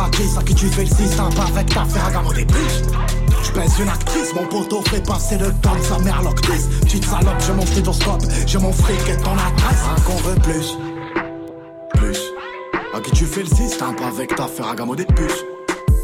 à 0.00 0.42
qui 0.42 0.54
tu 0.54 0.66
fais 0.66 0.82
le 0.82 0.88
système 0.88 1.26
avec 1.46 1.66
ta 1.72 1.84
ferragamo 1.84 2.32
des 2.32 2.44
biches 2.44 2.82
je 3.42 3.52
pèse 3.52 3.78
une 3.78 3.88
actrice, 3.88 4.34
mon 4.34 4.46
poteau 4.46 4.82
fait 4.82 5.06
passer 5.06 5.38
le 5.38 5.52
temps 5.62 5.80
sa 5.80 5.98
mère 6.00 6.20
l'octrice. 6.22 6.66
Petite 6.80 7.04
salope, 7.04 7.40
j'ai 7.46 7.52
mon 7.52 7.64
stéthoscope, 7.64 8.22
j'ai 8.44 8.58
mon 8.58 8.72
fric 8.72 9.08
et 9.08 9.16
ton 9.18 9.32
adresse. 9.32 9.84
Un 9.96 10.00
qu'on 10.00 10.16
veut 10.16 10.34
plus, 10.40 10.76
plus. 11.94 12.20
À 12.92 13.00
qui 13.00 13.12
tu 13.12 13.24
fais 13.24 13.42
le 13.42 13.46
système 13.46 13.94
avec 14.02 14.34
ta 14.34 14.48
ferragamo 14.48 14.96
des 14.96 15.04
puces 15.04 15.44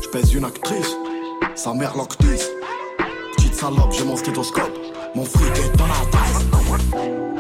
Je 0.03 0.09
pèse 0.09 0.33
une 0.35 0.45
actrice, 0.45 0.95
sa 1.57 1.75
mère 1.75 1.97
l'octrice. 1.97 2.49
Petite 3.37 3.55
salope, 3.57 3.93
j'ai 3.93 4.05
mon 4.05 4.17
stéthoscope, 4.17 4.73
mon 5.17 5.25
fric 5.25 5.57
et 5.57 5.77
ton 5.77 5.85
adresse 5.85 7.32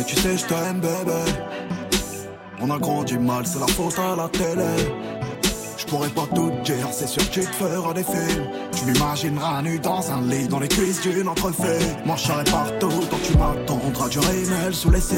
mais 0.00 0.06
tu 0.06 0.16
sais, 0.16 0.38
je 0.38 0.46
t'aime, 0.46 0.80
bébé. 0.80 1.20
On 2.62 2.70
a 2.70 2.78
grandi 2.78 3.18
mal, 3.18 3.46
c'est 3.46 3.58
la 3.58 3.66
faute 3.66 3.98
à 3.98 4.16
la 4.16 4.28
télé. 4.28 4.74
Je 5.76 5.84
pourrais 5.84 6.08
pas 6.08 6.26
tout 6.34 6.50
dire, 6.64 6.88
c'est 6.90 7.06
sûr 7.06 7.22
que 7.28 7.34
tu 7.34 7.40
te 7.40 7.54
feras 7.54 7.92
des 7.92 8.02
films. 8.02 8.46
Tu 8.74 8.86
m'imagineras 8.86 9.60
nu 9.60 9.78
dans 9.78 10.10
un 10.10 10.22
lit, 10.22 10.48
dans 10.48 10.58
les 10.58 10.68
cuisses 10.68 11.02
d'une 11.02 11.28
entrefait. 11.28 11.80
Serai 12.16 12.44
partout, 12.44 12.88
donc 12.88 13.22
tu 13.24 13.36
m'attendras 13.36 14.08
du 14.08 14.18
rémel 14.20 14.74
sous 14.74 14.90
les 14.90 15.00
cils. 15.00 15.16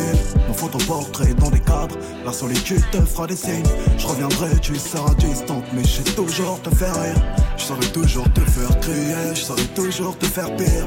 Mon 0.49 0.55
photoportrait 0.55 1.35
dans 1.35 1.51
des 1.51 1.61
cadres, 1.61 1.97
la 2.25 2.33
solitude 2.33 2.83
te 2.91 3.01
fera 3.03 3.29
des 3.29 3.37
signes. 3.37 3.63
Je 3.99 4.07
reviendrai, 4.07 4.59
tu 4.61 4.75
seras 4.75 5.15
distante, 5.15 5.65
mais 5.75 5.85
je 5.85 6.03
sais 6.03 6.15
toujours 6.15 6.61
te 6.63 6.75
faire 6.75 6.95
rire. 7.01 7.23
Je 7.57 7.63
saurais 7.63 7.93
toujours 7.93 8.33
te 8.33 8.41
faire 8.41 8.81
crier, 8.81 9.35
je 9.35 9.43
saurais 9.43 9.69
toujours 9.77 10.19
te 10.19 10.27
faire 10.27 10.55
pire. 10.57 10.87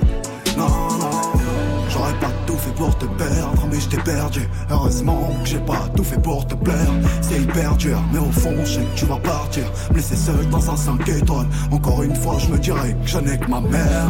Non, 0.57 0.67
non. 0.99 1.44
J'aurais 1.89 2.19
pas 2.19 2.31
tout 2.45 2.57
fait 2.57 2.75
pour 2.75 2.97
te 2.97 3.05
perdre, 3.05 3.67
mais 3.71 3.79
je 3.79 3.89
t'ai 3.89 3.97
perdu. 3.97 4.47
Heureusement 4.69 5.29
que 5.43 5.49
j'ai 5.49 5.59
pas 5.59 5.87
tout 5.95 6.03
fait 6.03 6.21
pour 6.21 6.45
te 6.45 6.55
plaire. 6.55 6.91
C'est 7.21 7.41
hyper 7.41 7.75
dur, 7.77 7.99
mais 8.11 8.19
au 8.19 8.31
fond, 8.31 8.55
je 8.63 8.73
sais 8.73 8.81
que 8.81 8.95
tu 8.95 9.05
vas 9.05 9.19
partir. 9.19 9.63
Me 9.91 9.95
laisser 9.95 10.15
seul 10.15 10.49
dans 10.49 10.69
un 10.69 10.75
5 10.75 11.07
étoiles. 11.09 11.47
Encore 11.71 12.03
une 12.03 12.15
fois, 12.15 12.37
je 12.39 12.47
me 12.49 12.57
dirais 12.57 12.95
que 13.01 13.07
je 13.07 13.17
n'ai 13.19 13.37
que 13.37 13.49
ma 13.49 13.61
mère. 13.61 14.07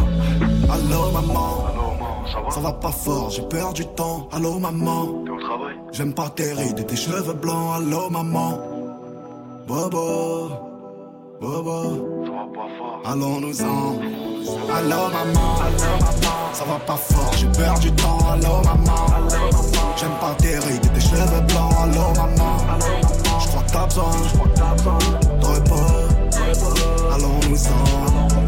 Allô, 0.70 1.12
maman. 1.12 1.66
Ça 2.50 2.60
va? 2.60 2.74
Pas 2.74 2.92
fort, 2.92 3.30
j'ai 3.30 3.42
perdu 3.44 3.84
du 3.84 3.90
temps. 3.90 4.28
Allô 4.32 4.60
maman. 4.60 5.24
J'aime 5.92 6.14
pas 6.14 6.30
tes 6.30 6.54
rides 6.54 6.80
et 6.80 6.86
tes 6.86 6.96
cheveux 6.96 7.34
blancs. 7.34 7.76
Allô 7.76 8.10
maman. 8.10 8.60
Bobo. 9.68 10.50
Bobo. 11.42 12.26
Ça 12.26 12.32
va 12.32 12.46
pas 12.54 12.68
fort. 12.78 13.02
Allons-nous-en. 13.06 14.25
Allô 14.48 15.10
maman. 15.10 15.56
Allô 15.60 15.90
maman 16.02 16.36
ça 16.54 16.64
va 16.64 16.80
pas 16.80 16.96
fort, 16.96 17.34
j'ai 17.36 17.48
perdu 17.48 17.90
du 17.90 17.96
temps, 17.98 18.18
allô 18.32 18.62
maman 18.64 19.08
J'aime 19.98 20.16
pas 20.22 20.34
tes 20.38 20.58
rides 20.58 20.86
et 20.86 20.90
tes 20.90 21.02
cheveux 21.02 21.42
blancs, 21.48 21.74
allô 21.84 22.14
maman 22.16 22.58
J'crois 23.42 23.64
que 23.64 23.72
t'as 23.72 23.86
besoin. 23.88 24.12
De 25.42 25.46
repos, 25.46 25.76
allons-nous-en 27.14 28.45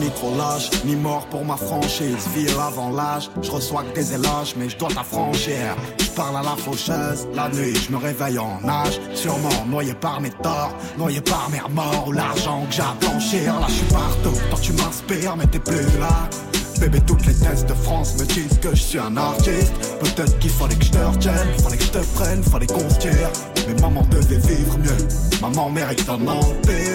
ni 0.00 0.10
trop 0.10 0.34
lâche, 0.36 0.70
ni 0.84 0.96
mort 0.96 1.26
pour 1.26 1.44
ma 1.44 1.56
franchise. 1.56 2.26
Ville 2.34 2.50
avant 2.60 2.90
l'âge, 2.90 3.30
je 3.42 3.50
reçois 3.50 3.82
que 3.84 3.94
des 3.94 4.14
éloges, 4.14 4.54
mais 4.56 4.68
je 4.68 4.76
dois 4.76 4.88
t'affranchir. 4.88 5.76
Je 5.98 6.08
parle 6.10 6.36
à 6.36 6.42
la 6.42 6.56
faucheuse, 6.56 7.28
la 7.34 7.48
nuit, 7.48 7.74
je 7.74 7.92
me 7.92 7.98
réveille 7.98 8.38
en 8.38 8.60
âge. 8.68 9.00
Sûrement 9.14 9.64
noyé 9.68 9.94
par 9.94 10.20
mes 10.20 10.30
torts, 10.30 10.74
noyé 10.98 11.20
par 11.20 11.48
mes 11.50 11.60
remords 11.60 12.08
ou 12.08 12.12
l'argent 12.12 12.64
que 12.68 12.74
j'ai 12.74 12.82
à 12.82 12.94
blanchir. 13.00 13.60
Là, 13.60 13.66
je 13.68 13.74
suis 13.74 13.86
partout, 13.86 14.38
toi 14.50 14.58
tu 14.60 14.72
m'inspires, 14.72 15.36
mais 15.36 15.46
t'es 15.46 15.60
plus 15.60 15.98
là. 15.98 16.28
Bébé, 16.80 17.00
toutes 17.06 17.26
les 17.26 17.34
tests 17.34 17.68
de 17.68 17.74
France 17.74 18.14
me 18.18 18.24
disent 18.24 18.58
que 18.58 18.70
je 18.70 18.82
suis 18.82 18.98
un 18.98 19.14
artiste. 19.18 19.74
Peut-être 20.00 20.38
qu'il 20.38 20.50
fallait 20.50 20.76
que 20.76 20.84
je 20.86 20.90
te 20.92 20.98
retienne, 20.98 21.48
fallait 21.62 21.76
que 21.76 21.84
je 21.84 21.90
te 21.90 21.98
prenne, 22.14 22.42
fallait 22.42 22.66
qu'on 22.66 22.88
tire. 22.98 23.30
Mais 23.68 23.78
maman 23.82 24.02
devait 24.10 24.38
vivre 24.38 24.78
mieux, 24.78 25.06
maman 25.42 25.68
mérite 25.68 26.08
un 26.08 26.26
empire. 26.26 26.89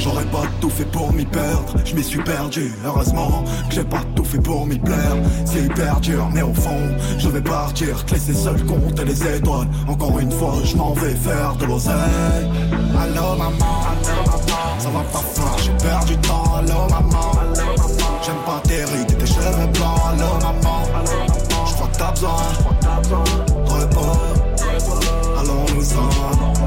J'aurais 0.00 0.24
pas 0.24 0.44
tout 0.62 0.70
fait 0.70 0.86
pour 0.86 1.12
m'y 1.12 1.26
perdre, 1.26 1.74
je 1.84 1.94
m'y 1.94 2.02
suis 2.02 2.22
perdu. 2.22 2.72
Heureusement 2.86 3.44
que 3.68 3.74
j'ai 3.74 3.84
pas 3.84 4.02
tout 4.16 4.24
fait 4.24 4.40
pour 4.40 4.66
m'y 4.66 4.78
plaire. 4.78 5.16
C'est 5.44 5.60
hyper 5.60 6.00
dur, 6.00 6.26
mais 6.32 6.40
au 6.40 6.54
fond, 6.54 6.80
je 7.18 7.28
vais 7.28 7.42
partir, 7.42 8.02
te 8.06 8.14
laisser 8.14 8.32
seul 8.32 8.64
compter 8.64 9.04
les 9.04 9.36
étoiles. 9.36 9.68
Encore 9.86 10.18
une 10.18 10.32
fois, 10.32 10.54
je 10.64 10.74
m'en 10.74 10.94
vais 10.94 11.14
faire 11.14 11.54
de 11.56 11.66
l'oseille. 11.66 11.94
Allô 12.98 13.36
maman, 13.36 13.82
ça 14.78 14.88
va 14.88 15.00
pas 15.12 15.18
fort, 15.18 15.58
j'ai 15.62 15.72
perdu 15.86 16.14
du 16.14 16.20
temps. 16.22 16.54
Allô 16.56 16.88
maman. 16.88 17.32
J'aime 18.22 18.42
pas 18.46 18.60
tes 18.64 18.84
rides 18.84 19.10
et 19.10 19.14
tes 19.14 19.26
cheveux 19.26 19.66
blancs. 19.74 20.00
Allô 20.08 20.32
maman, 20.40 20.82
j'crois 21.66 21.88
que 21.88 21.98
t'as 21.98 22.10
besoin 22.12 22.30
repos. 23.66 24.16
Allons-nous-en. 25.38 26.59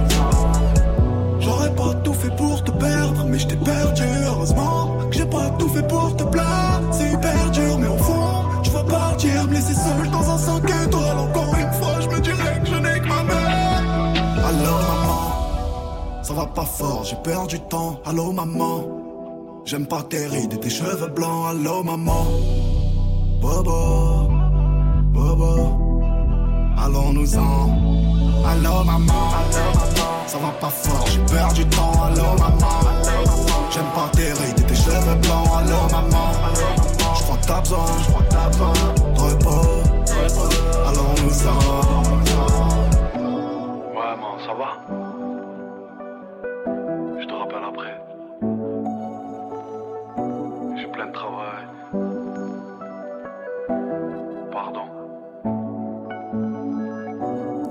Pas 1.83 1.93
tout 1.95 2.13
fait 2.13 2.35
pour 2.37 2.63
te 2.63 2.71
perdre, 2.71 3.25
mais 3.25 3.39
je 3.39 3.47
t'ai 3.47 3.57
perdu. 3.57 4.03
Heureusement 4.25 4.97
que 5.09 5.17
j'ai 5.17 5.25
pas 5.25 5.49
tout 5.59 5.67
fait 5.67 5.87
pour 5.87 6.15
te 6.15 6.23
plaire. 6.23 6.81
C'est 6.91 7.11
hyper 7.11 7.51
dur, 7.51 7.77
mais 7.77 7.87
au 7.87 7.97
fond, 7.97 8.45
tu 8.63 8.69
vas 8.71 8.83
partir, 8.83 9.47
me 9.47 9.53
laisser 9.53 9.73
seul 9.73 10.09
dans 10.09 10.29
un 10.31 10.37
5 10.37 10.63
étoiles. 10.85 11.17
Encore 11.17 11.55
une 11.55 11.73
fois, 11.73 11.99
je 11.99 12.07
me 12.07 12.21
dirais 12.21 12.61
que 12.61 12.67
je 12.67 12.75
n'ai 12.75 12.99
que 13.01 13.07
ma 13.07 13.23
mère. 13.23 13.81
Allô 14.47 14.75
maman, 14.89 16.23
ça 16.23 16.33
va 16.33 16.45
pas 16.45 16.65
fort, 16.65 17.03
j'ai 17.03 17.17
perdu 17.17 17.57
du 17.57 17.63
temps. 17.65 17.99
Allô 18.05 18.31
maman. 18.31 18.85
J'aime 19.65 19.85
pas 19.85 20.03
tes 20.03 20.25
rides 20.27 20.53
et 20.53 20.59
tes 20.59 20.69
cheveux 20.69 21.07
blancs, 21.07 21.47
allô 21.49 21.83
maman. 21.83 22.25
Bobo, 23.41 24.29
bobo, 25.13 25.53
allons-nous-en. 26.77 27.69
Allô 28.45 28.83
maman, 28.83 29.29
ça 30.27 30.37
va 30.37 30.49
pas 30.59 30.69
fort, 30.69 31.02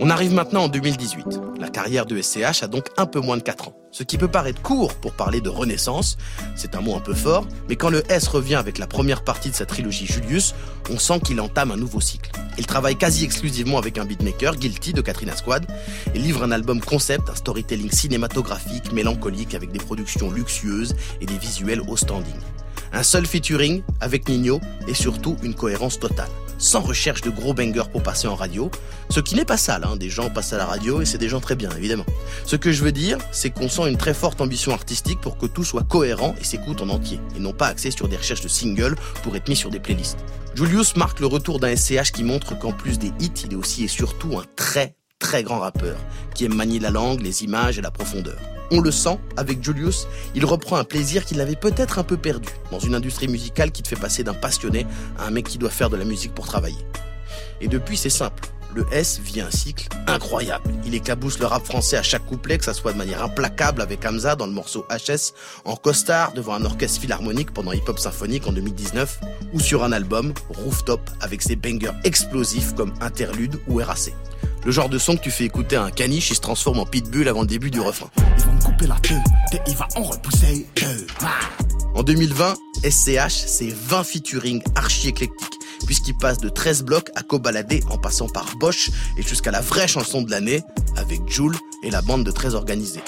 On 0.04 0.10
arrive 0.10 0.34
maintenant 0.34 0.64
en 0.64 0.68
2018. 0.68 1.26
La 1.60 1.68
carrière 1.68 2.06
de 2.06 2.20
SCH 2.20 2.64
a 2.64 2.66
donc 2.66 2.86
un 2.96 3.06
peu 3.06 3.20
moins 3.20 3.36
de 3.36 3.42
4 3.44 3.68
ans. 3.68 3.76
Ce 3.92 4.02
qui 4.02 4.18
peut 4.18 4.26
paraître 4.26 4.60
court 4.60 4.94
pour 4.96 5.12
parler 5.12 5.40
de 5.40 5.48
renaissance, 5.48 6.18
c'est 6.56 6.74
un 6.74 6.80
mot 6.80 6.96
un 6.96 7.00
peu 7.00 7.14
fort, 7.14 7.46
mais 7.68 7.76
quand 7.76 7.88
le 7.88 8.02
S 8.10 8.26
revient 8.26 8.56
avec 8.56 8.78
la 8.78 8.88
première 8.88 9.22
partie 9.22 9.48
de 9.48 9.54
sa 9.54 9.64
trilogie 9.64 10.06
Julius, 10.06 10.56
on 10.90 10.98
sent 10.98 11.20
qu'il 11.20 11.40
entame 11.40 11.70
un 11.70 11.76
nouveau 11.76 12.00
cycle. 12.00 12.32
Il 12.58 12.66
travaille 12.66 12.96
quasi 12.96 13.24
exclusivement 13.24 13.78
avec 13.78 13.96
un 13.96 14.04
beatmaker, 14.04 14.56
Guilty 14.56 14.92
de 14.92 15.02
Katrina 15.02 15.36
Squad, 15.36 15.64
et 16.12 16.18
livre 16.18 16.42
un 16.42 16.50
album 16.50 16.80
concept, 16.80 17.30
un 17.30 17.36
storytelling 17.36 17.92
cinématographique 17.92 18.92
mélancolique 18.92 19.54
avec 19.54 19.70
des 19.70 19.78
productions 19.78 20.32
luxueuses 20.32 20.96
et 21.20 21.26
des 21.26 21.38
visuels 21.38 21.80
au 21.86 21.96
standing. 21.96 22.34
Un 22.92 23.02
seul 23.02 23.26
featuring 23.26 23.82
avec 24.00 24.28
Nino 24.28 24.60
et 24.86 24.94
surtout 24.94 25.36
une 25.42 25.54
cohérence 25.54 25.98
totale 25.98 26.28
sans 26.62 26.80
recherche 26.80 27.22
de 27.22 27.30
gros 27.30 27.52
bangers 27.52 27.90
pour 27.90 28.02
passer 28.02 28.28
en 28.28 28.36
radio. 28.36 28.70
Ce 29.10 29.20
qui 29.20 29.34
n'est 29.34 29.44
pas 29.44 29.56
sale, 29.56 29.84
hein. 29.84 29.96
des 29.96 30.08
gens 30.08 30.30
passent 30.30 30.52
à 30.52 30.58
la 30.58 30.64
radio 30.64 31.02
et 31.02 31.04
c'est 31.04 31.18
des 31.18 31.28
gens 31.28 31.40
très 31.40 31.56
bien, 31.56 31.70
évidemment. 31.76 32.06
Ce 32.46 32.56
que 32.56 32.70
je 32.70 32.84
veux 32.84 32.92
dire, 32.92 33.18
c'est 33.32 33.50
qu'on 33.50 33.68
sent 33.68 33.90
une 33.90 33.96
très 33.96 34.14
forte 34.14 34.40
ambition 34.40 34.72
artistique 34.72 35.20
pour 35.20 35.36
que 35.36 35.46
tout 35.46 35.64
soit 35.64 35.82
cohérent 35.82 36.34
et 36.40 36.44
s'écoute 36.44 36.80
en 36.80 36.88
entier, 36.88 37.20
et 37.36 37.40
non 37.40 37.52
pas 37.52 37.66
axé 37.66 37.90
sur 37.90 38.08
des 38.08 38.16
recherches 38.16 38.42
de 38.42 38.48
singles 38.48 38.94
pour 39.24 39.34
être 39.34 39.48
mis 39.48 39.56
sur 39.56 39.70
des 39.70 39.80
playlists. 39.80 40.18
Julius 40.54 40.96
marque 40.96 41.20
le 41.20 41.26
retour 41.26 41.58
d'un 41.58 41.74
SCH 41.74 42.12
qui 42.12 42.22
montre 42.22 42.56
qu'en 42.56 42.72
plus 42.72 42.98
des 42.98 43.12
hits, 43.18 43.32
il 43.44 43.52
est 43.52 43.56
aussi 43.56 43.84
et 43.84 43.88
surtout 43.88 44.38
un 44.38 44.44
très 44.54 44.96
très 45.22 45.44
grand 45.44 45.60
rappeur, 45.60 45.96
qui 46.34 46.44
aime 46.44 46.54
manier 46.54 46.80
la 46.80 46.90
langue, 46.90 47.20
les 47.20 47.44
images 47.44 47.78
et 47.78 47.80
la 47.80 47.92
profondeur. 47.92 48.36
On 48.72 48.80
le 48.80 48.90
sent, 48.90 49.18
avec 49.36 49.62
Julius, 49.62 50.08
il 50.34 50.44
reprend 50.44 50.76
un 50.76 50.84
plaisir 50.84 51.24
qu'il 51.24 51.40
avait 51.40 51.56
peut-être 51.56 51.98
un 51.98 52.02
peu 52.02 52.16
perdu 52.16 52.48
dans 52.70 52.80
une 52.80 52.94
industrie 52.94 53.28
musicale 53.28 53.70
qui 53.70 53.82
te 53.82 53.88
fait 53.88 53.96
passer 53.96 54.24
d'un 54.24 54.34
passionné 54.34 54.84
à 55.18 55.26
un 55.26 55.30
mec 55.30 55.46
qui 55.46 55.58
doit 55.58 55.70
faire 55.70 55.90
de 55.90 55.96
la 55.96 56.04
musique 56.04 56.34
pour 56.34 56.46
travailler. 56.46 56.84
Et 57.60 57.68
depuis, 57.68 57.96
c'est 57.96 58.10
simple. 58.10 58.48
Le 58.74 58.84
S 58.90 59.20
vit 59.22 59.42
un 59.42 59.50
cycle 59.50 59.88
incroyable. 60.06 60.72
Il 60.86 60.94
éclabousse 60.94 61.38
le 61.38 61.46
rap 61.46 61.64
français 61.64 61.98
à 61.98 62.02
chaque 62.02 62.26
couplet, 62.26 62.58
que 62.58 62.64
ça 62.64 62.74
soit 62.74 62.92
de 62.92 62.98
manière 62.98 63.22
implacable 63.22 63.80
avec 63.82 64.04
Hamza 64.04 64.34
dans 64.34 64.46
le 64.46 64.52
morceau 64.52 64.86
HS, 64.90 65.34
en 65.64 65.76
costard 65.76 66.32
devant 66.32 66.54
un 66.54 66.64
orchestre 66.64 67.00
philharmonique 67.00 67.52
pendant 67.52 67.72
Hip 67.72 67.84
Hop 67.86 67.98
Symphonique 67.98 68.46
en 68.46 68.52
2019, 68.52 69.20
ou 69.52 69.60
sur 69.60 69.84
un 69.84 69.92
album, 69.92 70.32
Rooftop, 70.48 71.02
avec 71.20 71.42
ses 71.42 71.54
bangers 71.54 71.92
explosifs 72.02 72.74
comme 72.74 72.92
Interlude 73.00 73.60
ou 73.68 73.76
RAC. 73.76 74.14
Le 74.64 74.70
genre 74.70 74.88
de 74.88 74.98
son 74.98 75.16
que 75.16 75.22
tu 75.22 75.30
fais 75.32 75.44
écouter 75.44 75.74
à 75.74 75.82
un 75.82 75.90
caniche, 75.90 76.30
il 76.30 76.36
se 76.36 76.40
transforme 76.40 76.78
en 76.78 76.86
pitbull 76.86 77.26
avant 77.26 77.40
le 77.40 77.48
début 77.48 77.70
du 77.70 77.80
refrain. 77.80 78.10
Ils 78.38 78.44
vont 78.44 78.52
me 78.52 78.60
couper 78.60 78.86
la 78.86 78.96
queue, 79.02 79.18
il 79.66 79.74
va 79.74 79.88
en 79.96 80.02
repousser 80.04 80.66
deux. 80.76 81.06
En 81.96 82.04
2020, 82.04 82.54
SCH, 82.88 83.44
c'est 83.46 83.68
20 83.68 84.04
featuring 84.04 84.62
archi 84.76 85.08
éclectiques, 85.08 85.58
puisqu'il 85.84 86.16
passe 86.16 86.38
de 86.38 86.48
13 86.48 86.84
blocs 86.84 87.10
à 87.16 87.22
Cobaladé 87.22 87.82
en 87.90 87.98
passant 87.98 88.28
par 88.28 88.56
Bosch 88.58 88.90
et 89.18 89.22
jusqu'à 89.22 89.50
la 89.50 89.60
vraie 89.60 89.88
chanson 89.88 90.22
de 90.22 90.30
l'année 90.30 90.62
avec 90.96 91.28
Joule 91.28 91.56
et 91.82 91.90
la 91.90 92.00
bande 92.00 92.22
de 92.22 92.30
très 92.30 92.54
organisés. 92.54 93.00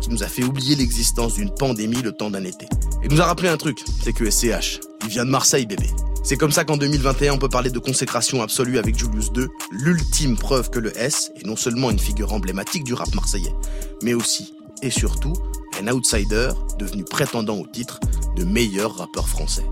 Qui 0.00 0.10
nous 0.10 0.22
a 0.24 0.26
fait 0.26 0.42
oublier 0.42 0.74
l'existence 0.74 1.34
d'une 1.34 1.54
pandémie 1.54 2.02
le 2.02 2.10
temps 2.10 2.30
d'un 2.30 2.44
été. 2.44 2.66
Et 3.04 3.08
nous 3.08 3.20
a 3.20 3.26
rappelé 3.26 3.48
un 3.48 3.56
truc, 3.56 3.78
c'est 4.02 4.12
que 4.12 4.28
SCH, 4.28 4.80
il 5.04 5.08
vient 5.08 5.24
de 5.24 5.30
Marseille 5.30 5.66
bébé. 5.66 5.86
C'est 6.24 6.38
comme 6.38 6.52
ça 6.52 6.64
qu'en 6.64 6.78
2021, 6.78 7.34
on 7.34 7.38
peut 7.38 7.50
parler 7.50 7.68
de 7.68 7.78
consécration 7.78 8.40
absolue 8.40 8.78
avec 8.78 8.98
Julius 8.98 9.30
II, 9.36 9.46
l'ultime 9.70 10.38
preuve 10.38 10.70
que 10.70 10.78
le 10.78 10.96
S 10.98 11.30
est 11.36 11.44
non 11.44 11.54
seulement 11.54 11.90
une 11.90 11.98
figure 11.98 12.32
emblématique 12.32 12.82
du 12.82 12.94
rap 12.94 13.14
marseillais, 13.14 13.54
mais 14.02 14.14
aussi 14.14 14.54
et 14.80 14.90
surtout 14.90 15.34
un 15.78 15.86
outsider 15.88 16.48
devenu 16.78 17.04
prétendant 17.04 17.58
au 17.58 17.66
titre 17.66 18.00
de 18.36 18.44
meilleur 18.44 18.96
rappeur 18.96 19.28
français. 19.28 19.66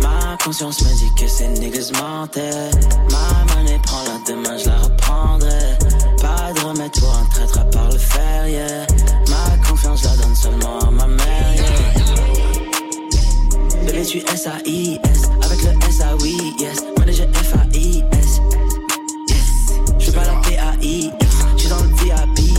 Ma 0.00 0.36
conscience 0.44 0.78
dit 0.78 1.10
que 1.20 1.26
c'est. 1.26 1.48
Ma 3.10 3.54
monnaie 3.54 3.80
prend 3.82 4.04
la 4.04 4.32
demain, 4.32 4.56
je 4.58 4.66
la 4.66 4.78
reprendrai. 4.78 5.78
Pas 6.22 6.52
de 6.52 6.66
le. 7.98 8.86
Ma 9.28 9.68
confiance, 9.68 10.04
la 10.04 10.16
donne 10.16 10.36
seulement 10.36 10.78
à 10.78 10.90
ma 10.92 11.06
mère. 11.08 11.87
Bébé, 13.88 14.04
tu 14.04 14.18
S-A-I-S. 14.18 15.22
Avec 15.42 15.62
le 15.62 15.88
S-A-Oui, 15.88 16.36
yes. 16.58 16.82
Manager 16.98 17.26
F-A-I-S. 17.32 18.40
Yes. 19.30 19.72
Je 19.98 20.04
fais 20.04 20.12
pas 20.12 20.24
la 20.24 20.40
P-A-I-S. 20.42 21.28
Je 21.56 21.60
suis 21.60 21.68
dans 21.70 21.82
le 21.82 21.88
VIP, 21.88 22.54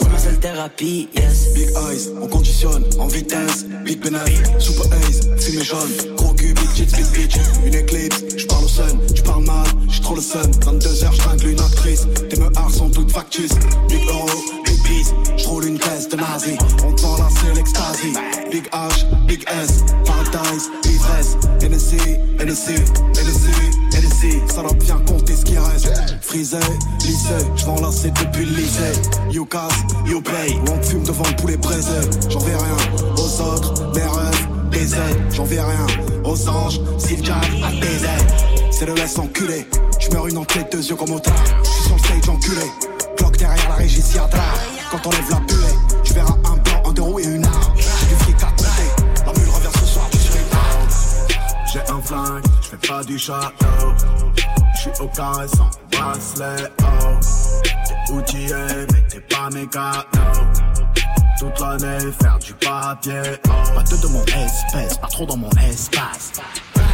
c'est 0.00 0.08
ma 0.10 0.18
seule 0.18 0.38
thérapie, 0.38 1.08
yes. 1.14 1.54
Big 1.54 1.68
eyes, 1.70 2.12
on 2.20 2.26
conditionne 2.26 2.84
en 2.98 3.06
vitesse. 3.06 3.64
Big 3.84 4.00
penal, 4.00 4.28
super 4.58 4.86
ace, 4.92 5.20
fumée 5.40 5.64
jaune. 5.64 6.14
Gros 6.16 6.34
cul, 6.34 6.52
big 6.52 6.72
tits, 6.74 6.94
big 6.94 7.06
bitch. 7.12 7.36
Une 7.64 7.74
éclipse, 7.74 8.22
j'parle 8.36 8.64
au 8.64 8.68
sun, 8.68 9.00
j'parle 9.14 9.44
mal, 9.44 9.66
j'suis 9.88 10.02
trop 10.02 10.16
le 10.16 10.20
sun. 10.20 10.50
22h, 10.60 11.14
j'tringle 11.14 11.48
une 11.48 11.60
actrice. 11.60 12.06
Tes 12.28 12.36
meurs 12.36 12.50
sont 12.70 12.90
toutes 12.90 13.12
factices. 13.12 13.54
Big 13.88 14.06
euro, 14.08 14.28
big 14.64 14.75
peace, 14.86 15.12
j'roule 15.36 15.66
une 15.66 15.78
caisse 15.78 16.08
de 16.08 16.16
nazi. 16.16 16.56
On 16.84 16.92
te 16.92 17.02
vend 17.02 17.16
l'extasie. 17.54 18.12
Big 18.50 18.68
H, 18.72 19.04
big 19.26 19.44
S, 19.48 19.84
paradise, 20.04 20.70
ivresse. 20.84 21.36
NSC, 21.60 21.96
NSC, 22.40 22.70
NSC, 23.14 23.48
NSC. 23.92 24.42
Ça 24.48 24.62
bien 24.74 24.98
compter 25.06 25.34
ce 25.34 25.44
qui 25.44 25.58
reste. 25.58 25.92
Frisé, 26.20 26.58
lycée, 27.00 27.44
j'vends 27.56 27.80
lasser 27.80 28.10
depuis 28.10 28.44
le 28.44 28.56
lycée. 28.56 28.92
You 29.30 29.44
casse, 29.44 29.74
you 30.06 30.20
pay. 30.20 30.58
On 30.70 30.82
fume 30.82 31.02
devant 31.02 31.26
le 31.28 31.36
poulet 31.36 31.56
braisé. 31.56 32.00
J'en 32.30 32.40
vais 32.40 32.54
rien 32.54 32.76
aux 33.16 33.42
autres, 33.42 33.92
mes 33.94 34.02
rêves, 34.02 34.48
des. 34.70 35.34
J'en 35.34 35.44
vais 35.44 35.60
rien 35.60 35.86
aux 36.24 36.48
anges, 36.48 36.80
s'ils 36.98 37.24
jack 37.24 37.44
à 37.62 37.72
aides. 37.72 38.08
C'est 38.70 38.86
le 38.86 38.96
S 38.98 39.18
enculé. 39.18 39.66
J'meurs 39.98 40.28
une 40.28 40.38
enquête, 40.38 40.70
deux 40.70 40.86
yeux 40.86 40.96
comme 40.96 41.12
au 41.12 41.18
tard. 41.20 41.34
J'suis 41.64 41.84
sur 41.84 41.96
le 41.96 42.00
stage 42.00 42.28
enculé. 42.28 42.66
Bloc 43.18 43.36
derrière 43.36 43.68
la 43.68 43.74
régie, 43.76 44.02
si 44.02 44.18
Quand 44.90 45.04
on 45.04 45.10
la 45.10 45.40
buée, 45.40 45.74
tu 46.04 46.12
verras 46.12 46.36
un 46.44 46.56
blanc, 46.56 46.82
un 46.84 46.92
deux 46.92 47.20
et 47.20 47.34
une 47.34 47.44
arme. 47.44 47.74
J'ai 47.76 48.06
du 48.06 48.14
fric 48.22 48.36
à 48.42 48.46
compter. 48.46 49.04
La 49.26 49.32
mule 49.32 49.48
revient 49.48 49.78
ce 49.80 49.84
soir, 49.84 50.06
tu 50.12 50.18
serais 50.18 50.44
J'ai 51.72 51.80
un 51.90 52.00
flingue, 52.00 52.44
j'fais 52.62 52.88
pas 52.88 53.02
du 53.02 53.18
château. 53.18 53.94
J'suis 54.76 54.90
au 55.00 55.08
carré 55.08 55.48
sans 55.48 55.70
bracelet, 55.90 56.70
oh. 56.82 57.18
T'es 57.84 58.12
outillé, 58.12 58.54
mais 58.92 59.02
t'es 59.08 59.20
pas 59.20 59.50
mécano. 59.50 60.02
Toute 61.38 61.60
l'année, 61.60 62.12
faire 62.20 62.38
du 62.38 62.54
papier, 62.54 63.22
oh. 63.48 63.74
Pas 63.74 63.82
de 63.82 64.06
mon 64.06 64.24
espèce, 64.24 64.98
pas 64.98 65.08
trop 65.08 65.26
dans 65.26 65.36
mon 65.36 65.50
espace. 65.68 66.32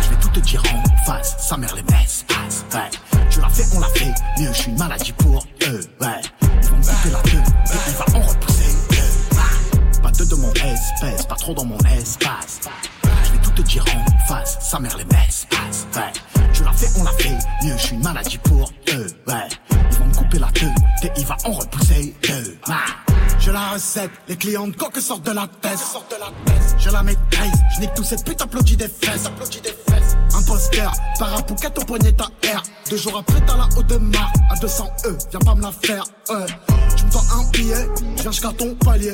Je 0.02 0.08
vais 0.08 0.16
tout 0.16 0.28
te 0.28 0.40
dire 0.40 0.62
en 0.72 1.04
face, 1.04 1.36
sa 1.38 1.58
mère 1.58 1.74
les 1.74 1.82
baisse. 1.82 2.24
Ouais. 2.72 2.90
Tu 3.28 3.40
l'as 3.40 3.48
fait, 3.50 3.66
on 3.76 3.80
l'a 3.80 3.88
fait, 3.88 4.14
mieux 4.38 4.48
je 4.52 4.62
suis 4.62 4.70
une 4.70 4.78
maladie 4.78 5.12
pour 5.12 5.44
eux. 5.62 5.80
Ouais. 6.00 6.41
Pas 11.28 11.36
trop 11.36 11.54
dans 11.54 11.64
mon 11.64 11.78
espace. 11.96 12.60
Je 13.24 13.32
vais 13.32 13.38
tout 13.38 13.50
te 13.50 13.62
dire 13.62 13.84
en 13.94 14.26
face, 14.26 14.58
sa 14.60 14.78
mère 14.78 14.96
les 14.96 15.04
baisse. 15.04 15.46
Ouais. 15.94 16.12
Tu 16.52 16.62
l'as 16.64 16.72
fait, 16.72 16.88
on 16.98 17.04
l'a 17.04 17.12
fait, 17.12 17.38
mieux 17.64 17.76
je 17.76 17.82
suis 17.82 17.94
une 17.94 18.02
maladie 18.02 18.38
pour 18.38 18.70
eux. 18.92 19.06
Ouais. 19.26 19.48
Ils 19.90 19.98
vont 19.98 20.06
me 20.06 20.14
couper 20.14 20.38
la 20.38 20.48
queue, 20.48 20.70
et 21.02 21.10
il 21.16 21.26
va 21.26 21.36
en 21.44 21.52
repousser 21.52 22.14
deux. 22.22 22.58
J'ai 23.38 23.52
la 23.52 23.70
recette, 23.70 24.10
les 24.28 24.36
clients 24.36 24.68
de 24.68 24.76
coque 24.76 24.98
sortent 24.98 25.26
de 25.26 25.32
la 25.32 25.48
tête. 25.60 25.78
Je 26.78 26.90
la 26.90 27.02
maîtrise, 27.02 27.52
je 27.74 27.80
nique 27.80 27.94
tout 27.94 28.04
cette 28.04 28.24
pute 28.24 28.40
applaudit 28.40 28.76
des 28.76 28.88
fesses. 28.88 29.30
Imposteur, 30.42 30.92
parapouquette 31.20 31.78
au 31.78 31.84
poignet 31.84 32.12
ta 32.12 32.24
R. 32.24 32.62
Deux 32.90 32.96
jours 32.96 33.16
après 33.18 33.40
t'as 33.46 33.56
la 33.56 33.68
haute 33.76 33.86
de 33.86 33.96
marque, 33.96 34.34
à 34.50 34.56
200 34.56 34.88
E, 35.06 35.16
viens 35.30 35.40
pas 35.40 35.54
me 35.54 35.62
la 35.62 35.70
faire. 35.70 36.04
Tu 36.96 37.04
me 37.04 37.10
tends 37.12 37.38
un 37.38 37.50
billet, 37.52 37.88
viens 38.16 38.32
jusqu'à 38.32 38.50
ton 38.50 38.74
palier. 38.74 39.12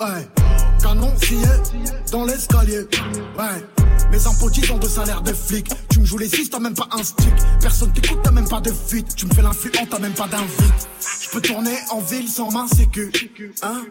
Ouais. 0.00 0.28
Canon 0.80 1.12
scié 1.20 1.38
dans 2.12 2.24
l'escalier. 2.24 2.86
Ouais. 3.36 3.64
Mes 4.10 4.26
impôts 4.26 4.50
ont 4.72 4.78
de 4.78 4.88
salaire 4.88 5.22
de 5.22 5.32
flic. 5.32 5.70
Tu 5.90 6.00
me 6.00 6.04
joues 6.04 6.18
les 6.18 6.28
six, 6.28 6.50
t'as 6.50 6.58
même 6.58 6.74
pas 6.74 6.88
un 6.92 7.02
stick. 7.02 7.32
Personne 7.60 7.92
t'écoute, 7.92 8.20
t'as 8.22 8.30
même 8.30 8.48
pas 8.48 8.60
de 8.60 8.72
fuite. 8.72 9.14
Tu 9.14 9.26
me 9.26 9.34
fais 9.34 9.42
l'influent, 9.42 9.86
t'as 9.90 9.98
même 9.98 10.14
pas 10.14 10.28
d'invite. 10.28 10.88
Je 11.22 11.28
peux 11.30 11.40
tourner 11.40 11.76
en 11.90 12.00
ville 12.00 12.28
sans 12.28 12.50
main 12.50 12.66
sécu. 12.66 13.12
Hein? 13.62 13.82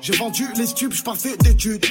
J'ai 0.00 0.16
vendu 0.16 0.46
les 0.56 0.66
stupes, 0.66 0.92
j'suis 0.92 1.02
pas 1.02 1.14
fait 1.14 1.36
d'études. 1.38 1.84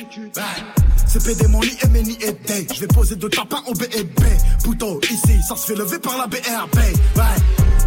C'est 1.06 1.24
PD 1.24 1.48
mon 1.48 1.62
lit 1.62 1.78
et 1.84 1.88
Meni 1.88 2.18
et 2.22 2.32
Day. 2.32 2.68
Je 2.74 2.82
vais 2.82 2.88
poser 2.88 3.16
deux 3.16 3.30
tapins 3.30 3.64
au 3.68 3.74
BEB. 3.74 4.20
Pouto, 4.64 5.00
ici, 5.10 5.42
ça 5.48 5.56
se 5.56 5.68
fait 5.68 5.76
lever 5.76 6.00
par 6.00 6.18
la 6.18 6.28
BRB. 6.28 6.76
Ouais. 6.76 7.24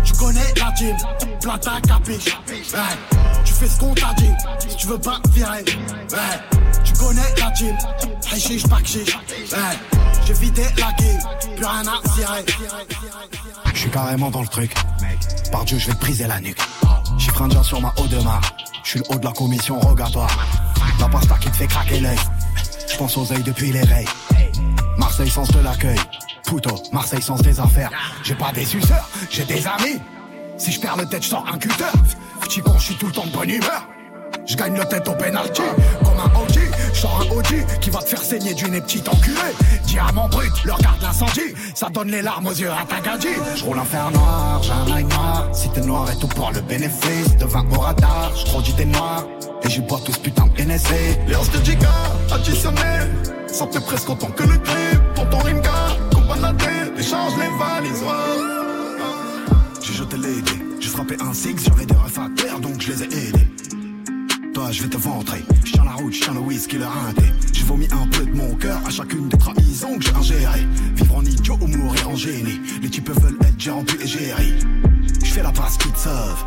Tu 0.05 0.13
connais 0.15 0.55
la 0.57 0.73
team, 0.73 0.97
plata 1.41 1.81
capiche. 1.87 2.37
Ouais. 2.49 2.81
Tu 3.45 3.53
fais 3.53 3.69
ce 3.69 3.79
qu'on 3.79 3.95
t'a 3.95 4.15
dit, 4.15 4.31
si 4.69 4.77
tu 4.77 4.87
veux 4.87 4.99
pas 4.99 5.21
virer. 5.33 5.65
Connais 7.01 7.35
la 7.39 7.51
team, 7.53 7.77
hashish, 8.31 8.69
pas. 8.69 8.77
J'ai 10.27 10.35
vidé 10.35 10.63
la 10.77 10.93
guille, 10.93 11.19
plus 11.57 11.65
rien 11.65 11.83
à 11.87 12.09
cirer. 12.15 12.45
Je 13.73 13.79
suis 13.79 13.91
carrément 13.91 14.31
dans 14.31 14.43
le 14.43 14.49
truc. 14.49 14.75
Par 15.51 15.65
Dieu, 15.65 15.79
je 15.79 15.87
vais 15.87 15.95
te 15.95 16.01
briser 16.01 16.27
la 16.27 16.39
nuque. 16.41 16.61
Chiffre 17.19 17.41
indien 17.41 17.63
sur 17.63 17.81
ma 17.81 17.93
haut 17.97 18.07
de 18.07 18.19
mar. 18.19 18.41
Je 18.85 18.91
suis 18.91 18.99
le 19.01 19.05
haut 19.09 19.19
de 19.19 19.25
la 19.25 19.33
commission 19.33 19.81
rogatoire. 19.81 20.31
La 21.01 21.09
pasta 21.09 21.37
qui 21.39 21.51
te 21.51 21.57
fait 21.57 21.67
craquer 21.67 22.01
l'œil. 22.01 22.19
Je 22.87 22.97
pense 22.99 23.17
aux 23.17 23.33
œils 23.33 23.43
depuis 23.43 23.73
l'éveil. 23.73 24.07
Marseille 24.99 25.31
sens 25.31 25.51
de 25.53 25.61
l'accueil. 25.61 25.99
Puto, 26.45 26.83
Marseille 26.93 27.23
sens 27.23 27.41
des 27.41 27.59
affaires. 27.61 27.91
J'ai 28.23 28.35
pas 28.35 28.53
des 28.53 28.67
suceurs, 28.67 29.09
j'ai 29.31 29.45
des 29.45 29.67
amis. 29.67 29.99
Si 30.59 30.71
je 30.71 30.79
perds 30.81 30.99
le 30.99 31.07
tête, 31.07 31.23
je 31.23 31.29
sors 31.29 31.47
un 31.51 31.57
cutter. 31.57 31.85
Petit 32.43 32.61
con, 32.61 32.75
je 32.79 32.85
suis 32.85 32.97
tout 32.97 33.07
le 33.07 33.13
temps 33.13 33.27
de 33.27 33.33
bonne 33.33 33.49
humeur. 33.49 33.89
Je 34.47 34.57
gagne 34.57 34.77
le 34.77 34.85
tête 34.85 35.07
au 35.07 35.13
penalty 35.13 35.63
Comme 36.05 36.19
un 36.19 36.41
OG, 36.41 36.70
sors 36.95 37.21
un 37.21 37.37
OG 37.37 37.81
Qui 37.81 37.91
va 37.91 38.01
te 38.01 38.09
faire 38.09 38.23
saigner 38.23 38.55
du 38.55 38.71
nez 38.71 38.81
petit 38.81 39.03
enculé 39.09 39.37
Diamant 39.85 40.29
brut, 40.29 40.53
leur 40.65 40.79
garde 40.79 41.03
l'incendie. 41.03 41.55
Ça 41.75 41.89
donne 41.89 42.11
les 42.11 42.23
larmes 42.23 42.47
aux 42.47 42.53
yeux 42.53 42.71
à 42.71 42.85
ta 42.85 43.01
gadji 43.01 43.29
Je 43.57 43.65
roule 43.65 43.79
un 43.79 43.85
fer 43.85 44.11
noir, 44.11 44.63
j'ai 44.63 44.73
un 44.73 45.03
noir 45.03 45.49
Si 45.53 45.69
t'es 45.71 45.81
noir 45.81 46.11
et 46.11 46.17
tout 46.17 46.29
pour 46.29 46.51
le 46.53 46.61
bénéfice 46.61 47.37
De 47.39 47.45
20 47.45 47.77
au 47.77 47.81
radar, 47.81 48.33
je 48.37 48.45
trop 48.45 48.63
t'es 48.63 48.85
noir 48.85 49.25
Et 49.63 49.71
j'y 49.71 49.81
bois 49.81 50.01
tout 50.05 50.13
ce 50.13 50.19
putain 50.19 50.47
de 50.47 50.63
NSC 50.63 50.91
Léon 51.27 51.41
de 51.53 51.65
Giga, 51.65 51.89
additionné 52.33 52.81
Ça 53.47 53.67
fait 53.73 53.85
presque 53.85 54.09
autant 54.11 54.31
que 54.31 54.43
le 54.43 54.59
clip 54.59 55.01
Pour 55.15 55.29
ton 55.29 55.39
rimka, 55.39 55.71
combat 56.13 56.37
la 56.41 56.53
tête 56.53 56.93
Échange 56.99 57.33
les 57.37 57.59
valises, 57.59 58.05
J'ai 59.83 59.93
jeté 59.95 60.17
les 60.17 60.43
dés 60.43 60.63
J'ai 60.81 60.89
frappé 60.89 61.17
un 61.21 61.33
six, 61.33 61.57
j'avais 61.65 61.87
des 61.87 61.97
refs 61.97 62.19
à 62.19 62.29
terre 62.37 62.61
Donc 62.61 62.81
je 62.81 62.93
les 62.93 63.03
ai 63.03 63.29
aidés 63.29 63.50
je 64.71 64.83
vais 64.83 64.89
te 64.89 64.97
ventrer. 64.97 65.43
Je 65.65 65.77
la 65.77 65.93
route, 65.93 66.13
je 66.13 66.21
tiens 66.21 66.35
le 66.35 66.41
whisky, 66.41 66.77
le 66.77 66.87
rinté. 66.87 67.25
J'ai 67.53 67.65
vomi 67.65 67.87
un 67.91 68.07
peu 68.09 68.25
de 68.25 68.37
mon 68.37 68.55
cœur 68.55 68.81
à 68.87 68.91
chacune 68.91 69.29
des 69.29 69.39
trahisons 69.39 69.99
que 69.99 70.05
j'ai 70.05 70.15
ingérées. 70.15 70.67
Vivre 70.97 71.17
en 71.17 71.25
idiot 71.25 71.59
ou 71.61 71.67
mourir 71.67 72.09
en 72.09 72.17
génie. 72.17 72.61
Les 72.83 72.91
types 72.91 73.11
veulent 73.11 73.39
être 73.41 73.59
gérants 73.59 73.85
puis 73.85 73.99
égérie. 74.03 74.55
Je 75.25 75.31
fais 75.31 75.43
la 75.43 75.53
passe 75.53 75.77
qui 75.79 75.91
te 75.91 75.99
sauve. 75.99 76.45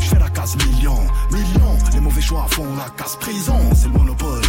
Je 0.00 0.14
la 0.16 0.28
case 0.30 0.56
million, 0.56 0.98
million. 1.32 1.78
Les 1.92 2.00
mauvais 2.00 2.20
choix 2.20 2.46
font 2.50 2.66
la 2.76 2.90
casse 2.96 3.16
prison. 3.16 3.58
C'est 3.74 3.86
le 3.86 3.92
Monopoly. 3.92 4.48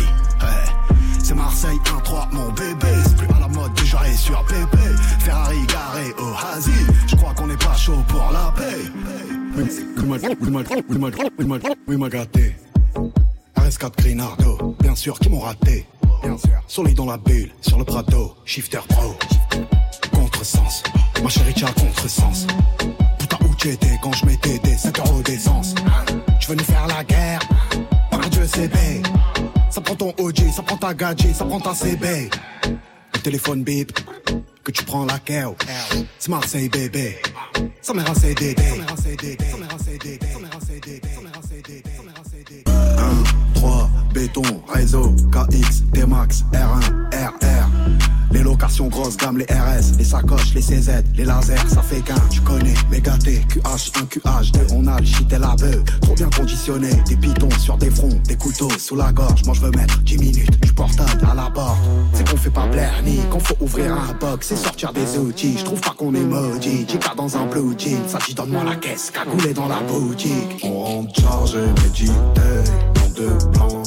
C'est 1.24 1.36
Marseille 1.36 1.78
1-3, 2.04 2.34
mon 2.34 2.52
bébé. 2.52 2.88
C'est 3.04 3.18
plus 3.18 3.36
à 3.36 3.40
la 3.40 3.48
mode, 3.48 3.74
déjà 3.76 4.00
et 4.08 4.16
sur 4.16 4.44
PP. 4.46 4.78
Ferrari 5.20 5.58
garé 5.68 6.14
au 6.18 6.34
Hazi. 6.54 6.72
Je 7.08 7.16
crois 7.16 7.34
qu'on 7.34 7.48
n'est 7.48 7.58
pas 7.58 7.76
chaud 7.76 8.04
pour 8.08 8.32
la 8.32 8.52
paix. 8.52 8.80
Oui, 11.88 11.98
m'a 11.98 12.10
gâté. 12.10 12.56
RS4 13.56 13.92
Grinardo, 13.98 14.76
bien 14.80 14.96
sûr, 14.96 15.20
qui 15.20 15.30
m'ont 15.30 15.40
raté. 15.40 15.86
Bien. 16.24 16.36
Solide 16.68 16.98
dans 16.98 17.06
la 17.06 17.18
bulle, 17.18 17.52
sur 17.62 17.78
le 17.78 17.86
Prado, 17.86 18.36
shifter 18.46 18.80
pro. 18.88 19.16
Contresens, 20.14 20.84
ma 21.24 21.30
chérie, 21.30 21.54
tu 21.54 21.66
contresens. 21.66 22.48
Putain, 23.18 23.38
où 23.46 23.56
t'étais 23.56 23.98
quand 24.02 24.14
je 24.14 24.26
mettais 24.26 24.60
des 24.60 24.76
5 24.78 25.00
euros 25.00 25.22
d'essence 25.22 25.76
Tu 26.40 26.48
veux 26.50 26.56
nous 26.56 26.64
faire 26.64 26.88
la 26.88 27.04
guerre 27.04 27.40
Par 28.12 28.30
Dieu, 28.30 28.46
c'est 28.46 28.68
B. 28.68 29.06
Ça 29.70 29.82
prend 29.82 29.96
ton 29.96 30.14
OG, 30.18 30.52
ça 30.56 30.64
prend 30.64 30.78
ta 30.78 30.94
gadget, 30.94 31.36
ça 31.36 31.46
prend 31.46 31.60
ta 31.60 31.74
CB. 31.74 32.30
Le 33.14 33.20
téléphone 33.20 33.64
bip, 33.64 33.92
que 34.64 34.72
tu 34.72 34.84
prends 34.84 35.06
la 35.06 35.20
KO. 35.20 35.56
C'est 36.18 36.30
Marseille, 36.30 36.70
bébé. 36.70 37.18
Ça 37.82 37.94
m'est 37.94 38.08
un 38.08 38.14
CDD. 38.14 38.64
Ça 38.64 39.58
béton, 44.20 44.42
réseau, 44.68 45.16
KX, 45.32 45.84
T-Max, 45.94 46.44
R1, 46.52 46.92
RR. 47.14 47.70
Les 48.32 48.44
locations 48.44 48.88
grosses 48.88 49.16
gamme, 49.16 49.38
les 49.38 49.46
RS, 49.46 49.98
les 49.98 50.04
sacoches, 50.04 50.54
les 50.54 50.62
CZ, 50.62 51.04
les 51.16 51.24
lasers, 51.24 51.56
ça 51.70 51.82
fait 51.82 52.02
qu'un, 52.02 52.20
tu 52.30 52.42
connais, 52.42 52.74
méga 52.92 53.18
T, 53.18 53.42
QH, 53.48 53.92
1 53.96 54.06
QH, 54.06 54.52
2, 54.52 54.60
on 54.76 54.86
a 54.88 55.00
le 55.00 55.06
shit 55.06 55.32
et 55.32 55.40
la 55.40 55.56
beuh, 55.56 55.84
trop 56.02 56.14
bien 56.16 56.30
conditionné, 56.36 56.90
des 57.08 57.16
pitons 57.16 57.50
sur 57.60 57.78
des 57.78 57.90
fronts, 57.90 58.20
des 58.28 58.36
couteaux 58.36 58.70
sous 58.78 58.98
la 58.98 59.12
gorge, 59.14 59.44
moi 59.46 59.56
je 59.56 59.62
veux 59.62 59.72
mettre 59.72 59.98
10 60.02 60.18
minutes, 60.18 60.60
du 60.62 60.74
portable 60.74 61.26
à 61.32 61.34
la 61.34 61.50
porte, 61.50 61.80
c'est 62.14 62.30
qu'on 62.30 62.38
fait 62.38 62.52
pas 62.52 62.68
blaire 62.68 63.02
ni 63.06 63.20
qu'on 63.32 63.40
faut 63.40 63.56
ouvrir 63.62 63.94
un 63.94 64.14
box, 64.20 64.48
c'est 64.50 64.58
sortir 64.58 64.92
des 64.92 65.18
outils, 65.18 65.58
je 65.58 65.64
trouve 65.64 65.82
pas 65.82 65.96
qu'on 65.98 66.14
est 66.14 66.20
maudit, 66.20 66.86
pas 67.00 67.16
dans 67.16 67.38
un 67.38 67.46
blue 67.46 67.74
jean, 67.78 68.06
ça 68.08 68.20
dit 68.28 68.36
donne-moi 68.36 68.66
la 68.66 68.76
caisse, 68.76 69.12
cagoulé 69.12 69.54
dans 69.54 69.70
la 69.70 69.80
boutique, 69.82 70.60
on 70.64 70.84
rentre 70.84 71.22
chargé, 71.22 71.60
médité, 71.82 72.12
dans 72.94 73.10
deux 73.16 73.38
plans, 73.54 73.84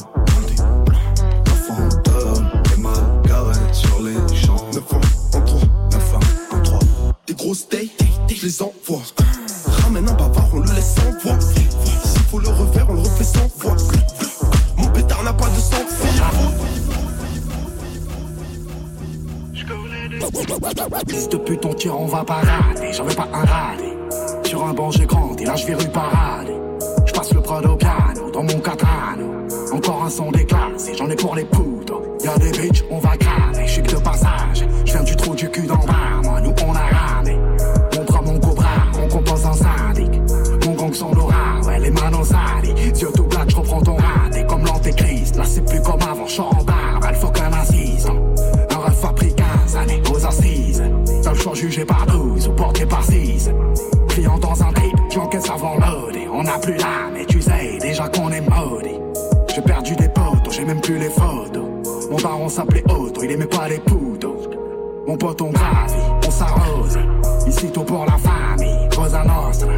grosses 7.53 7.67
je 8.35 8.47
les 8.47 8.63
envoie. 8.63 9.03
Ramène 9.83 10.09
un 10.09 10.15
bavard, 10.15 10.49
on 10.55 10.61
le 10.61 10.73
laisse 10.73 10.95
sans 10.95 11.11
voix. 11.23 11.39
S'il 11.41 12.23
faut 12.31 12.39
le 12.39 12.49
refaire, 12.49 12.87
on 12.89 12.95
le 12.95 13.01
refait 13.01 13.25
sans 13.25 13.47
voix. 13.59 13.77
Mon 14.79 14.89
pétard 14.89 15.23
n'a 15.23 15.33
pas 15.35 15.49
de 15.49 15.61
sang, 15.61 15.77
Fils 21.09 21.29
de 21.29 21.37
pute, 21.37 21.65
on 21.67 21.75
tire, 21.75 22.01
on 22.01 22.07
va 22.07 22.25
parader. 22.25 22.93
J'en 22.93 23.05
veux 23.05 23.15
pas 23.15 23.29
un 23.33 23.45
radé. 23.45 23.97
Sur 24.45 24.65
un 24.65 24.73
banc, 24.73 24.91
j'ai 24.91 25.05
grandi, 25.05 25.45
là 25.45 25.57
je 25.57 25.67
vais 25.67 25.75
rue 25.75 25.89
parader. 25.89 26.55
Je 27.07 27.13
passe 27.13 27.35
le 27.35 27.43
prod 27.43 27.67
au 27.67 27.77
piano, 27.77 28.31
dans 28.33 28.43
mon 28.43 28.61
catrano. 28.61 29.47
Encore 29.73 30.05
un 30.05 30.11
son 30.11 30.31
déclassé, 30.31 30.95
j'en 30.97 31.11
ai 31.11 31.17
pour 31.17 31.35
les 31.35 31.45
poudres. 31.45 32.01
Y'a 32.25 32.39
des 32.39 32.51
bitches, 32.53 32.85
on 32.91 32.99
va 32.99 33.17
cramer. 33.17 33.67
Je 33.67 33.81
de 33.81 33.97
passage, 33.97 34.65
je 34.87 34.93
viens 34.93 35.03
du 35.03 35.17
trou 35.17 35.35
du 35.35 35.51
cul 35.51 35.67
d'en 35.67 35.85
bas. 35.85 36.02
Jugé 51.63 51.85
par 51.85 52.05
12 52.07 52.49
ou 52.49 52.53
porté 52.53 52.85
par 52.85 53.05
6. 53.05 53.51
Client 54.09 54.37
dans 54.39 54.61
un 54.65 54.73
trip, 54.73 54.97
tu 55.09 55.19
encaisses 55.21 55.49
avant 55.49 55.77
loadé. 55.77 56.27
On 56.33 56.43
n'a 56.43 56.59
plus 56.59 56.77
là, 56.77 57.09
mais 57.13 57.25
tu 57.25 57.41
sais 57.41 57.79
déjà 57.81 58.09
qu'on 58.09 58.31
est 58.31 58.41
maudit. 58.41 58.99
J'ai 59.55 59.63
perdu 59.63 59.95
des 59.95 60.09
potes, 60.09 60.51
j'ai 60.51 60.65
même 60.65 60.81
plus 60.81 60.99
les 60.99 61.11
photos. 61.11 61.63
Mon 62.11 62.17
baron 62.17 62.49
s'appelait 62.49 62.83
Otto, 62.91 63.23
il 63.23 63.31
aimait 63.31 63.47
pas 63.47 63.69
les 63.69 63.79
poudres. 63.79 64.35
Mon 65.07 65.17
pote 65.17 65.41
on 65.41 65.51
gravit, 65.51 65.95
on 66.27 66.31
s'arrose. 66.33 66.99
Ici 67.47 67.71
tout 67.71 67.85
pour 67.85 68.07
la 68.07 68.19
famille, 68.19 68.89
Cosa 68.93 69.23
Nostra. 69.23 69.73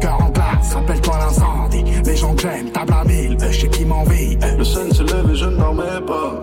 Cœur 0.00 0.22
en 0.22 0.30
place, 0.30 0.72
rappelle-toi 0.72 1.18
l'incendie. 1.18 1.84
Les 2.02 2.16
gens 2.16 2.34
que 2.34 2.42
j'aime, 2.42 2.70
table 2.70 2.94
à 2.98 3.04
mille, 3.04 3.36
je 3.50 3.60
sais 3.60 3.68
qui 3.68 3.84
m'envie. 3.84 4.38
Le 4.56 4.64
sun 4.64 4.90
se 4.90 5.02
lève 5.02 5.30
et 5.30 5.36
je 5.36 5.44
ne 5.44 5.56
dormais 5.56 6.00
pas. 6.06 6.40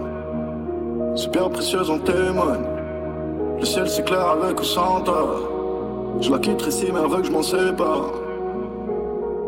C'est 1.15 1.31
bien 1.31 1.49
précieux, 1.49 1.89
on 1.89 1.97
témoigne. 1.97 2.80
Le 3.61 3.67
ciel 3.67 3.87
s'éclaire 3.87 4.27
avec 4.27 4.59
ou 4.59 4.63
sans 4.63 5.03
Je 6.19 6.31
la 6.31 6.39
quitte 6.39 6.65
ici, 6.65 6.87
mais 6.91 7.07
veut 7.07 7.21
que 7.21 7.27
je 7.27 7.31
m'en 7.31 7.43
sépare. 7.43 8.09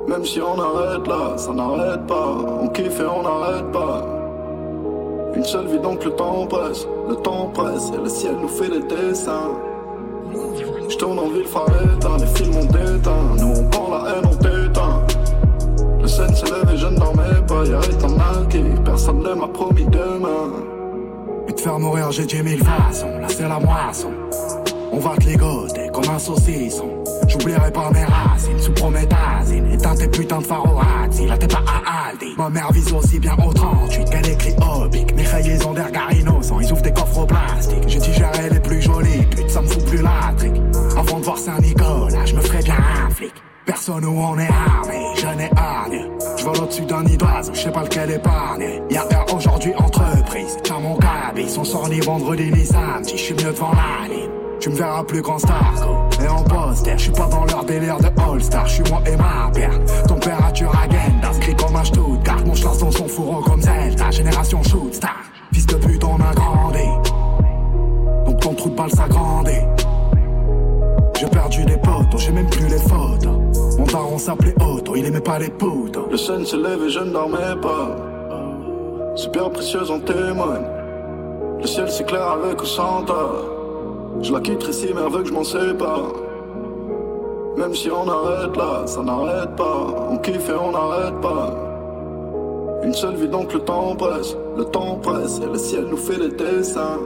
Même 0.08 0.24
si 0.24 0.40
on 0.40 0.54
arrête 0.54 1.08
là, 1.08 1.36
ça 1.36 1.52
n'arrête 1.52 2.06
pas. 2.06 2.38
On 2.62 2.68
kiffe 2.68 3.00
et 3.00 3.06
on 3.06 3.24
n'arrête 3.24 3.72
pas. 3.72 4.06
Une 5.36 5.44
seule 5.44 5.66
vie 5.66 5.80
donc 5.80 6.06
le 6.06 6.12
temps 6.12 6.46
presse, 6.46 6.88
le 7.10 7.16
temps 7.16 7.50
presse 7.56 7.92
et 7.92 7.98
le 7.98 8.08
ciel 8.08 8.36
nous 8.40 8.48
fait 8.50 8.70
des 8.70 8.84
dessins. 8.84 9.50
Je 10.88 10.96
tourne 10.96 11.18
en 11.18 11.30
ville 11.30 11.48
éteint, 11.96 12.18
les 12.20 12.28
films 12.28 12.58
ont 12.58 12.66
déteint, 12.66 13.36
nous 13.40 13.62
on 13.62 13.70
prend 13.70 13.90
la 13.90 14.12
haine, 14.12 14.26
on 14.32 14.36
t'éteint. 14.36 15.02
Le 16.00 16.08
scène 16.08 16.36
s'élève 16.36 16.70
et 16.72 16.78
je 16.78 16.86
ne 16.86 17.00
dormais 17.00 17.42
pas, 17.48 17.66
y'a 17.66 17.80
un 17.80 18.16
marqué, 18.16 18.62
personne 18.86 19.24
ne 19.24 19.34
m'a 19.34 19.48
promis 19.48 19.86
demain. 19.86 20.73
Faire 21.64 21.80
mourir, 21.80 22.12
j'ai 22.12 22.26
dit 22.26 22.44
mille 22.44 22.62
façons, 22.62 23.08
là 23.22 23.28
c'est 23.30 23.48
la 23.48 23.58
moisson. 23.58 24.12
On 24.92 25.00
va 25.00 25.16
te 25.16 25.24
ligoter 25.24 25.88
comme 25.94 26.10
un 26.14 26.20
saucisson. 26.20 26.90
J'oublierai 27.30 27.72
pas 27.72 27.90
mes 27.92 28.04
racines 28.04 28.60
sous 28.60 28.74
prométhazine. 28.74 29.72
Éteins 29.72 29.96
tes 29.96 30.10
putains 30.10 30.40
de 30.40 30.46
pharorazzi, 30.46 31.26
là 31.26 31.38
t'es 31.38 31.48
pas 31.48 31.64
à 31.66 32.10
Aldi. 32.10 32.36
Ma 32.38 32.50
mère 32.50 32.70
vise 32.74 32.92
aussi 32.92 33.18
bien 33.18 33.38
au 33.48 33.54
38 33.54 34.10
qu'elle 34.10 34.30
écrit 34.30 34.56
obique. 34.62 35.16
Mes 35.16 35.24
ils 35.46 35.66
ont 35.66 35.74
des 35.74 35.84
regards 35.84 36.12
innocents, 36.12 36.60
ils 36.60 36.70
ouvrent 36.70 36.82
des 36.82 36.92
coffres 36.92 37.20
au 37.20 37.26
plastique. 37.26 37.84
J'ai 37.88 38.00
digéré 38.00 38.50
les 38.52 38.60
plus 38.60 38.82
jolies 38.82 39.26
putes, 39.32 39.50
ça 39.50 39.62
me 39.62 39.68
fout 39.68 39.86
plus 39.86 40.02
la 40.02 40.34
trique. 40.38 40.62
Avant 40.98 41.20
de 41.20 41.24
voir 41.24 41.38
Saint-Nicolas, 41.38 42.26
je 42.26 42.36
me 42.36 42.42
ferais 42.42 42.64
bien 42.64 42.76
un 42.76 43.10
flic. 43.10 43.34
Personne 43.66 44.04
où 44.04 44.20
on 44.20 44.38
est 44.38 44.50
armé, 44.50 45.00
je 45.16 45.28
n'ai 45.38 45.50
hargne. 45.56 46.10
Je 46.38 46.44
vole 46.44 46.58
au-dessus 46.58 46.86
d'un 46.86 47.04
nid 47.04 47.16
d'oiseau, 47.16 47.54
je 47.54 47.62
sais 47.62 47.72
pas 47.72 47.84
lequel 47.84 48.12
épargner. 48.12 48.82
Y'a 48.90 49.04
heure 49.04 49.34
aujourd'hui 49.34 49.74
entreprise, 49.78 50.58
tiens 50.64 50.80
mon 50.80 50.98
cabis, 50.98 51.50
son 51.50 51.64
sort 51.64 51.88
ni 51.88 52.02
vendredi 52.02 52.52
ni 52.52 52.66
samedi, 52.66 53.14
je 53.16 53.24
suis 53.24 53.34
mieux 53.34 53.52
devant 53.52 53.72
la 53.72 54.10
ligne. 54.14 54.30
Tu 54.60 54.70
me 54.70 54.76
verras 54.76 55.04
plus 55.04 55.22
grand 55.22 55.38
star 55.40 55.74
Et 56.24 56.28
en 56.30 56.42
poster, 56.42 56.94
je 56.98 57.04
suis 57.04 57.12
pas 57.12 57.28
dans 57.28 57.44
leur 57.44 57.66
délire 57.66 57.98
de 57.98 58.08
All-Star 58.18 58.66
Je 58.66 58.76
suis 58.76 58.84
moi 58.90 59.02
et 59.06 59.18
ma 59.18 59.52
père 59.54 59.78
Température 60.08 60.72
agenda 60.74 61.28
Inscrit 61.28 61.54
comme 61.58 61.76
un 61.76 61.84
Stuttgart 61.84 62.46
Mon 62.46 62.54
chlasse 62.54 62.78
dans 62.78 62.92
son 62.92 63.08
fourreau 63.10 63.42
comme 63.42 63.62
Zelda 63.62 64.10
Génération 64.12 64.64
shoot 64.64 64.94
star 64.94 65.18
Fils 65.52 65.68
de 65.68 65.76
pute 65.76 66.02
on 66.06 66.16
a 66.16 66.34
grandi 66.34 66.88
Donc 68.26 68.40
ton 68.40 68.54
trou 68.54 68.70
de 68.70 68.76
balle 68.76 68.92
s'agrandit 68.92 69.43
Daron 74.14 74.20
s'appelait 74.20 74.54
il 74.96 75.06
aimait 75.08 75.22
pas 75.22 75.40
les 75.40 75.50
poudres 75.50 76.08
Le 76.12 76.18
sun 76.18 76.46
se 76.46 76.56
lève 76.56 76.84
et 76.84 76.90
je 76.90 77.00
ne 77.00 77.12
dormais 77.12 77.56
pas 77.60 77.96
C'est 79.16 79.32
bien 79.32 79.50
précieux 79.50 79.90
en 79.90 80.00
témoigne 80.00 80.68
Le 81.60 81.66
ciel 81.66 81.90
s'éclaire 81.90 82.30
avec 82.30 82.62
ou 82.62 82.66
sans 82.66 83.04
je 84.22 84.32
la 84.32 84.40
quitte 84.42 84.68
ici, 84.68 84.90
mais 84.94 85.02
elle 85.04 85.12
veut 85.12 85.24
que 85.24 85.30
je 85.30 85.34
m'en 85.34 85.44
sépare. 85.44 86.14
Même 87.58 87.74
si 87.74 87.90
on 87.90 88.08
arrête 88.08 88.56
là, 88.56 88.86
ça 88.86 89.02
n'arrête 89.02 89.56
pas. 89.56 89.88
On 90.12 90.18
kiffe 90.18 90.50
et 90.50 90.54
on 90.54 90.72
n'arrête 90.72 91.20
pas. 91.20 91.50
Une 92.84 92.94
seule 92.94 93.16
vie 93.16 93.28
donc 93.28 93.52
le 93.52 93.60
temps 93.60 93.96
presse, 93.96 94.38
le 94.56 94.66
temps 94.66 95.00
presse 95.02 95.42
et 95.44 95.52
le 95.52 95.58
ciel 95.58 95.86
nous 95.90 95.98
fait 95.98 96.18
des 96.18 96.30
dessins. 96.30 97.00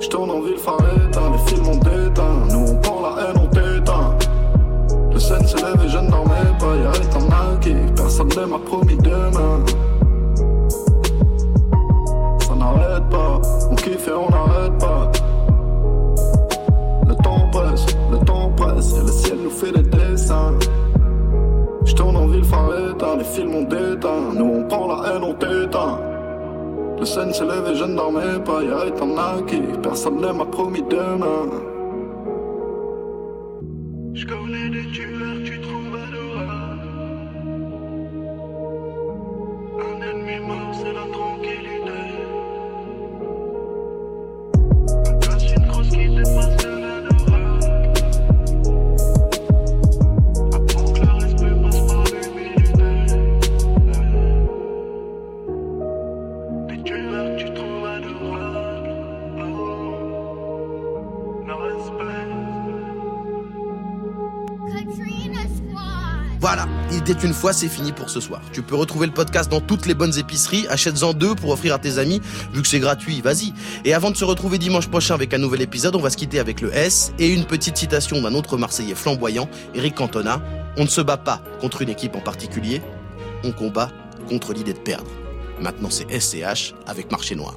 Je 0.00 0.08
tourne 0.08 0.30
en 0.30 0.40
ville 0.40 0.56
phare 0.56 0.78
les 0.80 1.50
films 1.50 1.68
ont 1.68 1.76
déteint. 1.76 2.46
Nous 2.50 2.72
on 2.72 2.76
prend 2.76 3.02
la 3.02 3.22
haine, 3.22 3.36
on 3.36 3.48
scène 5.26 5.46
se 5.46 5.56
lève 5.56 5.84
et 5.84 5.88
je 5.88 5.98
ne 5.98 6.08
dormais 6.08 6.52
pas, 6.60 6.76
y'a 6.76 6.90
un 6.90 7.56
qui 7.58 7.74
personne 7.96 8.28
ne 8.28 8.44
m'a 8.44 8.58
promis 8.58 8.96
demain. 8.96 9.58
Ça 12.38 12.54
n'arrête 12.54 13.08
pas, 13.10 13.40
on 13.70 13.74
kiffe 13.74 14.06
et 14.06 14.12
on 14.12 14.30
n'arrête 14.30 14.78
pas 14.78 15.10
le 17.08 18.18
temps 18.24 18.50
presse 18.56 18.94
et 18.94 19.02
le 19.02 19.08
ciel 19.08 19.38
nous 19.42 19.50
fait 19.50 19.72
des 19.72 19.82
dessins. 19.82 20.54
Je 21.84 21.94
tourne 21.94 22.16
en 22.16 22.26
ville 22.28 22.44
éteint, 22.44 23.16
les 23.16 23.24
films 23.24 23.54
ont 23.54 23.62
déteint. 23.62 24.32
Nous 24.34 24.44
on 24.44 24.62
prend 24.68 24.86
la 24.88 25.08
haine, 25.08 25.24
on 25.24 25.34
t'éteint. 25.34 25.98
Le 26.98 27.04
scène 27.04 27.32
s'est 27.32 27.44
levé, 27.44 27.74
je 27.74 27.84
ne 27.84 27.96
dormais 27.96 28.38
pas, 28.44 28.62
y'a 28.62 28.84
un 28.86 29.42
qui 29.42 29.60
personne 29.82 30.20
ne 30.20 30.32
m'a 30.32 30.44
promis 30.44 30.82
demain. 30.82 31.50
Je 34.14 34.24
des 34.24 34.86
tueurs, 34.92 35.15
une 67.14 67.32
fois, 67.32 67.52
c'est 67.52 67.68
fini 67.68 67.92
pour 67.92 68.10
ce 68.10 68.20
soir. 68.20 68.40
Tu 68.52 68.62
peux 68.62 68.74
retrouver 68.74 69.06
le 69.06 69.12
podcast 69.12 69.50
dans 69.50 69.60
toutes 69.60 69.86
les 69.86 69.94
bonnes 69.94 70.18
épiceries. 70.18 70.66
Achète-en 70.68 71.12
deux 71.12 71.34
pour 71.34 71.50
offrir 71.50 71.74
à 71.74 71.78
tes 71.78 71.98
amis. 71.98 72.20
Vu 72.52 72.62
que 72.62 72.68
c'est 72.68 72.80
gratuit, 72.80 73.20
vas-y. 73.20 73.52
Et 73.84 73.94
avant 73.94 74.10
de 74.10 74.16
se 74.16 74.24
retrouver 74.24 74.58
dimanche 74.58 74.88
prochain 74.88 75.14
avec 75.14 75.32
un 75.32 75.38
nouvel 75.38 75.62
épisode, 75.62 75.94
on 75.94 76.00
va 76.00 76.10
se 76.10 76.16
quitter 76.16 76.38
avec 76.38 76.60
le 76.60 76.74
S 76.74 77.12
et 77.18 77.32
une 77.32 77.44
petite 77.44 77.76
citation 77.76 78.20
d'un 78.20 78.34
autre 78.34 78.56
Marseillais 78.56 78.94
flamboyant, 78.94 79.48
Eric 79.74 79.94
Cantona. 79.94 80.42
On 80.76 80.82
ne 80.82 80.88
se 80.88 81.00
bat 81.00 81.16
pas 81.16 81.42
contre 81.60 81.82
une 81.82 81.88
équipe 81.88 82.16
en 82.16 82.20
particulier. 82.20 82.82
On 83.44 83.52
combat 83.52 83.90
contre 84.28 84.52
l'idée 84.52 84.72
de 84.72 84.78
perdre. 84.78 85.10
Maintenant, 85.60 85.90
c'est 85.90 86.10
SCH 86.10 86.74
avec 86.86 87.10
Marché 87.10 87.34
Noir. 87.34 87.54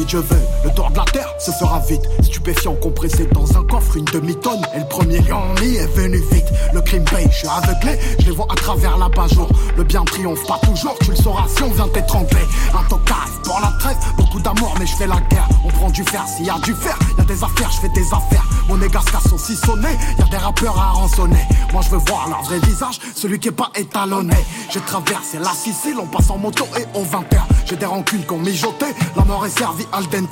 Si 0.00 0.08
je 0.08 0.16
veux, 0.16 0.40
le 0.64 0.70
tour 0.70 0.90
de 0.90 0.96
la 0.96 1.04
terre 1.04 1.29
se 1.40 1.50
fera 1.52 1.80
vite. 1.80 2.02
Stupéfiant 2.22 2.74
compressé 2.74 3.26
dans 3.32 3.56
un 3.56 3.64
coffre, 3.64 3.96
une 3.96 4.04
demi-tonne. 4.06 4.62
Et 4.74 4.80
le 4.80 4.88
premier 4.88 5.18
lion 5.20 5.40
est 5.62 5.86
venu 5.96 6.18
vite. 6.30 6.46
Le 6.72 6.80
crime 6.80 7.04
paye, 7.04 7.28
je 7.30 7.38
suis 7.38 7.48
aveuglé, 7.48 7.98
je 8.18 8.26
les 8.26 8.32
vois 8.32 8.46
à 8.50 8.54
travers 8.54 8.96
la 8.98 9.08
jour 9.28 9.48
Le 9.76 9.84
bien 9.84 10.04
triomphe 10.04 10.46
pas 10.46 10.58
toujours, 10.64 10.96
tu 11.00 11.10
le 11.10 11.16
sauras 11.16 11.46
si 11.48 11.62
on 11.62 11.70
vient 11.70 11.88
t'étrangler. 11.88 12.46
Un 12.74 12.84
tocard 12.88 13.28
pour 13.44 13.60
la 13.60 13.72
trêve, 13.78 13.96
beaucoup 14.16 14.40
d'amour, 14.40 14.74
mais 14.78 14.86
je 14.86 14.94
fais 14.94 15.06
la 15.06 15.20
guerre. 15.30 15.48
On 15.64 15.68
prend 15.68 15.90
du 15.90 16.04
fer, 16.04 16.24
s'il 16.26 16.46
y 16.46 16.50
a 16.50 16.58
du 16.58 16.74
fer, 16.74 16.96
y 17.18 17.20
a 17.20 17.24
des 17.24 17.42
affaires, 17.42 17.70
je 17.70 17.80
fais 17.80 17.88
des 17.88 18.06
affaires. 18.12 18.44
Mon 18.68 18.80
égard 18.80 19.04
sont 19.28 19.38
si 19.38 19.56
sonné, 19.56 19.88
y 20.18 20.22
a 20.22 20.26
des 20.26 20.36
rappeurs 20.36 20.78
à 20.78 20.92
rançonner. 20.92 21.44
Moi 21.72 21.82
je 21.82 21.90
veux 21.90 22.02
voir 22.06 22.28
leur 22.28 22.42
vrai 22.42 22.58
visage, 22.60 23.00
celui 23.14 23.38
qui 23.38 23.48
est 23.48 23.52
pas 23.52 23.70
étalonné. 23.74 24.36
J'ai 24.70 24.80
traversé 24.80 25.38
la 25.38 25.50
Sicile, 25.50 25.96
on 26.00 26.06
passe 26.06 26.30
en 26.30 26.38
moto 26.38 26.64
et 26.78 26.98
au 26.98 27.02
20h. 27.02 27.38
J'ai 27.66 27.76
des 27.76 27.86
rancunes 27.86 28.24
qu'on 28.24 28.38
mijoté, 28.38 28.86
la 29.16 29.24
mort 29.24 29.44
est 29.44 29.58
servie 29.58 29.86
al 29.92 30.04
dente. 30.08 30.30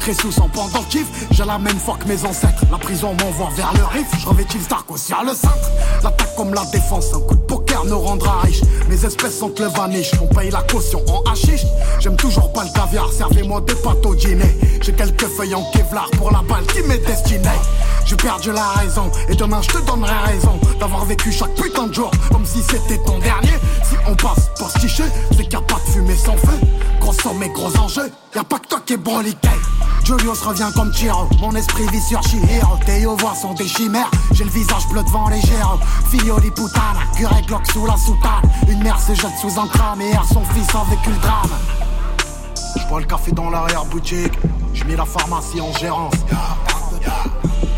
Très 0.00 0.14
sous 0.14 0.32
en 0.42 0.48
pendentif, 0.48 1.06
j'ai 1.30 1.44
la 1.44 1.58
même 1.58 1.78
foi 1.78 1.96
que 1.98 2.08
mes 2.08 2.24
ancêtres. 2.24 2.64
La 2.70 2.78
prison 2.78 3.14
m'envoie 3.20 3.50
vers 3.56 3.72
le 3.74 3.84
riff, 3.84 4.08
je 4.18 4.28
revêtis 4.28 4.58
le 4.58 4.64
Stark 4.64 4.90
aussi 4.90 5.12
à 5.12 5.22
le 5.22 5.34
centre. 5.34 5.70
L'attaque 6.02 6.34
comme 6.36 6.52
la 6.52 6.64
défense, 6.66 7.06
un 7.14 7.20
coup 7.20 7.34
de 7.34 7.40
poker 7.40 7.84
nous 7.84 7.98
rendra 7.98 8.40
riche. 8.40 8.62
Mes 8.88 9.04
espèces 9.04 9.38
sont 9.38 9.52
le 9.58 9.66
vaniche, 9.66 10.10
on 10.20 10.26
paye 10.34 10.50
la 10.50 10.62
caution 10.62 11.00
en 11.08 11.22
hachiche. 11.30 11.64
J'aime 12.00 12.16
toujours 12.16 12.52
pas 12.52 12.64
le 12.64 12.70
caviar, 12.70 13.08
servez-moi 13.12 13.60
des 13.62 13.74
pâtes 13.74 14.04
au 14.04 14.14
dîner. 14.14 14.58
J'ai 14.80 14.92
quelques 14.92 15.28
feuilles 15.28 15.54
en 15.54 15.62
Kevlar 15.70 16.10
pour 16.18 16.30
la 16.32 16.42
balle 16.42 16.66
qui 16.66 16.82
m'est 16.82 16.98
destinée. 16.98 17.48
J'ai 18.04 18.16
perdu 18.16 18.50
la 18.52 18.66
raison 18.80 19.10
et 19.28 19.34
demain 19.34 19.62
je 19.62 19.68
te 19.68 19.86
donnerai 19.86 20.12
raison 20.26 20.58
d'avoir 20.80 21.04
vécu 21.04 21.30
chaque 21.30 21.54
putain 21.54 21.86
de 21.86 21.94
jour 21.94 22.10
comme 22.32 22.44
si 22.44 22.60
c'était 22.62 22.98
ton 23.04 23.18
dernier. 23.18 23.54
On 24.06 24.14
passe 24.14 24.50
se 24.56 24.78
ticher, 24.78 25.04
c'est 25.36 25.44
qu'il 25.44 25.56
a 25.56 25.62
pas 25.62 25.76
de 25.86 25.90
fumée 25.92 26.16
sans 26.16 26.36
feu. 26.36 26.58
Gros 27.00 27.12
somme 27.12 27.42
et 27.42 27.48
gros 27.50 27.76
enjeux, 27.78 28.10
y'a 28.34 28.44
pas 28.44 28.58
que 28.58 28.68
toi 28.68 28.80
qui 28.84 28.94
est 28.94 28.96
broliqué. 28.96 29.48
Julius 30.04 30.40
revient 30.42 30.70
comme 30.74 30.90
Tiro, 30.92 31.28
mon 31.40 31.54
esprit 31.54 31.86
vit 31.88 32.00
sur 32.00 32.22
Shihiro 32.22 32.76
Théo 32.84 33.16
voix 33.16 33.34
sont 33.34 33.54
des 33.54 33.66
chimères, 33.66 34.10
j'ai 34.32 34.44
le 34.44 34.50
visage 34.50 34.86
bleu 34.88 35.02
devant 35.02 35.28
les 35.28 35.40
géros. 35.40 35.78
Filio 36.10 36.40
di 36.40 36.50
putana, 36.50 37.04
curé 37.16 37.42
Glock 37.46 37.66
sous 37.72 37.86
la 37.86 37.96
soutane. 37.96 38.42
Une 38.68 38.82
mère 38.82 39.00
se 39.00 39.14
jette 39.14 39.38
sous 39.40 39.58
un 39.60 39.66
tram 39.68 40.00
et 40.00 40.10
erre 40.10 40.24
son 40.24 40.44
fils 40.44 40.68
a 40.74 40.84
vécu 40.90 41.10
le 41.10 41.18
drame. 41.18 41.50
Je 42.76 42.86
bois 42.88 43.00
le 43.00 43.06
café 43.06 43.32
dans 43.32 43.50
l'arrière-boutique, 43.50 44.32
je 44.74 44.84
mets 44.84 44.96
la 44.96 45.04
pharmacie 45.04 45.60
en 45.60 45.72
gérance. 45.72 46.14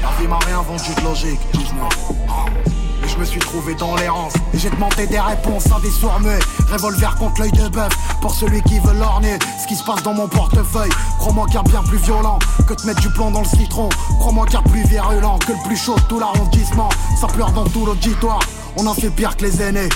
La 0.03 0.21
vie 0.21 0.29
m'a 0.29 0.39
rien 0.39 0.63
vendu 0.63 0.95
de 0.97 1.01
logique, 1.03 1.41
et 1.53 2.74
je 3.15 3.21
me 3.21 3.25
suis 3.25 3.41
trouvé 3.41 3.75
dans 3.75 3.95
l'errance 3.97 4.33
Et 4.53 4.59
j'ai 4.59 4.71
demandé 4.71 5.07
des 5.07 5.21
réponses 5.21 5.67
à 5.67 5.81
des 5.81 5.91
sourds 5.91 6.21
Revolver 6.73 7.15
contre 7.17 7.41
l'œil 7.41 7.53
de 7.53 7.69
bœuf 7.69 7.93
Pour 8.21 8.35
celui 8.35 8.63
qui 8.63 8.79
veut 8.81 8.95
l'orner. 8.95 9.39
Ce 9.63 9.67
qui 9.67 9.77
se 9.77 9.85
passe 9.85 10.03
dans 10.03 10.15
mon 10.15 10.29
portefeuille 10.29 10.91
Crois-moi 11.19 11.47
qu'il 11.47 11.57
y 11.57 11.59
a 11.59 11.63
bien 11.63 11.83
plus 11.83 11.99
violent 11.99 12.39
Que 12.67 12.75
de 12.75 12.87
mettre 12.87 13.01
du 13.01 13.11
plomb 13.11 13.31
dans 13.31 13.41
le 13.43 13.47
citron. 13.47 13.89
Crois-moi 14.19 14.47
qu'il 14.47 14.55
y 14.55 14.59
a 14.59 14.63
plus 14.63 14.85
virulent 14.85 15.39
Que 15.39 15.53
le 15.53 15.63
plus 15.67 15.77
chaud 15.77 15.95
de 15.97 16.03
tout 16.03 16.19
l'arrondissement. 16.19 16.89
Ça 17.21 17.27
pleure 17.29 17.53
dans 17.53 17.65
tout 17.65 17.87
l'auditoire 17.87 18.41
On 18.77 18.87
en 18.87 18.95
fait 18.95 19.11
pire 19.11 19.37
que 19.37 19.45
les 19.45 19.63
aînés. 19.63 19.89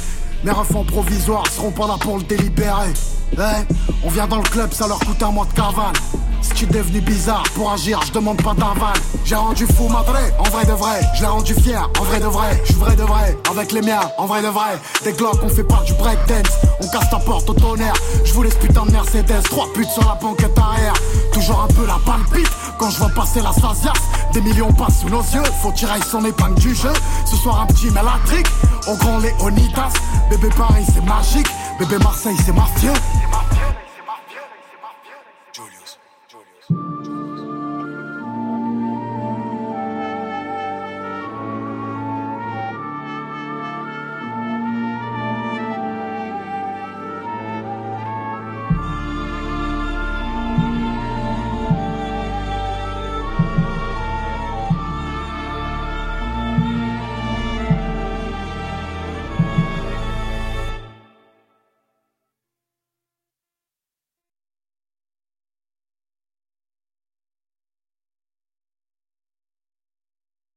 Mes 0.45 0.53
refs 0.53 0.87
provisoires 0.87 1.47
seront 1.49 1.73
pas 1.73 1.89
là 1.89 1.97
pour 2.01 2.19
le 2.19 2.23
délibérer. 2.23 2.93
Eh, 3.33 3.75
on 4.05 4.09
vient 4.09 4.29
dans 4.29 4.37
le 4.37 4.49
club, 4.49 4.73
ça 4.73 4.87
leur 4.87 5.01
coûte 5.01 5.23
un 5.23 5.33
mois 5.33 5.47
de 5.47 5.53
cavale. 5.53 5.95
Si 6.43 6.51
tu 6.55 6.67
devenu 6.67 7.01
bizarre 7.01 7.45
pour 7.55 7.71
agir, 7.73 8.01
je 8.07 8.13
demande 8.13 8.43
pas 8.43 8.55
d'aval. 8.55 8.95
J'ai 9.25 9.35
rendu 9.35 9.67
fou 9.67 9.89
madré, 9.89 10.23
en 10.39 10.49
vrai 10.51 10.65
de 10.65 10.73
vrai. 10.73 11.01
Je 11.15 11.21
l'ai 11.23 11.27
rendu 11.27 11.55
fier, 11.55 11.89
en 11.99 12.05
vrai 12.05 12.21
de 12.21 12.27
vrai. 12.27 12.61
Je 12.65 12.73
suis 12.73 12.81
vrai 12.81 12.97
de 12.97 13.03
vrai, 13.03 13.37
avec 13.51 13.73
les 13.73 13.83
miens, 13.83 14.01
en 14.17 14.27
vrai 14.27 14.43
de 14.43 14.49
vrai. 14.49 14.79
Des 15.05 15.13
glocks, 15.13 15.41
on 15.43 15.49
fait 15.49 15.65
pas 15.65 15.83
du 15.87 15.93
breakdance. 15.95 16.53
On 16.81 16.89
casse 16.89 17.11
ta 17.11 17.19
porte 17.19 17.49
au 17.51 17.55
tonnerre. 17.55 17.95
Je 18.25 18.33
vous 18.33 18.43
laisse 18.43 18.55
putain 18.55 18.87
de 18.87 18.93
Mercedes, 18.93 19.43
trois 19.45 19.67
putes 19.73 19.91
sur 19.91 20.07
la 20.07 20.15
banquette 20.15 20.59
arrière. 20.59 20.95
Toujours 21.33 21.61
un 21.61 21.75
peu 21.75 21.87
la 21.87 21.99
palpite 22.05 22.51
quand 22.79 22.91
je 22.91 22.99
vois 22.99 23.11
passer 23.11 23.41
la 23.41 23.53
Stasias. 23.53 23.93
Des 24.33 24.41
millions 24.41 24.73
passent 24.73 25.01
sous 25.01 25.09
nos 25.09 25.23
yeux, 25.23 25.43
faut 25.63 25.73
tirer 25.73 26.01
son 26.03 26.25
épingle 26.25 26.59
du 26.61 26.75
jeu. 26.75 26.93
Ce 27.25 27.37
soir 27.37 27.61
un 27.63 27.67
petit 27.67 27.91
mélatrique, 27.91 28.47
au 28.87 28.95
grand 28.97 29.19
Léonidas. 29.19 29.93
Bébé 30.31 30.49
Paris 30.57 30.85
c'est 30.93 31.05
magique, 31.05 31.49
bébé 31.79 31.97
Marseille 32.03 32.37
c'est 32.45 32.55
mafieux. 32.55 32.93